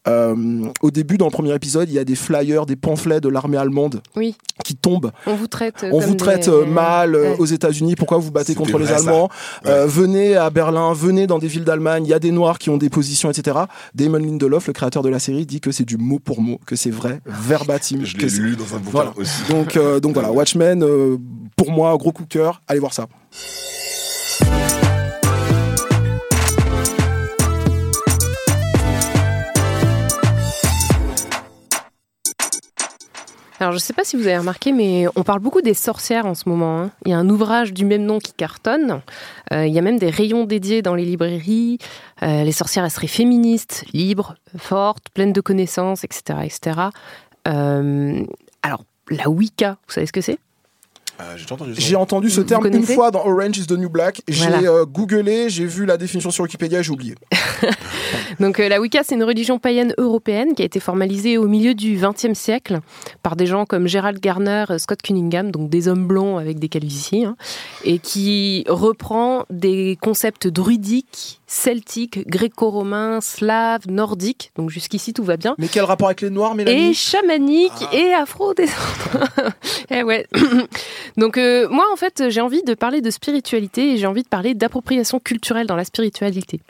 Euh, 0.08 0.64
au 0.82 0.90
début 0.90 1.16
dans 1.16 1.26
le 1.26 1.30
premier 1.30 1.54
épisode 1.54 1.88
il 1.88 1.94
y 1.94 1.98
a 1.98 2.04
des 2.04 2.14
flyers, 2.16 2.66
des 2.66 2.76
pamphlets 2.76 3.20
de 3.20 3.28
l'armée 3.28 3.56
allemande 3.56 4.00
Oui. 4.16 4.34
qui 4.64 4.74
tombent 4.74 5.12
On 5.26 5.34
vous 5.34 5.46
traite. 5.46 5.84
on 5.84 5.98
comme 6.00 6.08
vous 6.08 6.14
traite 6.14 6.48
des- 6.48 6.66
mal 6.66 7.14
Ouais. 7.14 7.36
aux 7.38 7.46
États-Unis. 7.46 7.94
Pourquoi 7.96 8.18
vous 8.18 8.30
battez 8.30 8.54
contre 8.54 8.78
les. 8.78 8.90
Allemands? 8.92 9.28
Ouais. 9.64 9.70
Euh, 9.70 9.86
Venez 9.86 10.36
à 10.36 10.50
Berlin, 10.50 10.92
venez 10.92 11.26
dans 11.26 11.38
des 11.38 11.46
villes 11.48 11.64
d'Allemagne. 11.64 12.04
Il 12.06 12.10
y 12.10 12.14
a 12.14 12.18
des 12.18 12.30
Noirs 12.30 12.58
qui 12.58 12.63
ont 12.70 12.76
des 12.76 12.90
positions, 12.90 13.30
etc. 13.30 13.58
Damon 13.94 14.18
Lindelof, 14.18 14.66
le 14.66 14.72
créateur 14.72 15.02
de 15.02 15.08
la 15.08 15.18
série, 15.18 15.46
dit 15.46 15.60
que 15.60 15.70
c'est 15.72 15.84
du 15.84 15.96
mot 15.96 16.18
pour 16.18 16.40
mot, 16.40 16.58
que 16.66 16.76
c'est 16.76 16.90
vrai, 16.90 17.20
verbatim. 17.26 18.00
Je 18.04 18.16
l'ai 18.16 18.28
lu 18.28 18.56
dans 18.56 18.74
un 18.74 18.78
bouquin 18.78 18.90
Voilà. 18.90 19.12
aussi. 19.16 19.42
Donc, 19.48 19.76
euh, 19.76 20.00
donc 20.00 20.14
voilà, 20.14 20.32
Watchmen, 20.32 20.82
euh, 20.82 21.16
pour 21.56 21.70
moi, 21.72 21.96
gros 21.96 22.12
coup 22.12 22.24
de 22.24 22.28
cœur. 22.28 22.62
Allez 22.66 22.80
voir 22.80 22.92
ça. 22.92 23.06
Alors, 33.60 33.72
je 33.72 33.78
sais 33.78 33.92
pas 33.92 34.02
si 34.04 34.16
vous 34.16 34.26
avez 34.26 34.38
remarqué, 34.38 34.72
mais 34.72 35.06
on 35.14 35.22
parle 35.22 35.38
beaucoup 35.38 35.62
des 35.62 35.74
sorcières 35.74 36.26
en 36.26 36.34
ce 36.34 36.48
moment. 36.48 36.80
hein. 36.80 36.90
Il 37.06 37.10
y 37.10 37.14
a 37.14 37.18
un 37.18 37.28
ouvrage 37.28 37.72
du 37.72 37.84
même 37.84 38.04
nom 38.04 38.18
qui 38.18 38.32
cartonne. 38.32 39.00
Euh, 39.52 39.66
il 39.66 39.72
y 39.72 39.78
a 39.78 39.82
même 39.82 39.98
des 39.98 40.10
rayons 40.10 40.44
dédiés 40.44 40.82
dans 40.82 40.96
les 40.96 41.04
librairies. 41.04 41.78
Euh, 42.22 42.42
les 42.42 42.52
sorcières, 42.52 42.84
elles 42.84 42.90
seraient 42.90 43.06
féministes, 43.06 43.84
libres, 43.92 44.34
fortes, 44.58 45.08
pleines 45.14 45.32
de 45.32 45.40
connaissances, 45.40 46.02
etc. 46.02 46.40
etc. 46.42 46.80
Euh, 47.46 48.24
alors, 48.62 48.84
la 49.10 49.28
Wicca, 49.28 49.76
vous 49.86 49.92
savez 49.92 50.06
ce 50.06 50.12
que 50.12 50.20
c'est? 50.20 50.38
Euh, 51.20 51.34
J'ai 51.36 51.52
entendu 51.52 51.74
ça. 51.74 51.80
J'ai 51.80 51.96
entendu 51.96 52.30
ce 52.30 52.40
terme 52.40 52.66
une 52.66 52.82
fois 52.84 53.10
dans 53.10 53.24
Orange 53.24 53.56
is 53.58 53.66
the 53.66 53.72
New 53.72 53.88
Black. 53.88 54.22
J'ai 54.28 54.48
Voilà. 54.48 54.68
euh, 54.70 54.84
googlé, 54.84 55.48
j'ai 55.48 55.64
vu 55.66 55.86
la 55.86 55.96
définition 55.96 56.30
sur 56.30 56.42
Wikipédia 56.44 56.80
et 56.80 56.82
j'ai 56.82 56.90
oublié. 56.90 57.14
Donc 58.40 58.58
euh, 58.58 58.68
la 58.68 58.80
Wicca, 58.80 59.02
c'est 59.04 59.14
une 59.14 59.22
religion 59.24 59.58
païenne 59.58 59.94
européenne 59.98 60.54
qui 60.54 60.62
a 60.62 60.64
été 60.64 60.80
formalisée 60.80 61.38
au 61.38 61.46
milieu 61.46 61.74
du 61.74 61.96
XXe 61.96 62.36
siècle 62.38 62.80
par 63.22 63.36
des 63.36 63.46
gens 63.46 63.64
comme 63.64 63.86
Gerald 63.86 64.18
Garner, 64.20 64.64
euh, 64.70 64.78
Scott 64.78 65.02
Cunningham, 65.02 65.50
donc 65.50 65.70
des 65.70 65.86
hommes 65.88 66.06
blonds 66.06 66.38
avec 66.38 66.58
des 66.58 66.68
calvities, 66.68 67.24
hein, 67.24 67.36
et 67.84 67.98
qui 67.98 68.64
reprend 68.68 69.44
des 69.50 69.96
concepts 70.02 70.48
druidiques, 70.48 71.40
celtiques, 71.46 72.26
gréco-romains, 72.28 73.20
slaves, 73.20 73.82
nordiques. 73.88 74.50
Donc 74.56 74.70
jusqu'ici 74.70 75.12
tout 75.12 75.24
va 75.24 75.36
bien. 75.36 75.54
Mais 75.58 75.68
quel 75.68 75.84
rapport 75.84 76.08
avec 76.08 76.20
les 76.22 76.30
Noirs, 76.30 76.54
Mélanie? 76.56 76.90
Et 76.90 76.94
chamanique 76.94 77.72
Ah. 77.82 77.94
et 77.96 78.12
afro-descendant. 78.14 79.26
eh 79.90 80.02
ouais. 80.02 80.26
Donc 81.16 81.38
euh, 81.38 81.68
moi 81.68 81.84
en 81.92 81.96
fait 81.96 82.24
j'ai 82.28 82.40
envie 82.40 82.62
de 82.62 82.74
parler 82.74 83.00
de 83.00 83.10
spiritualité 83.10 83.92
et 83.92 83.96
j'ai 83.96 84.06
envie 84.06 84.22
de 84.22 84.28
parler 84.28 84.54
d'appropriation 84.54 85.20
culturelle 85.20 85.66
dans 85.66 85.76
la 85.76 85.84
spiritualité. 85.84 86.60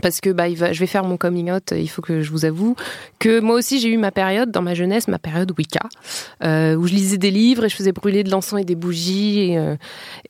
Parce 0.00 0.22
que 0.22 0.30
bah, 0.30 0.48
je 0.48 0.80
vais 0.80 0.86
faire 0.86 1.04
mon 1.04 1.18
coming 1.18 1.52
out, 1.52 1.74
il 1.76 1.88
faut 1.88 2.00
que 2.00 2.22
je 2.22 2.30
vous 2.30 2.46
avoue 2.46 2.76
que 3.18 3.40
moi 3.40 3.56
aussi 3.56 3.78
j'ai 3.78 3.90
eu 3.90 3.98
ma 3.98 4.10
période 4.10 4.50
dans 4.50 4.62
ma 4.62 4.72
jeunesse, 4.72 5.06
ma 5.06 5.18
période 5.18 5.52
Wicca, 5.58 5.86
euh, 6.42 6.76
où 6.76 6.86
je 6.86 6.94
lisais 6.94 7.18
des 7.18 7.30
livres 7.30 7.66
et 7.66 7.68
je 7.68 7.76
faisais 7.76 7.92
brûler 7.92 8.24
de 8.24 8.30
l'encens 8.30 8.58
et 8.58 8.64
des 8.64 8.74
bougies. 8.74 9.54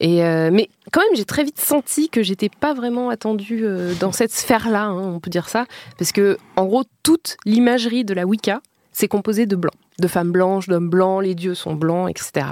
Et, 0.01 0.25
euh, 0.25 0.51
mais 0.53 0.69
quand 0.91 1.01
même 1.01 1.15
j'ai 1.15 1.25
très 1.25 1.45
vite 1.45 1.61
senti 1.61 2.09
que 2.09 2.25
j'étais 2.25 2.49
pas 2.49 2.75
vraiment 2.75 3.09
attendue 3.09 3.65
dans 4.01 4.11
cette 4.11 4.33
sphère-là, 4.33 4.87
hein, 4.87 5.13
on 5.15 5.21
peut 5.21 5.31
dire 5.31 5.49
ça, 5.49 5.67
parce 5.97 6.11
que 6.11 6.39
en 6.57 6.67
gros 6.67 6.83
toute 7.05 7.37
l'imagerie 7.47 8.05
de 8.05 8.15
la 8.15 8.27
Wicca 8.27 8.63
c'est 8.93 9.09
composé 9.09 9.47
de 9.47 9.57
blancs, 9.57 9.75
de 9.99 10.07
femmes 10.07 10.31
blanches, 10.31 10.69
d'hommes 10.69 10.91
blancs, 10.91 11.23
les 11.23 11.35
dieux 11.35 11.55
sont 11.55 11.75
blancs, 11.75 12.11
etc. 12.11 12.47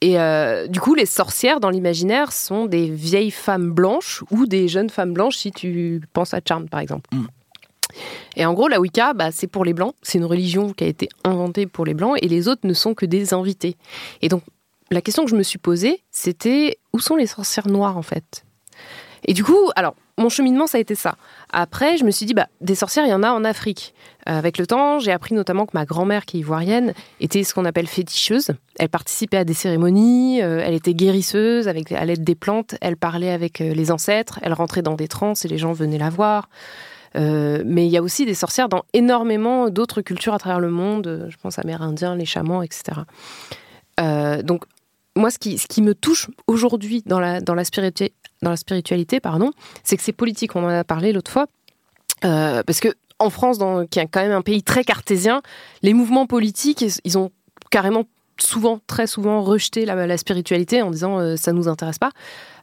Et 0.00 0.18
euh, 0.18 0.66
du 0.66 0.80
coup, 0.80 0.94
les 0.94 1.06
sorcières 1.06 1.60
dans 1.60 1.70
l'imaginaire 1.70 2.32
sont 2.32 2.66
des 2.66 2.88
vieilles 2.88 3.30
femmes 3.30 3.70
blanches 3.70 4.22
ou 4.30 4.46
des 4.46 4.66
jeunes 4.66 4.88
femmes 4.88 5.12
blanches, 5.12 5.36
si 5.36 5.50
tu 5.50 6.00
penses 6.12 6.32
à 6.32 6.40
Charm, 6.46 6.68
par 6.68 6.80
exemple. 6.80 7.08
Mm. 7.12 7.26
Et 8.36 8.46
en 8.46 8.54
gros, 8.54 8.68
la 8.68 8.80
Wicca, 8.80 9.12
bah, 9.12 9.30
c'est 9.32 9.46
pour 9.46 9.64
les 9.64 9.74
blancs. 9.74 9.94
C'est 10.02 10.18
une 10.18 10.24
religion 10.24 10.72
qui 10.72 10.84
a 10.84 10.86
été 10.86 11.08
inventée 11.24 11.66
pour 11.66 11.84
les 11.84 11.94
blancs 11.94 12.16
et 12.22 12.28
les 12.28 12.48
autres 12.48 12.66
ne 12.66 12.72
sont 12.72 12.94
que 12.94 13.04
des 13.04 13.34
invités. 13.34 13.76
Et 14.22 14.28
donc, 14.28 14.42
la 14.90 15.02
question 15.02 15.24
que 15.24 15.30
je 15.30 15.36
me 15.36 15.42
suis 15.42 15.58
posée, 15.58 16.02
c'était 16.10 16.78
où 16.92 16.98
sont 16.98 17.16
les 17.16 17.26
sorcières 17.26 17.68
noires 17.68 17.96
en 17.96 18.02
fait? 18.02 18.44
Et 19.24 19.34
du 19.34 19.44
coup, 19.44 19.70
alors, 19.76 19.94
mon 20.18 20.28
cheminement, 20.28 20.66
ça 20.66 20.78
a 20.78 20.80
été 20.80 20.94
ça. 20.94 21.16
Après, 21.52 21.96
je 21.96 22.04
me 22.04 22.10
suis 22.10 22.26
dit, 22.26 22.34
bah, 22.34 22.48
des 22.60 22.74
sorcières, 22.74 23.06
il 23.06 23.10
y 23.10 23.14
en 23.14 23.22
a 23.22 23.30
en 23.30 23.44
Afrique. 23.44 23.94
Avec 24.30 24.58
le 24.58 24.66
temps, 24.66 25.00
j'ai 25.00 25.10
appris 25.10 25.34
notamment 25.34 25.66
que 25.66 25.72
ma 25.74 25.84
grand-mère, 25.84 26.24
qui 26.24 26.36
est 26.36 26.40
ivoirienne, 26.40 26.94
était 27.18 27.42
ce 27.42 27.52
qu'on 27.52 27.64
appelle 27.64 27.88
féticheuse. 27.88 28.52
Elle 28.78 28.88
participait 28.88 29.38
à 29.38 29.44
des 29.44 29.54
cérémonies, 29.54 30.40
euh, 30.40 30.62
elle 30.64 30.74
était 30.74 30.94
guérisseuse 30.94 31.66
avec, 31.66 31.90
à 31.90 32.04
l'aide 32.04 32.22
des 32.22 32.36
plantes, 32.36 32.76
elle 32.80 32.96
parlait 32.96 33.32
avec 33.32 33.60
euh, 33.60 33.74
les 33.74 33.90
ancêtres, 33.90 34.38
elle 34.42 34.52
rentrait 34.52 34.82
dans 34.82 34.94
des 34.94 35.08
transes 35.08 35.44
et 35.44 35.48
les 35.48 35.58
gens 35.58 35.72
venaient 35.72 35.98
la 35.98 36.10
voir. 36.10 36.48
Euh, 37.16 37.64
mais 37.66 37.86
il 37.86 37.90
y 37.90 37.96
a 37.96 38.02
aussi 38.02 38.24
des 38.24 38.34
sorcières 38.34 38.68
dans 38.68 38.84
énormément 38.92 39.68
d'autres 39.68 40.00
cultures 40.00 40.32
à 40.32 40.38
travers 40.38 40.60
le 40.60 40.70
monde. 40.70 41.26
Je 41.28 41.36
pense 41.42 41.58
Amérindiens, 41.58 42.14
les 42.14 42.24
chamans, 42.24 42.62
etc. 42.62 43.00
Donc, 43.98 44.64
moi, 45.16 45.30
ce 45.30 45.38
qui, 45.38 45.82
me 45.82 45.92
touche 45.92 46.30
aujourd'hui 46.46 47.02
dans 47.04 47.18
la, 47.18 47.40
dans, 47.40 47.56
la 47.56 47.64
spiritualité, 47.64 49.20
pardon, 49.20 49.50
c'est 49.82 49.96
que 49.96 50.04
c'est 50.04 50.12
politique. 50.12 50.54
On 50.54 50.64
en 50.64 50.68
a 50.68 50.84
parlé 50.84 51.12
l'autre 51.12 51.32
fois. 51.32 51.48
Parce 52.22 52.78
que 52.78 52.94
en 53.20 53.30
France, 53.30 53.58
dans, 53.58 53.86
qui 53.86 54.00
est 54.00 54.06
quand 54.06 54.22
même 54.22 54.32
un 54.32 54.42
pays 54.42 54.62
très 54.62 54.82
cartésien, 54.82 55.42
les 55.82 55.94
mouvements 55.94 56.26
politiques, 56.26 56.84
ils 57.04 57.18
ont 57.18 57.30
carrément 57.70 58.04
souvent, 58.40 58.80
très 58.86 59.06
souvent, 59.06 59.42
rejeté 59.42 59.84
la, 59.84 60.16
spiritualité 60.16 60.82
en 60.82 60.90
disant 60.90 61.18
euh, 61.18 61.36
ça 61.36 61.52
nous 61.52 61.68
intéresse 61.68 61.98
pas. 61.98 62.10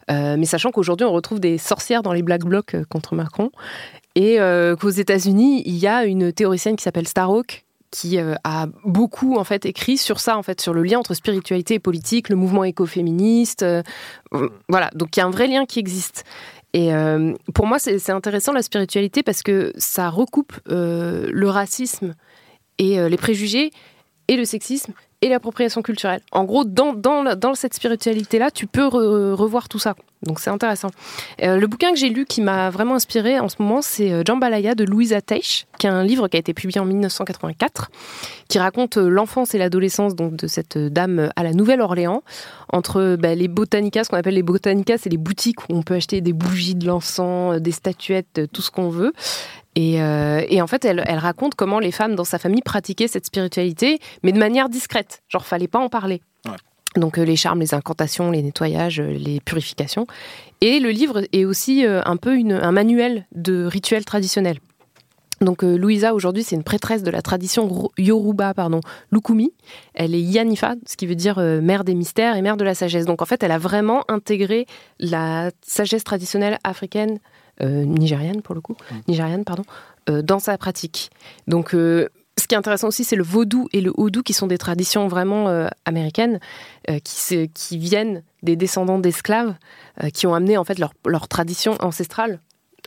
Euh, 0.09 0.35
mais 0.37 0.45
sachant 0.45 0.71
qu'aujourd'hui, 0.71 1.05
on 1.05 1.11
retrouve 1.11 1.39
des 1.39 1.57
sorcières 1.57 2.01
dans 2.01 2.13
les 2.13 2.23
Black 2.23 2.43
Blocs 2.43 2.75
euh, 2.75 2.85
contre 2.89 3.15
Macron. 3.15 3.51
Et 4.15 4.39
qu'aux 4.79 4.89
États-Unis, 4.89 5.61
il 5.67 5.77
y 5.77 5.85
a 5.85 6.03
une 6.03 6.33
théoricienne 6.33 6.75
qui 6.75 6.81
s'appelle 6.81 7.07
Starhawk, 7.07 7.65
qui 7.91 8.17
a 8.17 8.67
beaucoup 8.83 9.37
en 9.37 9.43
fait 9.43 9.67
écrit 9.67 9.97
sur 9.97 10.19
ça 10.19 10.39
en 10.39 10.41
fait 10.41 10.59
sur 10.59 10.73
le 10.73 10.81
lien 10.81 10.97
entre 10.97 11.13
spiritualité 11.13 11.75
et 11.75 11.79
politique, 11.79 12.29
le 12.29 12.35
mouvement 12.35 12.63
écoféministe, 12.63 13.63
voilà 14.67 14.89
donc 14.95 15.15
il 15.15 15.19
y 15.19 15.21
a 15.21 15.27
un 15.27 15.29
vrai 15.29 15.45
lien 15.45 15.65
qui 15.67 15.77
existe. 15.77 16.23
Et 16.77 16.91
pour 17.55 17.65
moi 17.65 17.79
c'est 17.79 18.11
intéressant 18.11 18.53
la 18.53 18.61
spiritualité 18.61 19.23
parce 19.23 19.41
que 19.41 19.73
ça 19.77 20.09
recoupe 20.09 20.53
le 20.67 21.45
racisme 21.47 22.13
et 22.77 23.09
les 23.09 23.17
préjugés 23.17 23.71
et 24.27 24.37
le 24.37 24.45
sexisme 24.45 24.93
et 25.21 25.29
l'appropriation 25.29 25.81
culturelle. 25.81 26.21
En 26.31 26.43
gros, 26.43 26.63
dans, 26.63 26.93
dans, 26.93 27.35
dans 27.35 27.55
cette 27.55 27.73
spiritualité-là, 27.73 28.51
tu 28.51 28.67
peux 28.67 28.85
revoir 28.85 29.67
tout 29.69 29.79
ça. 29.79 29.95
Donc 30.23 30.39
c'est 30.39 30.49
intéressant. 30.49 30.89
Euh, 31.43 31.57
le 31.57 31.67
bouquin 31.67 31.91
que 31.91 31.97
j'ai 31.97 32.09
lu 32.09 32.25
qui 32.25 32.41
m'a 32.41 32.69
vraiment 32.71 32.95
inspiré 32.95 33.39
en 33.39 33.49
ce 33.49 33.57
moment, 33.59 33.81
c'est 33.81 34.11
euh, 34.11 34.23
Jambalaya 34.25 34.73
de 34.73 34.83
Louisa 34.83 35.21
Teich, 35.21 35.67
qui 35.77 35.85
est 35.85 35.91
un 35.91 36.03
livre 36.03 36.27
qui 36.27 36.37
a 36.37 36.39
été 36.39 36.53
publié 36.55 36.79
en 36.79 36.85
1984, 36.85 37.91
qui 38.47 38.57
raconte 38.57 38.97
euh, 38.97 39.09
l'enfance 39.09 39.53
et 39.53 39.59
l'adolescence 39.59 40.15
donc 40.15 40.35
de 40.35 40.47
cette 40.47 40.77
dame 40.77 41.29
à 41.35 41.43
la 41.43 41.53
Nouvelle-Orléans, 41.53 42.23
entre 42.73 43.15
bah, 43.19 43.35
les 43.35 43.47
botanicas, 43.47 44.05
ce 44.05 44.09
qu'on 44.09 44.17
appelle 44.17 44.33
les 44.33 44.43
botanicas, 44.43 44.97
c'est 44.97 45.09
les 45.09 45.17
boutiques 45.17 45.69
où 45.69 45.77
on 45.77 45.83
peut 45.83 45.95
acheter 45.95 46.21
des 46.21 46.33
bougies, 46.33 46.75
de 46.75 46.87
l'encens, 46.87 47.61
des 47.61 47.71
statuettes, 47.71 48.41
tout 48.51 48.61
ce 48.63 48.71
qu'on 48.71 48.89
veut. 48.89 49.13
Et, 49.75 49.97
et, 50.49 50.59
en 50.59 50.65
fait, 50.65 50.85
elle, 50.85 51.03
elle, 51.05 51.19
raconte 51.19 51.53
comment 51.53 51.77
les 51.77 51.91
femmes 51.91 52.15
dans 52.15 52.23
sa 52.23 52.39
famille 52.39 52.63
pratiquaient 52.63 53.07
cette 53.07 53.27
spiritualité, 53.27 53.99
mais 54.23 54.31
de 54.31 54.39
manière 54.39 54.69
discrète. 54.69 55.06
Genre, 55.27 55.45
fallait 55.45 55.67
pas 55.67 55.79
en 55.79 55.89
parler. 55.89 56.21
Donc 56.95 57.17
les 57.17 57.35
charmes, 57.35 57.59
les 57.59 57.73
incantations, 57.73 58.31
les 58.31 58.41
nettoyages, 58.41 58.99
les 58.99 59.39
purifications. 59.39 60.07
Et 60.61 60.79
le 60.79 60.89
livre 60.89 61.23
est 61.31 61.45
aussi 61.45 61.85
un 61.85 62.17
peu 62.17 62.35
une, 62.35 62.53
un 62.53 62.71
manuel 62.71 63.25
de 63.33 63.65
rituels 63.65 64.05
traditionnels. 64.05 64.57
Donc 65.39 65.61
Louisa 65.61 66.15
aujourd'hui 66.15 66.43
c'est 66.43 66.55
une 66.55 66.63
prêtresse 66.63 67.03
de 67.03 67.11
la 67.11 67.21
tradition 67.21 67.91
Yoruba 67.99 68.55
pardon 68.55 68.79
Lukumi. 69.11 69.53
Elle 69.93 70.15
est 70.15 70.21
Yanifa, 70.21 70.73
ce 70.87 70.97
qui 70.97 71.05
veut 71.05 71.13
dire 71.13 71.37
mère 71.37 71.83
des 71.83 71.93
mystères 71.93 72.35
et 72.35 72.41
mère 72.41 72.57
de 72.57 72.63
la 72.63 72.73
sagesse. 72.73 73.05
Donc 73.05 73.21
en 73.21 73.25
fait 73.25 73.43
elle 73.43 73.51
a 73.51 73.59
vraiment 73.59 74.03
intégré 74.07 74.65
la 74.99 75.51
sagesse 75.61 76.03
traditionnelle 76.03 76.57
africaine 76.63 77.19
nigérienne 77.61 78.41
pour 78.41 78.55
le 78.55 78.61
coup, 78.61 78.75
nigériane 79.07 79.43
pardon, 79.43 79.63
dans 80.07 80.39
sa 80.39 80.57
pratique. 80.57 81.11
Donc 81.47 81.75
ce 82.39 82.47
qui 82.47 82.55
est 82.55 82.57
intéressant 82.57 82.87
aussi, 82.87 83.03
c'est 83.03 83.15
le 83.15 83.23
vaudou 83.23 83.67
et 83.73 83.81
le 83.81 83.91
houdou, 83.97 84.21
qui 84.23 84.33
sont 84.33 84.47
des 84.47 84.57
traditions 84.57 85.07
vraiment 85.07 85.49
euh, 85.49 85.67
américaines, 85.85 86.39
euh, 86.89 86.99
qui, 86.99 87.49
qui, 87.53 87.77
viennent 87.77 88.23
des 88.43 88.55
descendants 88.55 88.99
d'esclaves, 88.99 89.55
euh, 90.03 90.09
qui 90.09 90.27
ont 90.27 90.33
amené 90.33 90.57
en 90.57 90.63
fait 90.63 90.79
leur, 90.79 90.93
leur 91.05 91.27
tradition 91.27 91.75
ancestrale 91.79 92.39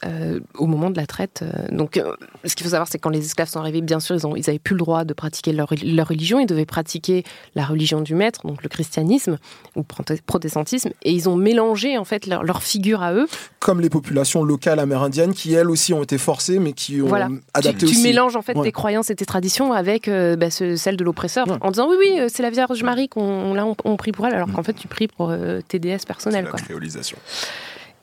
euh, 0.02 0.40
au 0.54 0.66
moment 0.66 0.88
de 0.88 0.96
la 0.96 1.06
traite. 1.06 1.42
Euh, 1.42 1.68
donc, 1.76 1.98
euh, 1.98 2.14
ce 2.46 2.54
qu'il 2.54 2.64
faut 2.64 2.70
savoir, 2.70 2.88
c'est 2.88 2.96
que 2.96 3.02
quand 3.02 3.10
les 3.10 3.24
esclaves 3.24 3.50
sont 3.50 3.58
arrivés, 3.60 3.82
bien 3.82 4.00
sûr, 4.00 4.16
ils 4.16 4.26
n'avaient 4.26 4.54
ils 4.54 4.58
plus 4.58 4.72
le 4.72 4.78
droit 4.78 5.04
de 5.04 5.12
pratiquer 5.12 5.52
leur, 5.52 5.68
leur, 5.84 6.08
religion. 6.08 6.40
Ils 6.40 6.46
devaient 6.46 6.64
pratiquer 6.64 7.22
la 7.54 7.66
religion 7.66 8.00
du 8.00 8.14
maître, 8.14 8.46
donc 8.46 8.62
le 8.62 8.70
christianisme 8.70 9.36
ou 9.76 9.82
protestantisme, 9.82 10.90
et 11.02 11.12
ils 11.12 11.28
ont 11.28 11.36
mélangé 11.36 11.98
en 11.98 12.04
fait 12.04 12.26
leur, 12.26 12.44
leur 12.44 12.62
figure 12.62 13.02
à 13.02 13.12
eux. 13.12 13.26
Comme 13.58 13.82
les 13.82 13.90
populations 13.90 14.42
locales 14.42 14.78
amérindiennes, 14.78 15.34
qui 15.34 15.52
elles 15.52 15.68
aussi 15.68 15.92
ont 15.92 16.02
été 16.02 16.16
forcées, 16.16 16.58
mais 16.60 16.72
qui 16.72 17.02
ont 17.02 17.06
voilà. 17.06 17.28
adapté 17.52 17.80
tu, 17.80 17.84
aussi. 17.84 17.96
Tu 17.96 18.02
mélanges 18.02 18.36
en 18.36 18.42
fait 18.42 18.54
tes 18.54 18.72
croyances 18.72 19.10
et 19.10 19.14
tes 19.14 19.26
traditions 19.26 19.74
avec 19.74 20.08
bah, 20.08 20.50
ce, 20.50 20.76
celles 20.76 20.96
de 20.96 21.04
l'oppresseur, 21.04 21.46
en 21.60 21.70
disant 21.70 21.90
oui, 21.90 21.96
oui, 21.98 22.28
c'est 22.28 22.42
la 22.42 22.50
Vierge 22.50 22.82
Marie 22.82 23.10
qu'on 23.10 23.54
on, 23.54 23.76
on, 23.84 23.96
prie 23.96 24.12
pour 24.12 24.26
elle, 24.26 24.34
alors 24.34 24.50
qu'en 24.50 24.62
fait 24.62 24.72
tu 24.72 24.88
pries 24.88 25.08
pour 25.08 25.30
tes 25.68 25.78
déesses 25.78 26.06
personnelles. 26.06 26.44
La 26.44 26.50
quoi. 26.50 26.60
créolisation. 26.60 27.18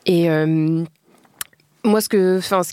Et 0.05 0.29
moi, 1.83 2.01
ce 2.01 2.09
que, 2.09 2.37
enfin, 2.37 2.61
ce, 2.63 2.71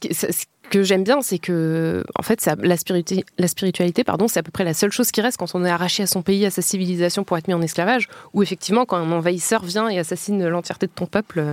que 0.71 0.83
j'aime 0.83 1.05
bien, 1.05 1.21
c'est 1.21 1.39
que, 1.39 2.05
en 2.19 2.23
fait, 2.23 2.45
la, 2.63 2.77
spiritualité, 2.77 3.25
la 3.39 3.49
spiritualité, 3.49 4.03
pardon, 4.05 4.29
c'est 4.29 4.41
à 4.41 4.43
peu 4.43 4.51
près 4.51 4.65
la 4.65 4.75
seule 4.75 4.93
chose 4.93 5.11
qui 5.11 5.21
reste 5.21 5.37
quand 5.37 5.55
on 5.55 5.65
est 5.65 5.71
arraché 5.71 6.03
à 6.03 6.07
son 6.07 6.23
pays, 6.23 6.45
à 6.47 6.51
sa 6.51 6.63
civilisation 6.63 7.25
pour 7.25 7.37
être 7.39 7.49
mis 7.49 7.55
en 7.55 7.63
esclavage, 7.63 8.09
ou 8.33 8.43
effectivement, 8.43 8.87
quand 8.87 8.97
un 8.97 9.13
envahisseur 9.13 9.65
vient 9.65 9.89
et 9.89 9.99
assassine 9.99 10.47
l'entièreté 10.47 10.87
de 10.87 10.93
ton 10.93 11.07
peuple, 11.07 11.45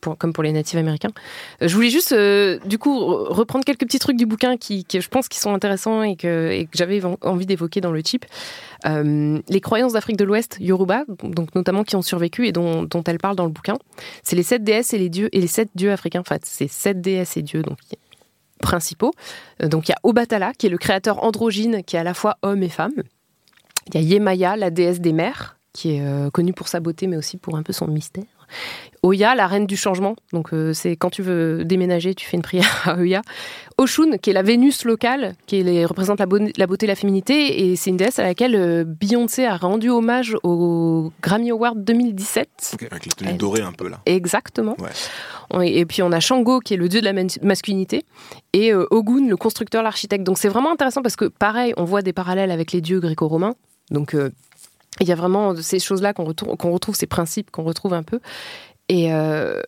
comme 0.00 0.32
pour 0.32 0.42
les 0.42 0.52
natifs 0.52 0.78
américains. 0.78 1.10
Je 1.60 1.74
voulais 1.74 1.90
juste, 1.90 2.12
euh, 2.12 2.58
du 2.64 2.78
coup, 2.78 2.98
reprendre 2.98 3.64
quelques 3.64 3.80
petits 3.80 3.98
trucs 3.98 4.16
du 4.16 4.26
bouquin 4.26 4.56
qui, 4.56 4.86
je 4.92 5.08
pense, 5.08 5.28
qui 5.28 5.38
sont 5.38 5.54
intéressants 5.54 6.02
et 6.02 6.16
que, 6.16 6.66
j'avais 6.72 7.02
envie 7.22 7.46
d'évoquer 7.46 7.80
dans 7.80 7.92
le 7.92 8.00
chip. 8.04 8.24
Euh, 8.86 9.40
les 9.48 9.60
croyances 9.60 9.92
d'Afrique 9.92 10.16
de 10.16 10.24
l'Ouest, 10.24 10.56
Yoruba, 10.60 11.04
donc 11.22 11.54
notamment 11.54 11.84
qui 11.84 11.96
ont 11.96 12.02
survécu 12.02 12.46
et 12.46 12.52
dont, 12.52 12.88
elle 13.06 13.18
parle 13.18 13.36
dans 13.36 13.44
le 13.44 13.50
bouquin, 13.50 13.76
c'est 14.22 14.36
les 14.36 14.42
sept 14.42 14.64
déesses 14.64 14.94
et 14.94 14.98
les 14.98 15.46
sept 15.46 15.68
dieux 15.74 15.92
africains. 15.92 16.20
En 16.20 16.24
fait, 16.24 16.42
c'est 16.44 16.68
sept 16.68 17.00
déesses 17.00 17.36
et 17.36 17.42
dieux, 17.42 17.62
donc 17.62 17.78
principaux. 18.60 19.12
Euh, 19.62 19.68
donc 19.68 19.88
il 19.88 19.92
y 19.92 19.94
a 19.94 19.98
Obatala, 20.04 20.52
qui 20.52 20.66
est 20.66 20.70
le 20.70 20.78
créateur 20.78 21.24
androgyne, 21.24 21.82
qui 21.82 21.96
est 21.96 21.98
à 21.98 22.04
la 22.04 22.14
fois 22.14 22.38
homme 22.42 22.62
et 22.62 22.68
femme. 22.68 22.92
Il 23.88 23.94
y 23.94 23.98
a 23.98 24.00
Yemaya, 24.00 24.56
la 24.56 24.70
déesse 24.70 25.00
des 25.00 25.12
mers, 25.12 25.56
qui 25.72 25.96
est 25.96 26.02
euh, 26.02 26.30
connue 26.30 26.52
pour 26.52 26.68
sa 26.68 26.80
beauté, 26.80 27.06
mais 27.06 27.16
aussi 27.16 27.36
pour 27.36 27.56
un 27.56 27.62
peu 27.62 27.72
son 27.72 27.88
mystère. 27.88 28.24
Oya, 29.02 29.34
la 29.34 29.46
reine 29.46 29.66
du 29.66 29.76
changement. 29.76 30.14
Donc, 30.32 30.52
euh, 30.52 30.74
c'est 30.74 30.94
quand 30.94 31.08
tu 31.08 31.22
veux 31.22 31.64
déménager, 31.64 32.14
tu 32.14 32.26
fais 32.26 32.36
une 32.36 32.42
prière 32.42 32.82
à 32.84 32.98
Oya. 32.98 33.22
Oshun, 33.78 34.18
qui 34.18 34.28
est 34.28 34.32
la 34.34 34.42
Vénus 34.42 34.84
locale, 34.84 35.36
qui 35.46 35.62
représente 35.86 36.18
la, 36.18 36.26
la, 36.56 36.66
beauté 36.66 36.84
et 36.84 36.86
la 36.86 36.94
féminité. 36.94 37.62
Et 37.70 37.76
c'est 37.76 37.88
une 37.88 37.96
déesse 37.96 38.18
à 38.18 38.24
laquelle 38.24 38.54
euh, 38.54 38.84
Beyoncé 38.84 39.46
a 39.46 39.56
rendu 39.56 39.88
hommage 39.88 40.36
au 40.42 41.12
Grammy 41.22 41.50
Award 41.50 41.82
2017. 41.82 42.72
Okay, 42.74 42.88
avec 42.90 43.06
les 43.06 43.12
tenues 43.12 43.38
dorées 43.38 43.62
un 43.62 43.72
peu, 43.72 43.88
là. 43.88 44.00
Exactement. 44.04 44.76
Ouais. 44.78 45.70
Et 45.70 45.86
puis, 45.86 46.02
on 46.02 46.12
a 46.12 46.20
Shango, 46.20 46.60
qui 46.60 46.74
est 46.74 46.76
le 46.76 46.88
dieu 46.88 47.00
de 47.00 47.06
la 47.06 47.14
masculinité. 47.42 48.04
Et 48.52 48.72
euh, 48.72 48.86
Ogun, 48.90 49.28
le 49.28 49.36
constructeur, 49.38 49.82
l'architecte. 49.82 50.24
Donc, 50.24 50.36
c'est 50.36 50.48
vraiment 50.48 50.72
intéressant 50.72 51.00
parce 51.00 51.16
que, 51.16 51.24
pareil, 51.24 51.72
on 51.78 51.84
voit 51.84 52.02
des 52.02 52.12
parallèles 52.12 52.50
avec 52.50 52.72
les 52.72 52.82
dieux 52.82 53.00
gréco-romains. 53.00 53.54
Donc, 53.90 54.14
il 55.00 55.08
y 55.08 55.12
a 55.12 55.14
vraiment 55.16 55.56
ces 55.56 55.78
choses-là 55.78 56.12
qu'on 56.12 56.24
retrouve, 56.24 56.56
qu'on 56.56 56.72
retrouve, 56.72 56.94
ces 56.94 57.06
principes 57.06 57.50
qu'on 57.50 57.64
retrouve 57.64 57.94
un 57.94 58.02
peu. 58.02 58.20
Et 58.88 59.12
euh, 59.12 59.62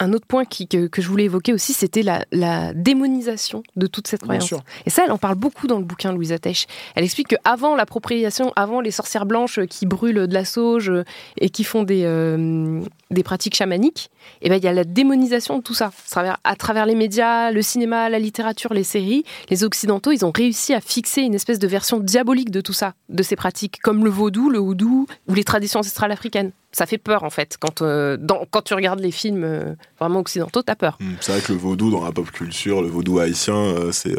un 0.00 0.12
autre 0.12 0.26
point 0.26 0.44
qui, 0.44 0.68
que, 0.68 0.86
que, 0.86 1.02
je 1.02 1.08
voulais 1.08 1.24
évoquer 1.24 1.52
aussi, 1.52 1.72
c'était 1.72 2.02
la, 2.02 2.24
la, 2.32 2.72
démonisation 2.72 3.62
de 3.76 3.86
toute 3.86 4.06
cette 4.06 4.22
croyance. 4.22 4.54
Et 4.86 4.90
ça, 4.90 5.04
elle 5.04 5.12
en 5.12 5.18
parle 5.18 5.34
beaucoup 5.36 5.66
dans 5.66 5.78
le 5.78 5.84
bouquin, 5.84 6.12
Louisa 6.12 6.38
Teich. 6.38 6.66
Elle 6.94 7.04
explique 7.04 7.28
qu'avant 7.28 7.74
l'appropriation, 7.74 8.52
avant 8.56 8.80
les 8.80 8.90
sorcières 8.90 9.26
blanches 9.26 9.60
qui 9.66 9.86
brûlent 9.86 10.26
de 10.26 10.34
la 10.34 10.44
sauge 10.44 10.92
et 11.40 11.50
qui 11.50 11.64
font 11.64 11.82
des, 11.82 12.02
euh, 12.04 12.80
des 13.10 13.22
pratiques 13.22 13.56
chamaniques, 13.56 14.10
et 14.40 14.46
eh 14.46 14.48
ben, 14.50 14.56
il 14.56 14.64
y 14.64 14.68
a 14.68 14.72
la 14.72 14.84
démonisation 14.84 15.58
de 15.58 15.62
tout 15.62 15.74
ça. 15.74 15.86
À 15.86 16.10
travers, 16.10 16.38
à 16.44 16.56
travers 16.56 16.86
les 16.86 16.94
médias, 16.94 17.50
le 17.50 17.62
cinéma, 17.62 18.08
la 18.08 18.18
littérature, 18.18 18.72
les 18.74 18.84
séries, 18.84 19.24
les 19.50 19.64
Occidentaux, 19.64 20.12
ils 20.12 20.24
ont 20.24 20.32
réussi 20.34 20.74
à 20.74 20.80
fixer 20.80 21.22
une 21.22 21.34
espèce 21.34 21.58
de 21.58 21.66
version 21.66 21.98
diabolique 21.98 22.50
de 22.50 22.60
tout 22.60 22.72
ça, 22.72 22.94
de 23.08 23.22
ces 23.22 23.36
pratiques, 23.36 23.80
comme 23.82 24.04
le 24.04 24.10
vaudou, 24.10 24.50
le 24.50 24.60
houdou 24.60 25.06
ou 25.26 25.34
les 25.34 25.44
traditions 25.44 25.80
ancestrales 25.80 26.12
africaines. 26.12 26.52
Ça 26.70 26.84
fait 26.84 26.98
peur 26.98 27.24
en 27.24 27.30
fait. 27.30 27.56
Quand, 27.58 27.80
euh, 27.80 28.16
dans, 28.18 28.44
quand 28.50 28.62
tu 28.62 28.74
regardes 28.74 29.00
les 29.00 29.10
films 29.10 29.42
euh, 29.44 29.74
vraiment 29.98 30.20
occidentaux, 30.20 30.62
t'as 30.62 30.74
peur. 30.74 30.98
Mmh, 31.00 31.12
c'est 31.20 31.32
vrai 31.32 31.40
que 31.40 31.52
le 31.52 31.58
vaudou 31.58 31.90
dans 31.90 32.04
la 32.04 32.12
pop 32.12 32.30
culture, 32.30 32.82
le 32.82 32.88
vaudou 32.88 33.18
haïtien, 33.18 33.54
euh, 33.54 33.92
c'est. 33.92 34.14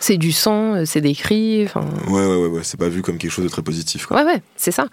C'est 0.00 0.16
du 0.16 0.30
sang, 0.30 0.84
c'est 0.86 1.00
des 1.00 1.14
cris. 1.14 1.64
Ouais, 1.64 1.72
ouais, 2.08 2.36
ouais, 2.36 2.46
ouais. 2.46 2.60
c'est 2.62 2.78
pas 2.78 2.88
vu 2.88 3.02
comme 3.02 3.18
quelque 3.18 3.32
chose 3.32 3.44
de 3.44 3.50
très 3.50 3.62
positif. 3.62 4.06
Quoi. 4.06 4.18
Ouais, 4.18 4.24
ouais, 4.24 4.42
c'est 4.54 4.70
ça. 4.70 4.86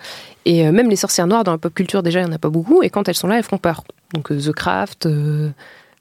Et 0.45 0.72
même 0.72 0.89
les 0.89 0.95
sorcières 0.95 1.28
noires 1.28 1.43
dans 1.43 1.51
la 1.51 1.60
pop 1.60 1.74
culture, 1.74 2.01
déjà, 2.01 2.22
il 2.22 2.26
n'y 2.26 2.32
en 2.32 2.36
a 2.36 2.39
pas 2.39 2.49
beaucoup. 2.49 2.82
Et 2.82 2.89
quand 2.89 3.08
elles 3.08 3.16
sont 3.16 3.28
là, 3.28 3.38
elles 3.38 3.43
font 3.43 3.60
peur. 3.60 3.84
Donc 4.14 4.30
The 4.30 4.51
Craft. 4.51 5.08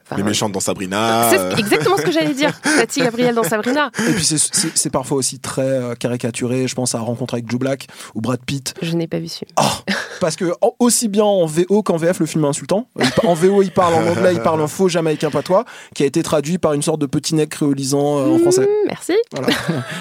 Enfin, 0.05 0.17
les 0.17 0.23
méchantes 0.23 0.53
dans 0.53 0.61
Sabrina. 0.61 1.31
C'est 1.31 1.59
exactement 1.59 1.97
ce 1.97 2.03
que 2.03 2.13
j'allais 2.13 2.35
dire. 2.35 2.53
Tati 2.63 3.01
Gabriel 3.01 3.35
dans 3.35 3.43
Sabrina. 3.43 3.91
Et 4.07 4.13
puis 4.13 4.25
c'est 4.25 4.91
parfois 4.91 5.17
aussi 5.17 5.39
très 5.39 5.97
caricaturé. 5.99 6.69
Je 6.69 6.75
pense 6.75 6.95
à 6.95 7.01
Rencontre 7.01 7.35
avec 7.35 7.51
Joe 7.51 7.59
Black 7.59 7.87
ou 8.15 8.21
Brad 8.21 8.41
Pitt. 8.45 8.75
Je 8.83 8.93
n'ai 8.95 9.07
pas 9.07 9.19
vu 9.19 9.29
celui 9.29 9.53
oh, 9.59 9.93
Parce 10.21 10.37
que 10.37 10.53
aussi 10.79 11.09
bien 11.09 11.25
en 11.25 11.47
VO 11.47 11.83
qu'en 11.83 11.97
VF, 11.97 12.21
le 12.21 12.27
film 12.27 12.45
est 12.45 12.49
insultant. 12.49 12.89
En 13.25 13.35
VO, 13.35 13.63
il 13.63 13.71
parle 13.71 13.95
en 13.95 14.07
anglais, 14.07 14.35
il 14.35 14.41
parle 14.41 14.61
un 14.61 14.69
faux 14.69 14.89
jamaïcain 14.89 15.31
patois 15.31 15.65
qui 15.95 16.03
a 16.03 16.07
été 16.07 16.23
traduit 16.23 16.59
par 16.59 16.75
une 16.75 16.83
sorte 16.83 17.01
de 17.01 17.07
petit 17.07 17.35
nec 17.35 17.51
créolisant 17.51 18.19
euh, 18.19 18.35
en 18.35 18.39
français. 18.39 18.63
Mmh, 18.63 18.87
merci. 18.87 19.15
Voilà. 19.33 19.49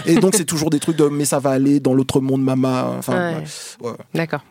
Et 0.06 0.16
donc 0.16 0.36
c'est 0.36 0.46
toujours 0.46 0.70
des 0.70 0.80
trucs 0.80 0.98
de 0.98 1.04
mais 1.08 1.26
ça 1.26 1.40
va 1.40 1.52
aller 1.52 1.80
dans 1.80 1.94
l'autre 1.94 2.20
monde, 2.20 2.44
mama. 2.44 2.94
Enfin, 2.98 3.38
ouais. 3.82 3.90
Ouais. 3.90 3.96
D'accord. 4.14 4.42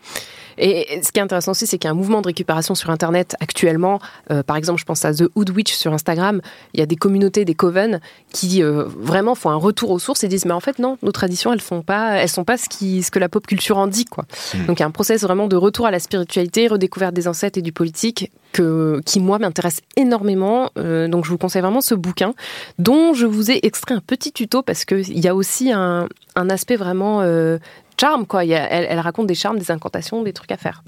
Et 0.57 1.01
ce 1.03 1.11
qui 1.11 1.19
est 1.19 1.23
intéressant 1.23 1.51
aussi, 1.51 1.67
c'est 1.67 1.77
qu'il 1.77 1.87
y 1.87 1.89
a 1.89 1.91
un 1.91 1.97
mouvement 1.97 2.21
de 2.21 2.27
récupération 2.27 2.75
sur 2.75 2.89
Internet 2.89 3.35
actuellement. 3.39 3.99
Euh, 4.31 4.43
par 4.43 4.57
exemple, 4.57 4.79
je 4.79 4.85
pense 4.85 5.05
à 5.05 5.13
The 5.13 5.25
Hood 5.35 5.49
Witch 5.51 5.73
sur 5.73 5.93
Instagram. 5.93 6.41
Il 6.73 6.79
y 6.79 6.83
a 6.83 6.85
des 6.85 6.95
communautés, 6.95 7.45
des 7.45 7.55
coven, 7.55 7.99
qui 8.31 8.63
euh, 8.63 8.85
vraiment 8.97 9.35
font 9.35 9.49
un 9.49 9.55
retour 9.55 9.91
aux 9.91 9.99
sources 9.99 10.23
et 10.23 10.27
disent 10.27 10.45
mais 10.45 10.53
en 10.53 10.59
fait 10.59 10.79
non, 10.79 10.97
nos 11.01 11.11
traditions 11.11 11.53
elles 11.53 11.61
font 11.61 11.81
pas, 11.81 12.15
elles 12.15 12.29
sont 12.29 12.43
pas 12.43 12.57
ce 12.57 12.69
qui, 12.69 13.03
ce 13.03 13.11
que 13.11 13.19
la 13.19 13.29
pop 13.29 13.45
culture 13.45 13.77
en 13.77 13.87
dit 13.87 14.05
quoi. 14.05 14.25
Hmm. 14.53 14.65
Donc 14.65 14.79
il 14.79 14.81
y 14.81 14.83
a 14.83 14.87
un 14.87 14.91
process 14.91 15.21
vraiment 15.21 15.47
de 15.47 15.55
retour 15.55 15.85
à 15.85 15.91
la 15.91 15.99
spiritualité, 15.99 16.67
redécouverte 16.67 17.13
des 17.13 17.27
ancêtres 17.27 17.57
et 17.57 17.61
du 17.61 17.71
politique 17.71 18.31
que, 18.51 19.01
qui 19.05 19.19
moi 19.19 19.39
m'intéresse 19.39 19.81
énormément. 19.97 20.69
Euh, 20.77 21.07
donc 21.07 21.25
je 21.25 21.29
vous 21.29 21.37
conseille 21.37 21.61
vraiment 21.61 21.81
ce 21.81 21.95
bouquin 21.95 22.33
dont 22.79 23.13
je 23.13 23.25
vous 23.25 23.51
ai 23.51 23.59
extrait 23.63 23.95
un 23.95 24.01
petit 24.01 24.31
tuto 24.31 24.61
parce 24.61 24.85
que 24.85 24.95
il 24.95 25.19
y 25.19 25.27
a 25.27 25.35
aussi 25.35 25.71
un, 25.71 26.07
un 26.35 26.49
aspect 26.49 26.75
vraiment 26.75 27.21
euh, 27.21 27.57
charme 27.99 28.25
quoi. 28.25 28.43
Elle, 28.45 28.87
elle 28.89 28.99
raconte 28.99 29.27
des 29.27 29.35
charmes, 29.35 29.57
des 29.57 29.71
incantations, 29.71 30.23
des 30.23 30.33
trucs 30.33 30.51
à 30.51 30.57
faire. 30.57 30.83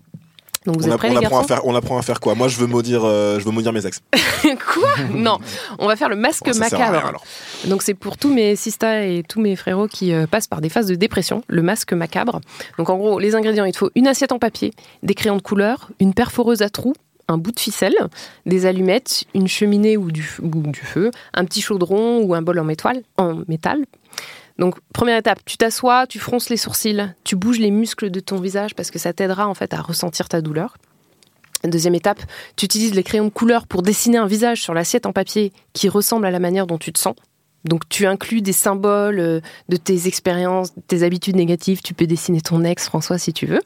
Donc 0.65 0.77
vous 0.81 0.87
On, 0.89 0.91
êtes 0.93 0.97
prêts 0.97 1.09
on 1.11 1.19
les 1.19 1.25
apprend 1.25 1.39
à 1.41 1.43
faire, 1.43 1.65
on 1.67 1.75
apprend 1.75 1.97
à 1.97 2.01
faire 2.01 2.19
quoi? 2.19 2.33
Moi, 2.33 2.47
je 2.47 2.57
veux 2.57 2.65
maudire, 2.65 3.03
euh, 3.05 3.39
je 3.39 3.45
veux 3.45 3.51
maudire 3.51 3.71
mes 3.71 3.85
ex. 3.85 4.01
Quoi? 4.73 4.89
Non, 5.13 5.37
on 5.77 5.85
va 5.87 5.95
faire 5.95 6.09
le 6.09 6.15
masque 6.15 6.43
Bon, 6.45 6.51
rien, 6.53 6.59
macabre. 6.59 7.05
alors. 7.05 7.23
Donc 7.65 7.83
c'est 7.83 7.93
pour 7.93 8.17
tous 8.17 8.33
mes 8.33 8.55
sistas 8.55 9.01
et 9.01 9.23
tous 9.27 9.39
mes 9.39 9.55
frérots 9.55 9.87
qui 9.87 10.11
euh, 10.11 10.25
passent 10.25 10.47
par 10.47 10.61
des 10.61 10.69
phases 10.69 10.87
de 10.87 10.95
dépression, 10.95 11.43
le 11.47 11.61
masque 11.61 11.93
macabre. 11.93 12.41
Donc 12.79 12.89
en 12.89 12.97
gros, 12.97 13.19
les 13.19 13.35
ingrédients, 13.35 13.65
il 13.65 13.73
te 13.73 13.77
faut 13.77 13.91
une 13.93 14.07
assiette 14.07 14.31
en 14.31 14.39
papier, 14.39 14.73
des 15.03 15.13
crayons 15.13 15.37
de 15.37 15.41
couleur, 15.43 15.89
une 15.99 16.15
perforeuse 16.15 16.63
à 16.63 16.69
trous, 16.69 16.95
un 17.27 17.37
bout 17.37 17.51
de 17.51 17.59
ficelle, 17.59 17.95
des 18.47 18.65
allumettes, 18.65 19.25
une 19.35 19.47
cheminée 19.47 19.97
ou 19.97 20.11
du, 20.11 20.27
ou 20.41 20.49
du 20.49 20.79
feu, 20.79 21.11
un 21.35 21.45
petit 21.45 21.61
chaudron 21.61 22.21
ou 22.23 22.33
un 22.33 22.41
bol 22.41 22.57
en 22.59 22.63
métal. 22.63 23.03
En 23.17 23.41
métal. 23.47 23.85
Donc 24.57 24.75
première 24.93 25.17
étape, 25.17 25.39
tu 25.45 25.57
t'assois, 25.57 26.07
tu 26.07 26.19
fronces 26.19 26.49
les 26.49 26.57
sourcils, 26.57 27.13
tu 27.23 27.35
bouges 27.35 27.59
les 27.59 27.71
muscles 27.71 28.09
de 28.09 28.19
ton 28.19 28.39
visage 28.39 28.73
parce 28.73 28.91
que 28.91 28.99
ça 28.99 29.13
t'aidera 29.13 29.47
en 29.47 29.53
fait 29.53 29.73
à 29.73 29.81
ressentir 29.81 30.29
ta 30.29 30.41
douleur. 30.41 30.77
Deuxième 31.63 31.95
étape, 31.95 32.21
tu 32.55 32.65
utilises 32.65 32.93
les 32.93 33.03
crayons 33.03 33.25
de 33.25 33.29
couleur 33.29 33.65
pour 33.65 33.81
dessiner 33.81 34.17
un 34.17 34.27
visage 34.27 34.61
sur 34.61 34.73
l'assiette 34.73 35.05
en 35.05 35.13
papier 35.13 35.51
qui 35.73 35.89
ressemble 35.89 36.25
à 36.25 36.31
la 36.31 36.39
manière 36.39 36.67
dont 36.67 36.77
tu 36.77 36.93
te 36.93 36.99
sens. 36.99 37.15
Donc 37.63 37.89
tu 37.89 38.05
inclus 38.05 38.41
des 38.41 38.53
symboles 38.53 39.19
euh, 39.19 39.39
de 39.69 39.75
tes 39.75 40.07
expériences, 40.07 40.73
tes 40.87 41.01
habitudes 41.03 41.35
négatives. 41.35 41.81
Tu 41.81 41.95
peux 41.95 42.05
dessiner 42.05 42.41
ton 42.41 42.63
ex, 42.63 42.85
François, 42.85 43.17
si 43.17 43.33
tu 43.33 43.47
veux. 43.47 43.61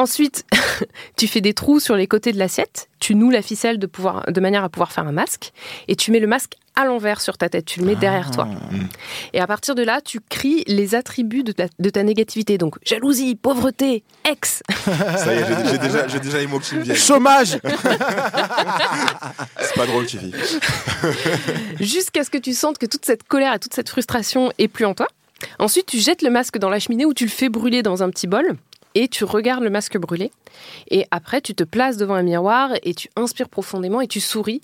Ensuite, 0.00 0.46
tu 1.18 1.28
fais 1.28 1.42
des 1.42 1.52
trous 1.52 1.78
sur 1.78 1.94
les 1.94 2.06
côtés 2.06 2.32
de 2.32 2.38
l'assiette, 2.38 2.88
tu 3.00 3.14
noues 3.14 3.28
la 3.28 3.42
ficelle 3.42 3.78
de, 3.78 3.86
pouvoir, 3.86 4.24
de 4.32 4.40
manière 4.40 4.64
à 4.64 4.70
pouvoir 4.70 4.92
faire 4.92 5.06
un 5.06 5.12
masque, 5.12 5.52
et 5.88 5.94
tu 5.94 6.10
mets 6.10 6.20
le 6.20 6.26
masque 6.26 6.54
à 6.74 6.86
l'envers 6.86 7.20
sur 7.20 7.36
ta 7.36 7.50
tête, 7.50 7.66
tu 7.66 7.80
le 7.80 7.84
mets 7.86 7.96
derrière 7.96 8.30
toi. 8.30 8.48
Et 9.34 9.40
à 9.40 9.46
partir 9.46 9.74
de 9.74 9.82
là, 9.82 10.00
tu 10.00 10.20
cries 10.26 10.64
les 10.66 10.94
attributs 10.94 11.42
de 11.42 11.52
ta, 11.52 11.66
de 11.78 11.90
ta 11.90 12.02
négativité. 12.02 12.56
Donc 12.56 12.76
jalousie, 12.82 13.34
pauvreté, 13.34 14.02
ex. 14.26 14.62
Ça 14.86 15.34
y 15.34 15.38
est, 15.38 15.44
j'ai- 16.08 16.18
déjà, 16.20 16.38
les 16.38 16.46
mots 16.46 16.60
qui 16.60 16.76
me 16.76 16.80
viennent. 16.80 16.96
Chômage 16.96 17.58
C'est 19.60 19.74
pas 19.74 19.86
drôle, 19.86 20.06
Kifi. 20.06 20.32
jusqu'à 21.78 22.24
ce 22.24 22.30
que 22.30 22.38
tu 22.38 22.54
sentes 22.54 22.78
que 22.78 22.86
toute 22.86 23.04
cette 23.04 23.24
colère 23.24 23.52
et 23.52 23.58
toute 23.58 23.74
cette 23.74 23.90
frustration 23.90 24.50
est 24.56 24.68
plus 24.68 24.86
en 24.86 24.94
toi. 24.94 25.08
Ensuite, 25.58 25.84
tu 25.86 25.98
jettes 25.98 26.22
le 26.22 26.30
masque 26.30 26.56
dans 26.56 26.70
la 26.70 26.78
cheminée 26.78 27.04
ou 27.04 27.12
tu 27.12 27.24
le 27.24 27.30
fais 27.30 27.50
brûler 27.50 27.82
dans 27.82 28.02
un 28.02 28.08
petit 28.08 28.26
bol 28.26 28.56
et 28.94 29.08
tu 29.08 29.24
regardes 29.24 29.62
le 29.62 29.70
masque 29.70 29.98
brûler. 29.98 30.30
Et 30.90 31.06
après, 31.10 31.40
tu 31.40 31.54
te 31.54 31.64
places 31.64 31.96
devant 31.96 32.14
un 32.14 32.22
miroir 32.22 32.72
et 32.82 32.94
tu 32.94 33.08
inspires 33.16 33.48
profondément 33.48 34.00
et 34.00 34.08
tu 34.08 34.20
souris. 34.20 34.60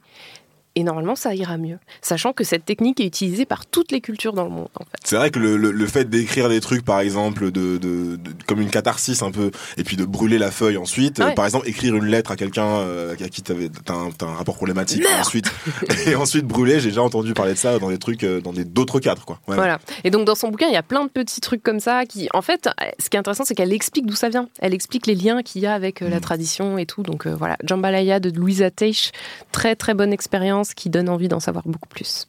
Et 0.78 0.84
normalement, 0.84 1.16
ça 1.16 1.34
ira 1.34 1.56
mieux. 1.56 1.78
Sachant 2.02 2.32
que 2.34 2.44
cette 2.44 2.64
technique 2.66 3.00
est 3.00 3.06
utilisée 3.06 3.46
par 3.46 3.64
toutes 3.66 3.90
les 3.92 4.00
cultures 4.02 4.34
dans 4.34 4.44
le 4.44 4.50
monde, 4.50 4.68
en 4.78 4.84
fait. 4.84 4.98
C'est 5.04 5.16
vrai 5.16 5.30
que 5.30 5.38
le, 5.38 5.56
le, 5.56 5.70
le 5.72 5.86
fait 5.86 6.04
d'écrire 6.08 6.48
des 6.50 6.60
trucs, 6.60 6.84
par 6.84 7.00
exemple, 7.00 7.50
de, 7.50 7.78
de, 7.78 8.16
de- 8.16 8.20
comme 8.46 8.60
une 8.60 8.68
catharsis 8.70 9.22
un 9.22 9.30
peu, 9.30 9.50
et 9.78 9.84
puis 9.84 9.96
de 9.96 10.04
brûler 10.04 10.38
la 10.38 10.50
feuille 10.50 10.76
ensuite. 10.76 11.18
Ouais. 11.18 11.24
euh, 11.26 11.30
par 11.32 11.46
exemple, 11.46 11.66
écrire 11.68 11.96
une 11.96 12.04
lettre 12.06 12.30
à 12.30 12.36
quelqu'un 12.36 12.66
euh, 12.66 13.14
à 13.14 13.28
qui 13.30 13.40
t'avais 13.42 13.70
t'as 13.84 13.94
un, 13.94 14.10
t'as 14.10 14.26
un 14.26 14.34
rapport 14.34 14.56
problématique. 14.56 15.02
Et 15.10 15.20
ensuite, 15.20 15.50
et 16.06 16.14
ensuite 16.14 16.46
brûler. 16.46 16.78
J'ai 16.78 16.90
déjà 16.90 17.02
entendu 17.02 17.32
parler 17.32 17.54
de 17.54 17.58
ça 17.58 17.78
dans 17.78 17.88
des 17.88 17.98
trucs, 17.98 18.22
euh, 18.22 18.40
dans 18.42 18.52
des 18.52 18.64
d'autres 18.66 19.00
cadres, 19.00 19.24
quoi. 19.24 19.40
Ouais. 19.48 19.56
Voilà. 19.56 19.78
Et 20.04 20.10
donc, 20.10 20.26
dans 20.26 20.34
son 20.34 20.50
bouquin, 20.50 20.66
il 20.68 20.74
y 20.74 20.76
a 20.76 20.82
plein 20.82 21.04
de 21.04 21.10
petits 21.10 21.40
trucs 21.40 21.62
comme 21.62 21.80
ça 21.80 22.04
qui, 22.04 22.28
en 22.34 22.42
fait, 22.42 22.68
ce 23.02 23.08
qui 23.08 23.16
est 23.16 23.20
intéressant, 23.20 23.44
c'est 23.46 23.54
qu'elle 23.54 23.72
explique 23.72 24.04
d'où 24.06 24.14
ça 24.14 24.28
vient. 24.28 24.48
Elle 24.58 24.74
explique 24.74 25.06
les 25.06 25.14
liens 25.14 25.42
qu'il 25.42 25.62
y 25.62 25.66
a 25.66 25.72
avec 25.74 26.02
euh, 26.02 26.10
la 26.10 26.20
tradition 26.20 26.76
et 26.76 26.84
tout. 26.86 27.02
Donc, 27.02 27.26
voilà. 27.26 27.56
Jambalaya 27.64 28.20
de 28.20 28.30
Louisa 28.30 28.70
Teich, 28.70 29.12
très, 29.52 29.74
très 29.74 29.94
bonne 29.94 30.12
expérience 30.12 30.65
qui 30.74 30.90
donne 30.90 31.08
envie 31.08 31.28
d'en 31.28 31.40
savoir 31.40 31.64
beaucoup 31.66 31.88
plus. 31.88 32.28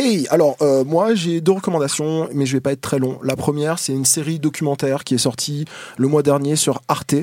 Hey, 0.00 0.26
alors 0.30 0.56
euh, 0.62 0.84
moi 0.84 1.14
j'ai 1.14 1.40
deux 1.40 1.52
recommandations, 1.52 2.30
mais 2.32 2.46
je 2.46 2.52
vais 2.52 2.60
pas 2.60 2.72
être 2.72 2.80
très 2.80 2.98
long. 2.98 3.18
La 3.22 3.34
première, 3.34 3.80
c'est 3.80 3.92
une 3.92 4.04
série 4.04 4.38
documentaire 4.38 5.02
qui 5.02 5.16
est 5.16 5.18
sortie 5.18 5.64
le 5.96 6.08
mois 6.08 6.22
dernier 6.22 6.56
sur 6.56 6.80
Arte. 6.88 7.16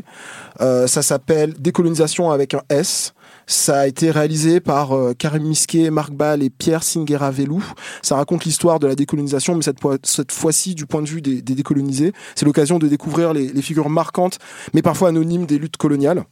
Euh, 0.61 0.85
ça 0.85 1.01
s'appelle 1.01 1.53
Décolonisation 1.53 2.31
avec 2.31 2.53
un 2.53 2.61
S. 2.69 3.14
Ça 3.47 3.81
a 3.81 3.87
été 3.87 4.11
réalisé 4.11 4.59
par 4.59 4.93
euh, 4.93 5.13
Karim 5.17 5.43
Misquet, 5.43 5.89
Marc 5.91 6.11
Ball 6.11 6.41
et 6.41 6.49
Pierre 6.49 6.83
Singera-Velou. 6.83 7.63
Ça 8.01 8.15
raconte 8.15 8.45
l'histoire 8.45 8.79
de 8.79 8.87
la 8.87 8.95
décolonisation, 8.95 9.55
mais 9.55 9.61
cette, 9.61 9.79
fois- 9.79 9.97
cette 10.03 10.31
fois-ci 10.31 10.73
du 10.73 10.85
point 10.85 11.01
de 11.01 11.07
vue 11.07 11.21
des, 11.21 11.41
décolonisés. 11.41 12.11
C'est 12.35 12.45
l'occasion 12.45 12.79
de 12.79 12.87
découvrir 12.87 13.33
les, 13.33 13.61
figures 13.61 13.89
marquantes, 13.89 14.37
mais 14.73 14.81
parfois 14.81 15.09
anonymes 15.09 15.45
des 15.45 15.57
luttes 15.57 15.77
coloniales. 15.77 16.23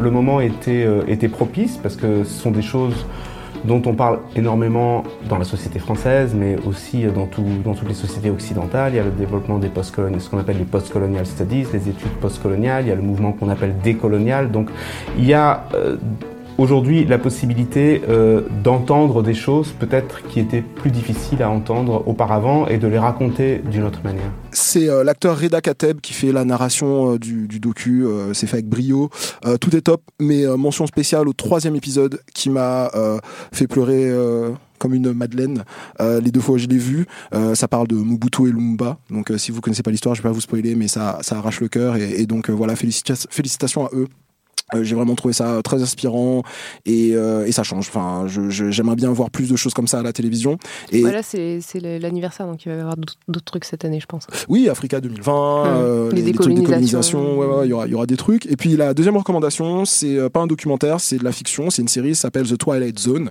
Le 0.00 0.10
moment 0.10 0.40
était, 0.40 0.84
euh, 0.84 1.02
était 1.06 1.28
propice 1.28 1.76
parce 1.76 1.96
que 1.96 2.24
ce 2.24 2.40
sont 2.42 2.50
des 2.50 2.62
choses 2.62 2.94
dont 3.64 3.82
on 3.86 3.94
parle 3.94 4.20
énormément 4.36 5.04
dans 5.28 5.38
la 5.38 5.44
société 5.44 5.78
française, 5.78 6.34
mais 6.34 6.56
aussi 6.66 7.04
dans 7.04 7.26
toutes 7.26 7.88
les 7.88 7.94
sociétés 7.94 8.30
occidentales. 8.30 8.92
Il 8.94 8.96
y 8.96 9.00
a 9.00 9.04
le 9.04 9.10
développement 9.10 9.58
des 9.58 9.68
postcoloniales, 9.68 10.20
ce 10.20 10.30
qu'on 10.30 10.38
appelle 10.38 10.58
les 10.58 10.64
postcolonial 10.64 11.26
studies, 11.26 11.66
les 11.72 11.88
études 11.88 12.12
postcoloniales. 12.20 12.84
Il 12.84 12.88
y 12.88 12.92
a 12.92 12.94
le 12.94 13.02
mouvement 13.02 13.32
qu'on 13.32 13.48
appelle 13.48 13.76
décolonial. 13.82 14.50
Donc, 14.50 14.70
il 15.18 15.26
y 15.26 15.34
a 15.34 15.64
euh, 15.74 15.96
aujourd'hui 16.60 17.06
la 17.06 17.18
possibilité 17.18 18.02
euh, 18.08 18.42
d'entendre 18.62 19.22
des 19.22 19.34
choses 19.34 19.72
peut-être 19.78 20.22
qui 20.28 20.40
étaient 20.40 20.60
plus 20.60 20.90
difficiles 20.90 21.42
à 21.42 21.48
entendre 21.48 22.06
auparavant 22.06 22.66
et 22.66 22.76
de 22.76 22.86
les 22.86 22.98
raconter 22.98 23.62
d'une 23.70 23.84
autre 23.84 24.00
manière. 24.04 24.30
C'est 24.52 24.88
euh, 24.88 25.02
l'acteur 25.02 25.40
Reda 25.40 25.62
Kateb 25.62 26.00
qui 26.00 26.12
fait 26.12 26.32
la 26.32 26.44
narration 26.44 27.14
euh, 27.14 27.18
du, 27.18 27.60
docu. 27.60 28.04
c'est 28.34 28.46
fait 28.46 28.58
avec 28.58 28.68
brio. 28.68 29.10
Tout 29.60 29.74
est 29.76 29.80
top, 29.82 30.02
mais 30.18 30.44
mention 30.56 30.86
spéciale 30.86 31.28
au 31.28 31.32
troisième 31.32 31.76
épisode 31.76 32.20
qui 32.34 32.50
m'a 32.50 32.90
fait 33.52 33.66
pleurer. 33.66 34.10
comme 34.78 34.94
une 34.94 35.12
Madeleine, 35.12 35.64
les 35.98 36.30
deux 36.30 36.40
fois 36.40 36.54
où 36.54 36.58
je 36.58 36.66
l'ai 36.66 36.78
vu, 36.78 37.06
ça 37.54 37.68
parle 37.68 37.86
de 37.86 37.96
Mobutu 37.96 38.48
et 38.48 38.52
Lumumba. 38.52 38.98
Donc, 39.10 39.32
si 39.36 39.50
vous 39.50 39.60
connaissez 39.60 39.82
pas 39.82 39.90
l'histoire, 39.90 40.14
je 40.14 40.22
vais 40.22 40.28
pas 40.28 40.32
vous 40.32 40.40
spoiler, 40.40 40.74
mais 40.74 40.88
ça, 40.88 41.18
ça 41.22 41.36
arrache 41.36 41.60
le 41.60 41.68
cœur. 41.68 41.96
Et, 41.96 42.26
donc, 42.26 42.48
voilà, 42.50 42.74
félicita- 42.74 43.26
félicitations 43.30 43.86
à 43.86 43.90
eux. 43.94 44.06
Euh, 44.74 44.84
J'ai 44.84 44.94
vraiment 44.94 45.14
trouvé 45.14 45.34
ça 45.34 45.60
très 45.64 45.82
inspirant 45.82 46.42
et, 46.86 47.10
euh, 47.14 47.46
et 47.46 47.52
ça 47.52 47.62
change. 47.62 47.88
Enfin, 47.88 48.24
je- 48.26 48.50
je- 48.50 48.70
j'aimerais 48.70 48.96
bien 48.96 49.10
voir 49.12 49.30
plus 49.30 49.48
de 49.50 49.56
choses 49.56 49.74
comme 49.74 49.86
ça 49.88 49.98
à 49.98 50.02
la 50.02 50.12
télévision. 50.12 50.58
Et 50.92 51.00
Voilà, 51.02 51.22
c'est 51.22 51.60
l'anniversaire, 52.00 52.46
donc 52.46 52.64
il 52.64 52.70
va 52.70 52.76
y 52.76 52.80
avoir 52.80 52.96
d'autres 52.96 53.44
trucs 53.44 53.64
cette 53.64 53.84
année, 53.84 54.00
je 54.00 54.06
pense. 54.06 54.26
oui, 54.48 54.68
Africa 54.68 55.00
2020, 55.00 55.66
euh, 55.66 56.10
Les 56.12 56.22
les, 56.22 56.32
trucs 56.32 56.54
de 56.54 56.60
décolonisations. 56.60 57.18
décolonisation, 57.20 57.38
ouais, 57.38 57.46
ouais, 57.46 57.66
il 57.66 57.70
y 57.70 57.72
aura, 57.72 57.86
il 57.86 57.90
y 57.90 57.94
aura 57.94 58.06
des 58.06 58.16
trucs. 58.16 58.46
Et 58.46 58.56
puis 58.56 58.76
la 58.76 58.94
deuxième 58.94 59.16
recommandation, 59.16 59.84
c'est 59.84 60.16
euh, 60.16 60.28
pas 60.28 60.40
un 60.40 60.46
documentaire, 60.46 61.00
c'est 61.00 61.18
de 61.18 61.24
la 61.24 61.32
fiction, 61.32 61.70
c'est 61.70 61.82
une 61.82 61.88
série, 61.88 62.14
ça 62.14 62.22
s'appelle 62.22 62.46
The 62.48 62.58
Twilight 62.58 62.98
Zone. 62.98 63.30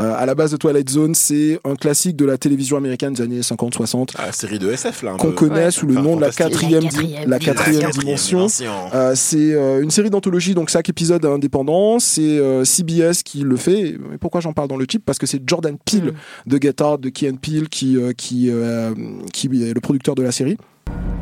Euh, 0.00 0.14
à 0.16 0.26
la 0.26 0.34
base, 0.34 0.52
The 0.52 0.58
Twilight 0.58 0.88
Zone, 0.90 1.14
c'est 1.14 1.58
un 1.64 1.74
classique 1.76 2.16
de 2.16 2.24
la 2.24 2.36
télévision 2.38 2.76
américaine 2.76 3.12
des 3.14 3.22
années 3.22 3.42
50-60 3.42 4.14
Ah, 4.18 4.32
série 4.32 4.58
de 4.58 4.70
SF, 4.70 5.02
là. 5.02 5.14
qu'on 5.18 5.32
connaît 5.32 5.66
Ouais. 5.66 5.70
sous 5.70 5.86
le 5.86 5.94
Enfin, 5.94 6.02
nom 6.02 6.16
de 6.16 6.20
la 6.22 6.30
quatrième, 6.30 6.82
La 6.84 6.88
quatrième 6.90 7.30
la 7.30 7.38
dimension. 7.38 7.52
quatrième 7.54 7.82
La 7.82 7.90
dimension. 7.90 8.38
dimension. 8.38 8.72
Euh, 8.94 9.12
c'est 9.14 9.52
euh, 9.54 9.82
une 9.82 9.90
série 9.90 10.10
d'anthologie, 10.10 10.54
donc 10.54 10.70
chaque 10.80 10.88
épisode 10.88 11.26
indépendant. 11.26 11.98
C'est 11.98 12.22
euh, 12.22 12.64
CBS 12.64 13.22
qui 13.22 13.40
le 13.40 13.56
fait. 13.56 13.90
Et 13.90 14.18
pourquoi 14.18 14.40
j'en 14.40 14.54
parle 14.54 14.68
dans 14.68 14.78
le 14.78 14.86
type 14.86 15.04
Parce 15.04 15.18
que 15.18 15.26
c'est 15.26 15.42
Jordan 15.46 15.76
Peele 15.84 16.14
Mm. 16.46 16.50
de 16.50 16.58
Get 16.62 16.82
Out, 16.82 17.00
de 17.02 17.10
Key 17.10 17.28
and 17.30 17.36
Peele 17.36 17.68
qui, 17.68 17.98
euh, 17.98 18.12
qui, 18.16 18.48
euh, 18.50 18.94
qui 19.34 19.46
est 19.62 19.74
le 19.74 19.80
producteur 19.82 20.14
de 20.14 20.22
la 20.22 20.32
série. 20.32 20.56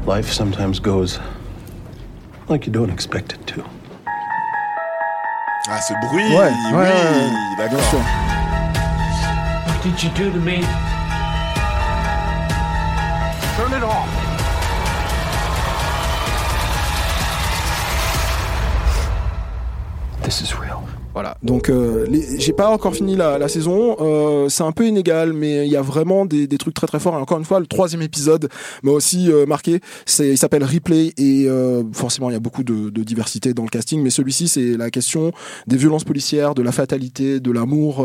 Life 0.07 0.31
sometimes 0.33 0.81
goes 0.81 1.19
like 2.49 2.67
you 2.69 2.73
don't 2.73 2.89
expect 2.93 3.33
it 3.33 3.45
to. 3.47 3.63
Ah, 5.69 5.81
ce 5.81 5.93
bruit. 6.07 6.23
Ouais, 6.29 6.51
oui, 6.71 6.73
ouais, 6.73 6.79
ouais, 6.79 7.57
d'accord. 7.59 7.79
Bien 7.81 7.91
sûr. 7.91 7.99
What 9.67 9.83
did 9.83 10.03
you 10.05 10.11
do 10.17 10.31
to 10.31 10.39
me? 10.45 10.61
Turn 13.57 13.73
it 13.77 13.83
off. 13.83 14.28
This 20.29 20.43
is 20.43 20.53
real. 20.61 20.83
Voilà. 21.15 21.39
Donc, 21.43 21.71
euh, 21.71 22.07
j'ai 22.37 22.53
pas 22.53 22.69
encore 22.69 22.95
fini 22.95 23.17
la, 23.17 23.39
la 23.39 23.49
saison. 23.49 23.97
Euh, 23.99 24.51
c'est 24.51 24.63
un 24.63 24.73
peu 24.73 24.87
inégal, 24.87 25.33
mais 25.33 25.67
il 25.67 25.73
y 25.73 25.77
a 25.77 25.81
vraiment 25.81 26.27
des, 26.27 26.47
des 26.47 26.59
trucs 26.59 26.75
très 26.75 26.87
très 26.87 27.01
forts. 27.01 27.15
Et 27.15 27.17
encore 27.17 27.39
une 27.39 27.47
fois, 27.47 27.61
le 27.61 27.67
troisième 27.67 28.03
épisode 28.03 28.51
m'a 28.83 28.91
aussi 28.93 29.33
euh, 29.33 29.47
marqué. 29.47 29.81
Il 30.19 30.37
s'appelle 30.37 30.65
Replay 30.65 31.15
et 31.17 31.49
forcément, 31.95 32.29
il 32.29 32.35
y 32.35 32.37
a 32.37 32.41
beaucoup 32.41 32.63
de, 32.63 32.91
de 32.91 33.03
diversité 33.03 33.55
dans 33.55 33.63
le 33.63 33.71
casting. 33.71 34.03
Mais 34.03 34.11
celui-ci, 34.11 34.49
c'est 34.49 34.77
la 34.77 34.91
question 34.91 35.33
des 35.67 35.79
violences 35.79 36.05
policières, 36.05 36.55
de 36.55 36.61
la 36.61 36.73
fatalité, 36.73 37.41
de 37.41 37.51
l'amour 37.51 38.05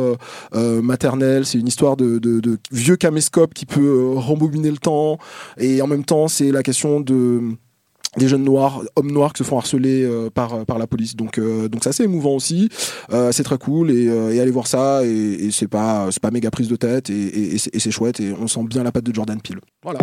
maternel. 0.54 1.46
C'est 1.46 1.60
une 1.60 1.68
histoire 1.68 1.98
de, 1.98 2.20
de, 2.20 2.40
de 2.40 2.58
vieux 2.72 2.96
caméscope 2.96 3.54
qui 3.54 3.66
peut 3.66 4.14
rembobiner 4.16 4.72
le 4.72 4.78
temps. 4.78 5.18
Et 5.58 5.82
en 5.82 5.88
même 5.88 6.06
temps, 6.06 6.30
c'est 6.30 6.54
la 6.54 6.64
question 6.64 7.02
de 7.02 7.42
des 8.18 8.28
jeunes 8.28 8.44
noirs, 8.44 8.82
hommes 8.96 9.12
noirs 9.12 9.34
qui 9.34 9.44
se 9.44 9.48
font 9.48 9.58
harceler 9.58 10.04
euh, 10.04 10.30
par 10.30 10.66
par 10.66 10.78
la 10.78 10.88
police. 10.88 11.16
Donc 11.16 11.38
euh, 11.38 11.68
donc 11.68 11.84
c'est 11.84 11.90
assez 11.90 12.04
émouvant 12.04 12.36
aussi. 12.36 12.70
Euh, 13.12 13.32
c'est 13.32 13.44
très 13.44 13.58
cool 13.58 13.92
et, 13.92 14.08
euh, 14.08 14.34
et 14.34 14.40
allez 14.40 14.52
voir 14.52 14.68
ça 14.68 15.04
et, 15.06 15.10
et 15.10 15.52
c'est 15.52 15.68
pas 15.68 16.08
c'est 16.12 16.22
pas 16.22 16.32
méga 16.32 16.52
prise 16.52 16.68
de 16.68 16.76
tête 16.76 17.10
et, 17.10 17.58
c'est- 17.58 17.76
et 17.76 17.80
c'est 17.80 17.92
chouette 17.92 18.20
et 18.20 18.34
on 18.40 18.48
sent 18.48 18.64
bien 18.66 18.84
la 18.84 18.92
patte 18.92 19.06
de 19.06 19.14
Jordan 19.14 19.40
Peele. 19.42 19.60
Voilà. 19.84 20.00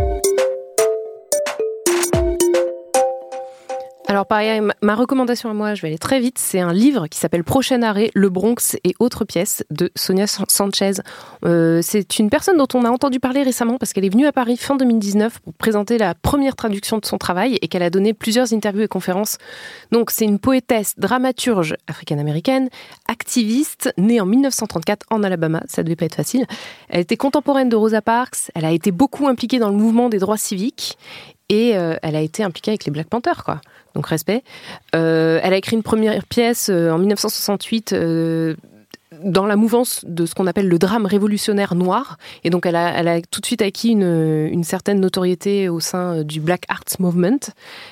Alors 4.11 4.27
pareil, 4.27 4.61
ma- 4.61 4.75
ma 4.83 4.97
recommandation 4.97 5.51
à 5.51 5.55
moi, 5.55 5.75
je 5.77 5.83
vais 5.83 5.87
aller 5.89 5.97
très 5.99 6.19
vite, 6.19 6.37
c'est 6.37 6.59
un 6.59 6.73
livre 6.73 7.07
qui 7.07 7.17
s'appelle 7.17 7.45
Prochain 7.45 7.81
arrêt, 7.83 8.11
Le 8.15 8.29
Bronx 8.29 8.77
et 8.83 8.93
autres 8.99 9.25
pièces 9.25 9.63
de 9.71 9.93
Sonia 9.95 10.27
San- 10.27 10.47
Sanchez. 10.49 10.95
Euh, 11.45 11.79
c'est 11.81 12.19
une 12.19 12.29
personne 12.29 12.57
dont 12.57 12.67
on 12.75 12.85
a 12.85 12.91
entendu 12.91 13.21
parler 13.21 13.45
récemment 13.45 13.79
parce 13.79 13.93
qu'elle 13.93 14.05
est 14.05 14.09
venue 14.13 14.27
à 14.27 14.33
Paris 14.33 14.57
fin 14.57 14.75
2019 14.75 15.39
pour 15.39 15.55
présenter 15.55 15.97
la 15.97 16.17
première 16.17 16.57
traduction 16.57 16.99
de 16.99 17.07
son 17.07 17.19
travail 17.19 17.57
et 17.63 17.69
qu'elle 17.69 17.85
a 17.85 17.91
donné 17.91 18.13
plusieurs 18.13 18.53
interviews 18.53 18.83
et 18.83 18.89
conférences. 18.89 19.39
Donc 19.93 20.11
c'est 20.11 20.25
une 20.25 20.41
poétesse, 20.41 20.95
dramaturge 20.99 21.77
africaine-américaine, 21.87 22.69
activiste, 23.07 23.95
née 23.97 24.21
en 24.21 24.27
1934 24.27 25.07
en 25.11 25.23
Alabama, 25.23 25.63
ça 25.69 25.85
devait 25.85 25.95
pas 25.95 26.07
être 26.07 26.17
facile. 26.17 26.47
Elle 26.89 27.03
était 27.03 27.17
contemporaine 27.17 27.69
de 27.69 27.77
Rosa 27.77 28.03
Parks, 28.03 28.51
elle 28.57 28.65
a 28.65 28.73
été 28.73 28.91
beaucoup 28.91 29.29
impliquée 29.29 29.61
dans 29.61 29.69
le 29.71 29.77
mouvement 29.77 30.09
des 30.09 30.19
droits 30.19 30.37
civiques 30.37 30.99
et 31.51 31.77
euh, 31.77 31.97
elle 32.03 32.17
a 32.17 32.23
été 32.23 32.43
impliquée 32.43 32.71
avec 32.71 32.87
les 32.87 32.93
Black 32.93 33.09
Panthers, 33.09 33.45
quoi. 33.45 33.61
Donc 33.95 34.07
respect. 34.07 34.43
Euh, 34.95 35.41
elle 35.43 35.53
a 35.53 35.57
écrit 35.57 35.77
une 35.77 35.83
première 35.83 36.25
pièce 36.25 36.71
euh, 36.71 36.91
en 36.91 36.99
1968 36.99 37.93
euh, 37.93 38.55
dans 39.25 39.47
la 39.47 39.57
mouvance 39.57 40.05
de 40.07 40.25
ce 40.27 40.35
qu'on 40.35 40.47
appelle 40.47 40.69
le 40.69 40.79
drame 40.79 41.07
révolutionnaire 41.07 41.75
noir. 41.75 42.17
Et 42.45 42.51
donc 42.51 42.67
elle 42.67 42.77
a, 42.77 43.21
tout 43.23 43.41
de 43.41 43.47
suite 43.47 43.63
acquis 43.63 43.91
une, 43.91 44.63
certaine 44.63 45.01
notoriété 45.01 45.69
au 45.69 45.81
sein 45.81 46.23
du 46.23 46.41
Black 46.41 46.63
Arts 46.69 47.01
Movement. 47.01 47.41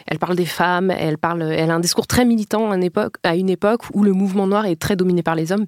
Elle 0.07 0.21
parle 0.21 0.37
des 0.37 0.47
femmes, 0.47 0.93
elle, 0.93 1.19
parle, 1.19 1.43
elle 1.43 1.71
a 1.71 1.75
un 1.75 1.81
discours 1.81 2.07
très 2.07 2.25
militant 2.25 2.71
à 2.71 3.35
une 3.37 3.51
époque 3.51 3.83
où 3.93 4.05
le 4.05 4.13
mouvement 4.13 4.47
noir 4.47 4.67
est 4.67 4.77
très 4.77 4.95
dominé 4.95 5.25
par 5.25 5.35
les 5.35 5.51
hommes. 5.51 5.67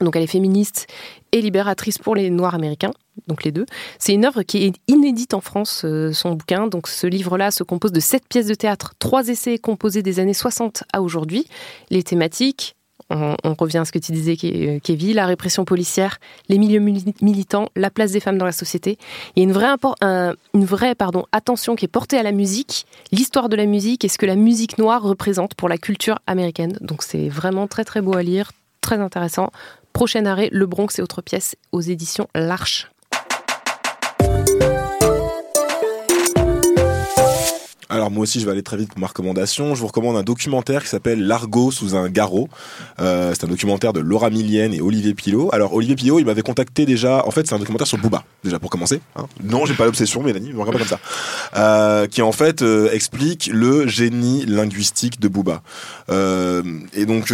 Donc 0.00 0.16
elle 0.16 0.22
est 0.22 0.26
féministe 0.28 0.86
et 1.32 1.40
libératrice 1.40 1.98
pour 1.98 2.16
les 2.16 2.30
Noirs 2.30 2.54
américains, 2.54 2.90
donc 3.28 3.44
les 3.44 3.52
deux. 3.52 3.64
C'est 3.98 4.12
une 4.12 4.24
œuvre 4.24 4.42
qui 4.42 4.64
est 4.64 4.72
inédite 4.88 5.34
en 5.34 5.40
France, 5.40 5.82
euh, 5.84 6.12
son 6.12 6.32
bouquin. 6.32 6.66
Donc 6.66 6.88
ce 6.88 7.06
livre-là 7.06 7.50
se 7.50 7.62
compose 7.62 7.92
de 7.92 8.00
sept 8.00 8.24
pièces 8.28 8.46
de 8.46 8.54
théâtre, 8.54 8.94
trois 8.98 9.28
essais 9.28 9.58
composés 9.58 10.02
des 10.02 10.18
années 10.18 10.34
60 10.34 10.84
à 10.92 11.00
aujourd'hui. 11.00 11.46
Les 11.90 12.02
thématiques, 12.02 12.74
on, 13.10 13.36
revient 13.58 13.78
à 13.78 13.84
ce 13.84 13.92
que 13.92 13.98
tu 13.98 14.12
disais, 14.12 14.32
Ke- 14.34 14.76
euh, 14.76 14.78
Kevin, 14.82 15.14
la 15.14 15.26
répression 15.26 15.64
policière, 15.64 16.18
les 16.48 16.58
milieux 16.58 16.80
mili- 16.80 17.14
militants, 17.20 17.68
la 17.76 17.90
place 17.90 18.12
des 18.12 18.20
femmes 18.20 18.38
dans 18.38 18.46
la 18.46 18.52
société. 18.52 18.98
Il 19.36 19.40
y 19.40 19.42
a 19.42 19.44
une 19.44 19.52
vraie, 20.64 20.94
attention 21.32 21.76
qui 21.76 21.84
est 21.84 21.88
portée 21.88 22.16
à 22.18 22.22
la 22.22 22.32
musique, 22.32 22.86
l'histoire 23.12 23.48
de 23.48 23.56
la 23.56 23.66
musique 23.66 24.04
et 24.04 24.08
ce 24.08 24.18
que 24.18 24.26
la 24.26 24.36
musique 24.36 24.78
noire 24.78 25.02
représente 25.02 25.54
pour 25.54 25.68
la 25.68 25.78
culture 25.78 26.18
américaine. 26.26 26.78
Donc 26.80 27.02
c'est 27.02 27.28
vraiment 27.28 27.66
très 27.68 27.84
très 27.84 28.00
beau 28.00 28.16
à 28.16 28.22
lire, 28.22 28.50
très 28.80 28.98
intéressant. 28.98 29.50
Prochain 29.94 30.26
arrêt, 30.26 30.48
Le 30.52 30.66
Bronx 30.66 30.98
et 30.98 31.02
autres 31.02 31.22
pièces 31.22 31.56
aux 31.70 31.80
éditions 31.80 32.26
L'Arche. 32.34 32.90
Alors 37.94 38.10
moi 38.10 38.24
aussi 38.24 38.40
je 38.40 38.44
vais 38.44 38.50
aller 38.50 38.64
très 38.64 38.76
vite 38.76 38.88
pour 38.88 38.98
ma 38.98 39.06
recommandation. 39.06 39.76
Je 39.76 39.80
vous 39.80 39.86
recommande 39.86 40.16
un 40.16 40.24
documentaire 40.24 40.82
qui 40.82 40.88
s'appelle 40.88 41.24
L'argot 41.24 41.70
sous 41.70 41.94
un 41.94 42.08
garrot. 42.08 42.48
Euh, 42.98 43.32
c'est 43.34 43.44
un 43.44 43.48
documentaire 43.48 43.92
de 43.92 44.00
Laura 44.00 44.30
Millienne 44.30 44.74
et 44.74 44.80
Olivier 44.80 45.14
Pilot. 45.14 45.50
Alors 45.52 45.74
Olivier 45.74 45.94
Pilot 45.94 46.18
il 46.18 46.26
m'avait 46.26 46.42
contacté 46.42 46.86
déjà. 46.86 47.24
En 47.24 47.30
fait 47.30 47.46
c'est 47.46 47.54
un 47.54 47.60
documentaire 47.60 47.86
sur 47.86 47.98
Booba 47.98 48.24
déjà 48.42 48.58
pour 48.58 48.68
commencer. 48.68 49.00
Hein. 49.14 49.26
Non 49.44 49.64
j'ai 49.64 49.74
pas 49.74 49.84
l'obsession 49.84 50.24
Mélanie, 50.24 50.52
me 50.52 50.58
regarde 50.58 50.72
pas 50.72 50.78
comme 50.80 50.88
ça. 50.88 50.98
Euh, 51.56 52.08
qui 52.08 52.20
en 52.20 52.32
fait 52.32 52.62
euh, 52.62 52.90
explique 52.90 53.48
le 53.52 53.86
génie 53.86 54.44
linguistique 54.44 55.20
de 55.20 55.28
Booba. 55.28 55.62
Et 56.10 57.06
donc 57.06 57.32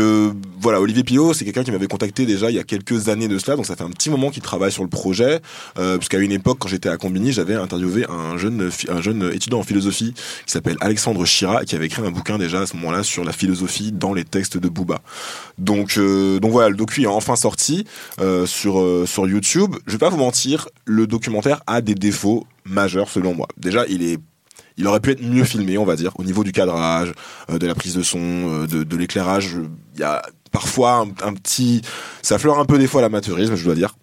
voilà 0.60 0.78
Olivier 0.82 1.04
Pilot 1.04 1.32
c'est 1.32 1.46
quelqu'un 1.46 1.64
qui 1.64 1.70
m'avait 1.70 1.86
contacté 1.86 2.26
déjà 2.26 2.50
il 2.50 2.56
y 2.56 2.60
a 2.60 2.64
quelques 2.64 3.08
années 3.08 3.28
de 3.28 3.38
cela. 3.38 3.56
Donc 3.56 3.64
ça 3.64 3.76
fait 3.76 3.84
un 3.84 3.90
petit 3.90 4.10
moment 4.10 4.28
qu'il 4.28 4.42
travaille 4.42 4.72
sur 4.72 4.82
le 4.82 4.90
projet. 4.90 5.40
Puisqu'à 5.74 6.18
une 6.18 6.32
époque 6.32 6.58
quand 6.60 6.68
j'étais 6.68 6.90
à 6.90 6.98
Combini 6.98 7.32
j'avais 7.32 7.54
interviewé 7.54 8.04
un 8.10 8.36
jeune 8.36 8.70
un 8.90 9.00
jeune 9.00 9.30
étudiant 9.32 9.60
en 9.60 9.62
philosophie 9.62 10.12
qui 10.50 10.54
s'appelle 10.54 10.76
Alexandre 10.80 11.24
Chira 11.24 11.64
qui 11.64 11.76
avait 11.76 11.86
écrit 11.86 12.02
un 12.02 12.10
bouquin 12.10 12.36
déjà 12.36 12.62
à 12.62 12.66
ce 12.66 12.74
moment-là 12.76 13.04
sur 13.04 13.22
la 13.22 13.32
philosophie 13.32 13.92
dans 13.92 14.12
les 14.12 14.24
textes 14.24 14.58
de 14.58 14.68
Booba. 14.68 15.00
Donc 15.58 15.96
euh, 15.96 16.40
donc 16.40 16.50
voilà, 16.50 16.68
le 16.70 16.76
docu 16.76 17.02
est 17.02 17.06
enfin 17.06 17.36
sorti 17.36 17.86
euh, 18.20 18.46
sur 18.46 18.80
euh, 18.80 19.06
sur 19.06 19.28
YouTube. 19.28 19.76
Je 19.86 19.92
vais 19.92 19.98
pas 19.98 20.08
vous 20.08 20.16
mentir, 20.16 20.68
le 20.86 21.06
documentaire 21.06 21.62
a 21.68 21.80
des 21.80 21.94
défauts 21.94 22.48
majeurs 22.64 23.08
selon 23.08 23.32
moi. 23.32 23.46
Déjà, 23.58 23.86
il 23.86 24.86
aurait 24.86 24.98
pu 24.98 25.12
être 25.12 25.22
mieux 25.22 25.44
filmé, 25.44 25.78
on 25.78 25.84
va 25.84 25.94
dire, 25.94 26.12
au 26.16 26.24
niveau 26.24 26.42
du 26.42 26.50
cadrage, 26.50 27.12
de 27.48 27.66
la 27.66 27.74
prise 27.76 27.94
de 27.94 28.02
son, 28.02 28.64
de, 28.64 28.82
de 28.82 28.96
l'éclairage. 28.96 29.56
Il 29.94 30.00
y 30.00 30.02
a 30.02 30.22
parfois 30.50 30.92
un, 30.92 31.28
un 31.28 31.34
petit, 31.34 31.82
ça 32.22 32.38
fleure 32.38 32.58
un 32.58 32.64
peu 32.64 32.78
des 32.78 32.86
fois 32.86 33.00
l'amateurisme, 33.00 33.54
je 33.54 33.64
dois 33.64 33.74
dire. 33.74 33.94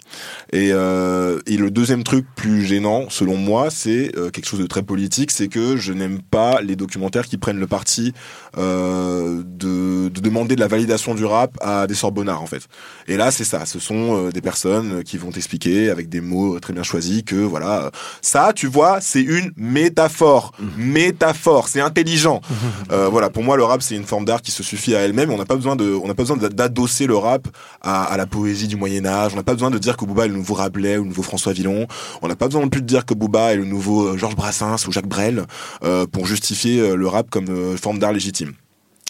Et, 0.53 0.69
euh, 0.71 1.39
et 1.47 1.57
le 1.57 1.69
deuxième 1.69 2.03
truc 2.03 2.25
plus 2.35 2.65
gênant, 2.65 3.07
selon 3.09 3.35
moi, 3.35 3.69
c'est 3.69 4.17
euh, 4.17 4.29
quelque 4.29 4.47
chose 4.47 4.61
de 4.61 4.65
très 4.65 4.81
politique, 4.81 5.31
c'est 5.31 5.49
que 5.49 5.75
je 5.75 5.91
n'aime 5.91 6.21
pas 6.21 6.61
les 6.61 6.77
documentaires 6.77 7.25
qui 7.25 7.37
prennent 7.37 7.59
le 7.59 7.67
parti 7.67 8.13
euh, 8.57 9.43
de, 9.45 10.07
de 10.07 10.21
demander 10.21 10.55
de 10.55 10.61
la 10.61 10.67
validation 10.67 11.13
du 11.13 11.25
rap 11.25 11.57
à 11.61 11.87
des 11.87 11.95
sorbonnards, 11.95 12.41
en 12.41 12.45
fait. 12.45 12.67
Et 13.07 13.17
là, 13.17 13.31
c'est 13.31 13.43
ça. 13.43 13.65
Ce 13.65 13.79
sont 13.79 14.27
euh, 14.27 14.31
des 14.31 14.41
personnes 14.41 15.03
qui 15.03 15.17
vont 15.17 15.31
t'expliquer 15.31 15.89
avec 15.89 16.07
des 16.07 16.21
mots 16.21 16.57
très 16.61 16.71
bien 16.71 16.83
choisis 16.83 17.23
que 17.23 17.35
voilà, 17.35 17.83
euh, 17.83 17.89
ça, 18.21 18.53
tu 18.55 18.67
vois, 18.67 19.01
c'est 19.01 19.21
une 19.21 19.51
métaphore. 19.57 20.53
Métaphore, 20.77 21.67
c'est 21.67 21.81
intelligent. 21.81 22.41
Euh, 22.91 23.09
voilà, 23.09 23.29
pour 23.29 23.43
moi, 23.43 23.57
le 23.57 23.65
rap, 23.65 23.81
c'est 23.81 23.95
une 23.95 24.05
forme 24.05 24.23
d'art 24.23 24.41
qui 24.41 24.51
se 24.51 24.63
suffit 24.63 24.95
à 24.95 24.99
elle-même. 24.99 25.31
On 25.31 25.37
n'a 25.37 25.45
pas 25.45 25.55
besoin 25.55 25.75
de, 25.75 25.91
on 25.91 26.07
n'a 26.07 26.13
pas 26.13 26.23
besoin 26.23 26.36
d'adosser 26.37 27.07
le 27.07 27.15
rap 27.15 27.47
à, 27.81 28.15
la 28.17 28.25
poésie 28.25 28.67
du 28.67 28.75
Moyen 28.75 29.05
Âge. 29.05 29.33
On 29.33 29.35
n'a 29.35 29.43
pas 29.43 29.53
besoin 29.53 29.69
de 29.69 29.77
dire 29.77 29.97
que 29.97 30.05
Booba 30.05 30.25
est 30.25 30.29
le 30.29 30.35
nouveau 30.35 30.53
Rabelais 30.53 30.97
ou 30.97 31.03
le 31.03 31.09
nouveau 31.09 31.23
François 31.23 31.53
Villon. 31.53 31.87
On 32.21 32.27
n'a 32.27 32.35
pas 32.35 32.45
besoin 32.45 32.61
non 32.61 32.69
plus 32.69 32.81
de 32.81 32.87
dire 32.87 33.05
que 33.05 33.13
Booba 33.13 33.53
est 33.53 33.57
le 33.57 33.65
nouveau 33.65 34.07
euh, 34.07 34.17
Georges 34.17 34.35
Brassens 34.35 34.87
ou 34.87 34.91
Jacques 34.91 35.07
Brel 35.07 35.45
euh, 35.83 36.05
pour 36.05 36.25
justifier 36.25 36.79
euh, 36.79 36.95
le 36.95 37.07
rap 37.07 37.29
comme 37.29 37.77
forme 37.77 37.99
d'art 37.99 38.13
légitime. 38.13 38.53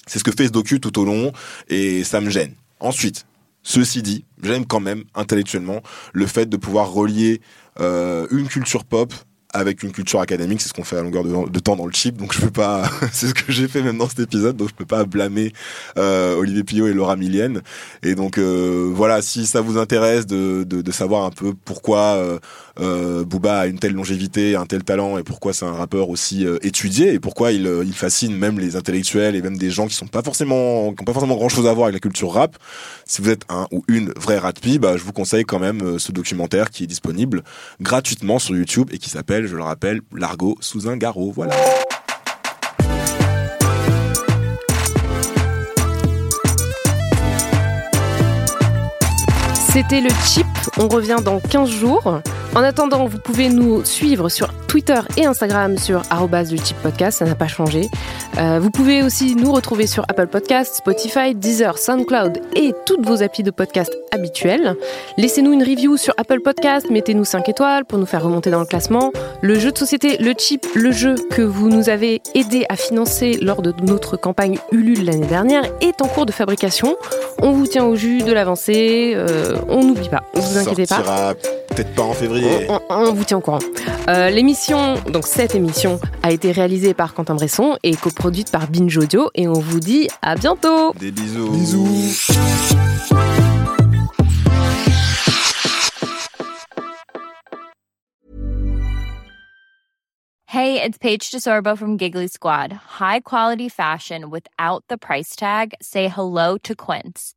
C'est 0.06 0.20
ce 0.20 0.24
que 0.24 0.32
fait 0.32 0.46
ce 0.46 0.52
docu 0.52 0.80
tout 0.80 1.00
au 1.00 1.06
long 1.06 1.32
et 1.70 2.04
ça 2.04 2.22
me 2.22 2.30
gêne. 2.30 2.54
Ensuite, 2.80 3.26
ceci 3.64 4.02
dit, 4.02 4.26
j'aime 4.42 4.66
quand 4.66 4.80
même 4.80 5.04
intellectuellement 5.16 5.82
le 6.14 6.26
fait 6.28 6.48
de 6.48 6.58
pouvoir 6.58 6.92
relier 6.92 7.42
une 7.80 8.48
culture 8.48 8.86
pop 8.86 9.14
avec 9.54 9.84
une 9.84 9.92
culture 9.92 10.20
académique, 10.20 10.62
c'est 10.62 10.70
ce 10.70 10.74
qu'on 10.74 10.84
fait 10.84 10.98
à 10.98 11.02
longueur 11.02 11.24
de, 11.24 11.60
temps 11.60 11.76
dans 11.76 11.86
le 11.86 11.94
chip, 11.94 12.18
donc 12.18 12.34
je 12.34 12.42
peux 12.42 12.52
pas, 12.52 12.90
c'est 13.12 13.28
ce 13.28 13.34
que 13.34 13.52
j'ai 13.52 13.68
fait 13.68 13.82
même 13.82 13.98
dans 13.98 14.10
cet 14.10 14.20
épisode, 14.20 14.58
donc 14.58 14.70
je 14.70 14.74
peux 14.74 14.86
pas 14.86 15.06
blâmer 15.06 15.54
euh, 15.98 16.36
Olivier 16.36 16.64
Pillot 16.64 16.88
et 16.88 16.94
Laura 16.94 17.16
Millienne. 17.16 17.62
Et 18.04 18.16
donc 18.16 18.38
euh, 18.38 18.92
voilà, 18.94 19.22
si 19.22 19.46
ça 19.46 19.62
vous 19.62 19.78
intéresse 19.78 20.28
de, 20.28 20.64
de, 20.64 20.82
de 20.82 20.92
savoir 20.92 21.24
un 21.24 21.32
peu 21.32 21.54
pourquoi 21.66 22.40
euh, 22.80 23.08
euh, 23.08 23.26
Booba 23.26 23.60
a 23.60 23.68
une 23.68 23.80
telle 23.80 23.94
longévité, 23.94 24.56
un 24.56 24.66
tel 24.66 24.84
talent, 24.84 25.18
et 25.18 25.24
pourquoi 25.24 25.54
c'est 25.54 25.66
un 25.66 25.74
rappeur 25.74 26.10
aussi 26.10 26.46
euh, 26.46 26.58
étudié, 26.62 27.14
et 27.14 27.20
pourquoi 27.20 27.52
il, 27.52 27.70
il 27.86 27.94
fascine 27.94 28.36
même 28.36 28.60
les 28.60 28.76
intellectuels 28.76 29.36
et 29.36 29.42
même 29.42 29.58
des 29.58 29.70
gens 29.70 29.88
qui 29.88 29.96
sont 29.96 30.08
pas 30.08 30.22
forcément, 30.22 30.94
qui 30.94 31.02
ont 31.02 31.06
pas 31.06 31.14
forcément 31.14 31.36
grand 31.36 31.50
chose 31.50 31.68
à 31.68 31.74
voir 31.74 31.88
avec 31.88 31.96
la 31.96 32.00
culture 32.00 32.32
rap. 32.32 32.58
Si 33.06 33.22
vous 33.22 33.30
êtes 33.30 33.44
un 33.50 33.68
ou 33.72 33.84
une 33.88 34.12
vraie 34.18 34.38
ratpi, 34.38 34.80
bah 34.80 34.98
je 34.98 35.04
vous 35.04 35.14
conseille 35.14 35.44
quand 35.44 35.60
même 35.60 35.82
euh, 35.82 36.00
ce 36.00 36.12
documentaire 36.12 36.70
qui 36.70 36.84
est 36.84 36.88
disponible 36.88 37.44
gratuitement 37.82 38.40
sur 38.40 38.56
YouTube 38.56 38.90
et 38.92 38.98
qui 38.98 39.10
s'appelle 39.10 39.48
je 39.48 39.56
le 39.56 39.64
rappelle, 39.64 40.02
Largo 40.16 40.58
sous 40.60 40.88
un 40.88 40.98
garrot. 40.98 41.32
Voilà. 41.32 41.56
C'était 49.72 50.02
le 50.02 50.10
chip, 50.26 50.48
on 50.78 50.88
revient 50.88 51.18
dans 51.24 51.40
15 51.40 51.70
jours. 51.70 52.22
En 52.56 52.64
attendant, 52.64 53.06
vous 53.06 53.20
pouvez 53.20 53.50
nous 53.50 53.86
suivre 53.86 54.30
sur 54.30 54.52
Twitter 54.68 55.00
et 55.16 55.26
Instagram 55.26 55.78
sur 55.78 56.02
le 56.52 56.58
chip 56.58 56.78
podcast, 56.78 57.20
ça 57.20 57.26
n'a 57.26 57.36
pas 57.36 57.48
changé. 57.48 57.90
Euh, 58.38 58.60
vous 58.62 58.70
pouvez 58.70 59.02
aussi 59.02 59.36
nous 59.36 59.52
retrouver 59.52 59.88
sur 59.88 60.04
Apple 60.10 60.28
Podcasts, 60.28 60.76
Spotify, 60.76 61.34
Deezer, 61.34 61.78
SoundCloud 61.80 62.40
et 62.56 62.72
toutes 62.86 63.04
vos 63.04 63.24
applis 63.24 63.42
de 63.42 63.50
podcast 63.50 63.92
habituelles. 64.12 64.76
Laissez-nous 65.18 65.54
une 65.54 65.64
review 65.64 65.98
sur 65.98 66.14
Apple 66.18 66.42
Podcasts, 66.42 66.90
mettez-nous 66.92 67.26
5 67.26 67.50
étoiles 67.50 67.86
pour 67.86 67.98
nous 67.98 68.06
faire 68.06 68.24
remonter 68.24 68.52
dans 68.52 68.60
le 68.60 68.68
classement. 68.68 69.12
Le 69.42 69.58
jeu 69.58 69.72
de 69.72 69.78
société, 69.78 70.18
le 70.20 70.34
chip, 70.38 70.68
le 70.76 70.92
jeu 70.92 71.16
que 71.32 71.42
vous 71.42 71.70
nous 71.70 71.90
avez 71.90 72.22
aidé 72.36 72.66
à 72.70 72.76
financer 72.76 73.40
lors 73.42 73.64
de 73.64 73.74
notre 73.82 74.18
campagne 74.18 74.60
Ulule 74.72 75.04
l'année 75.06 75.26
dernière 75.26 75.64
est 75.82 76.00
en 76.04 76.08
cours 76.08 76.28
de 76.28 76.32
fabrication. 76.32 76.96
On 77.42 77.52
vous 77.54 77.66
tient 77.66 77.86
au 77.86 77.96
jus 77.96 78.22
de 78.22 78.32
l'avancée, 78.34 79.14
euh, 79.16 79.56
on 79.68 79.84
n'oublie 79.84 80.10
pas, 80.10 80.22
ne 80.36 80.42
vous 80.42 80.58
inquiétez 80.60 80.86
pas. 80.86 80.96
Sortira 80.98 81.34
peut-être 81.76 81.94
pas 81.96 82.04
en 82.04 82.14
février. 82.14 82.68
On, 82.70 82.80
on- 82.90 83.08
on 83.08 83.14
vous 83.14 83.24
tient 83.24 83.38
au 83.38 83.42
courant. 83.42 83.60
Euh, 84.10 84.30
L'émission, 84.30 84.96
donc 85.12 85.26
cette 85.28 85.54
émission, 85.54 86.00
a 86.24 86.32
été 86.32 86.52
réalisée 86.52 86.94
par 86.94 87.14
Quentin 87.14 87.36
Bresson 87.36 87.78
et 87.84 87.96
coproduite 87.96 88.27
par 88.52 88.68
Binge 88.68 88.98
Audio. 88.98 89.30
Et 89.36 89.48
on 89.48 89.54
vous 89.54 89.80
dit 89.80 90.08
à 90.22 90.36
bientôt. 90.36 90.94
Des 91.00 91.12
bisous. 91.12 91.50
Bisous. 91.52 92.32
Hey, 100.46 100.82
it's 100.82 100.98
Paige 100.98 101.30
DeSorbo 101.30 101.78
from 101.78 101.98
Giggly 101.98 102.28
Squad. 102.28 102.72
High 102.74 103.20
quality 103.20 103.70
fashion 103.70 104.30
without 104.30 104.84
the 104.88 104.98
price 104.98 105.36
tag. 105.36 105.74
Say 105.82 106.08
hello 106.08 106.58
to 106.64 106.74
Quince. 106.74 107.37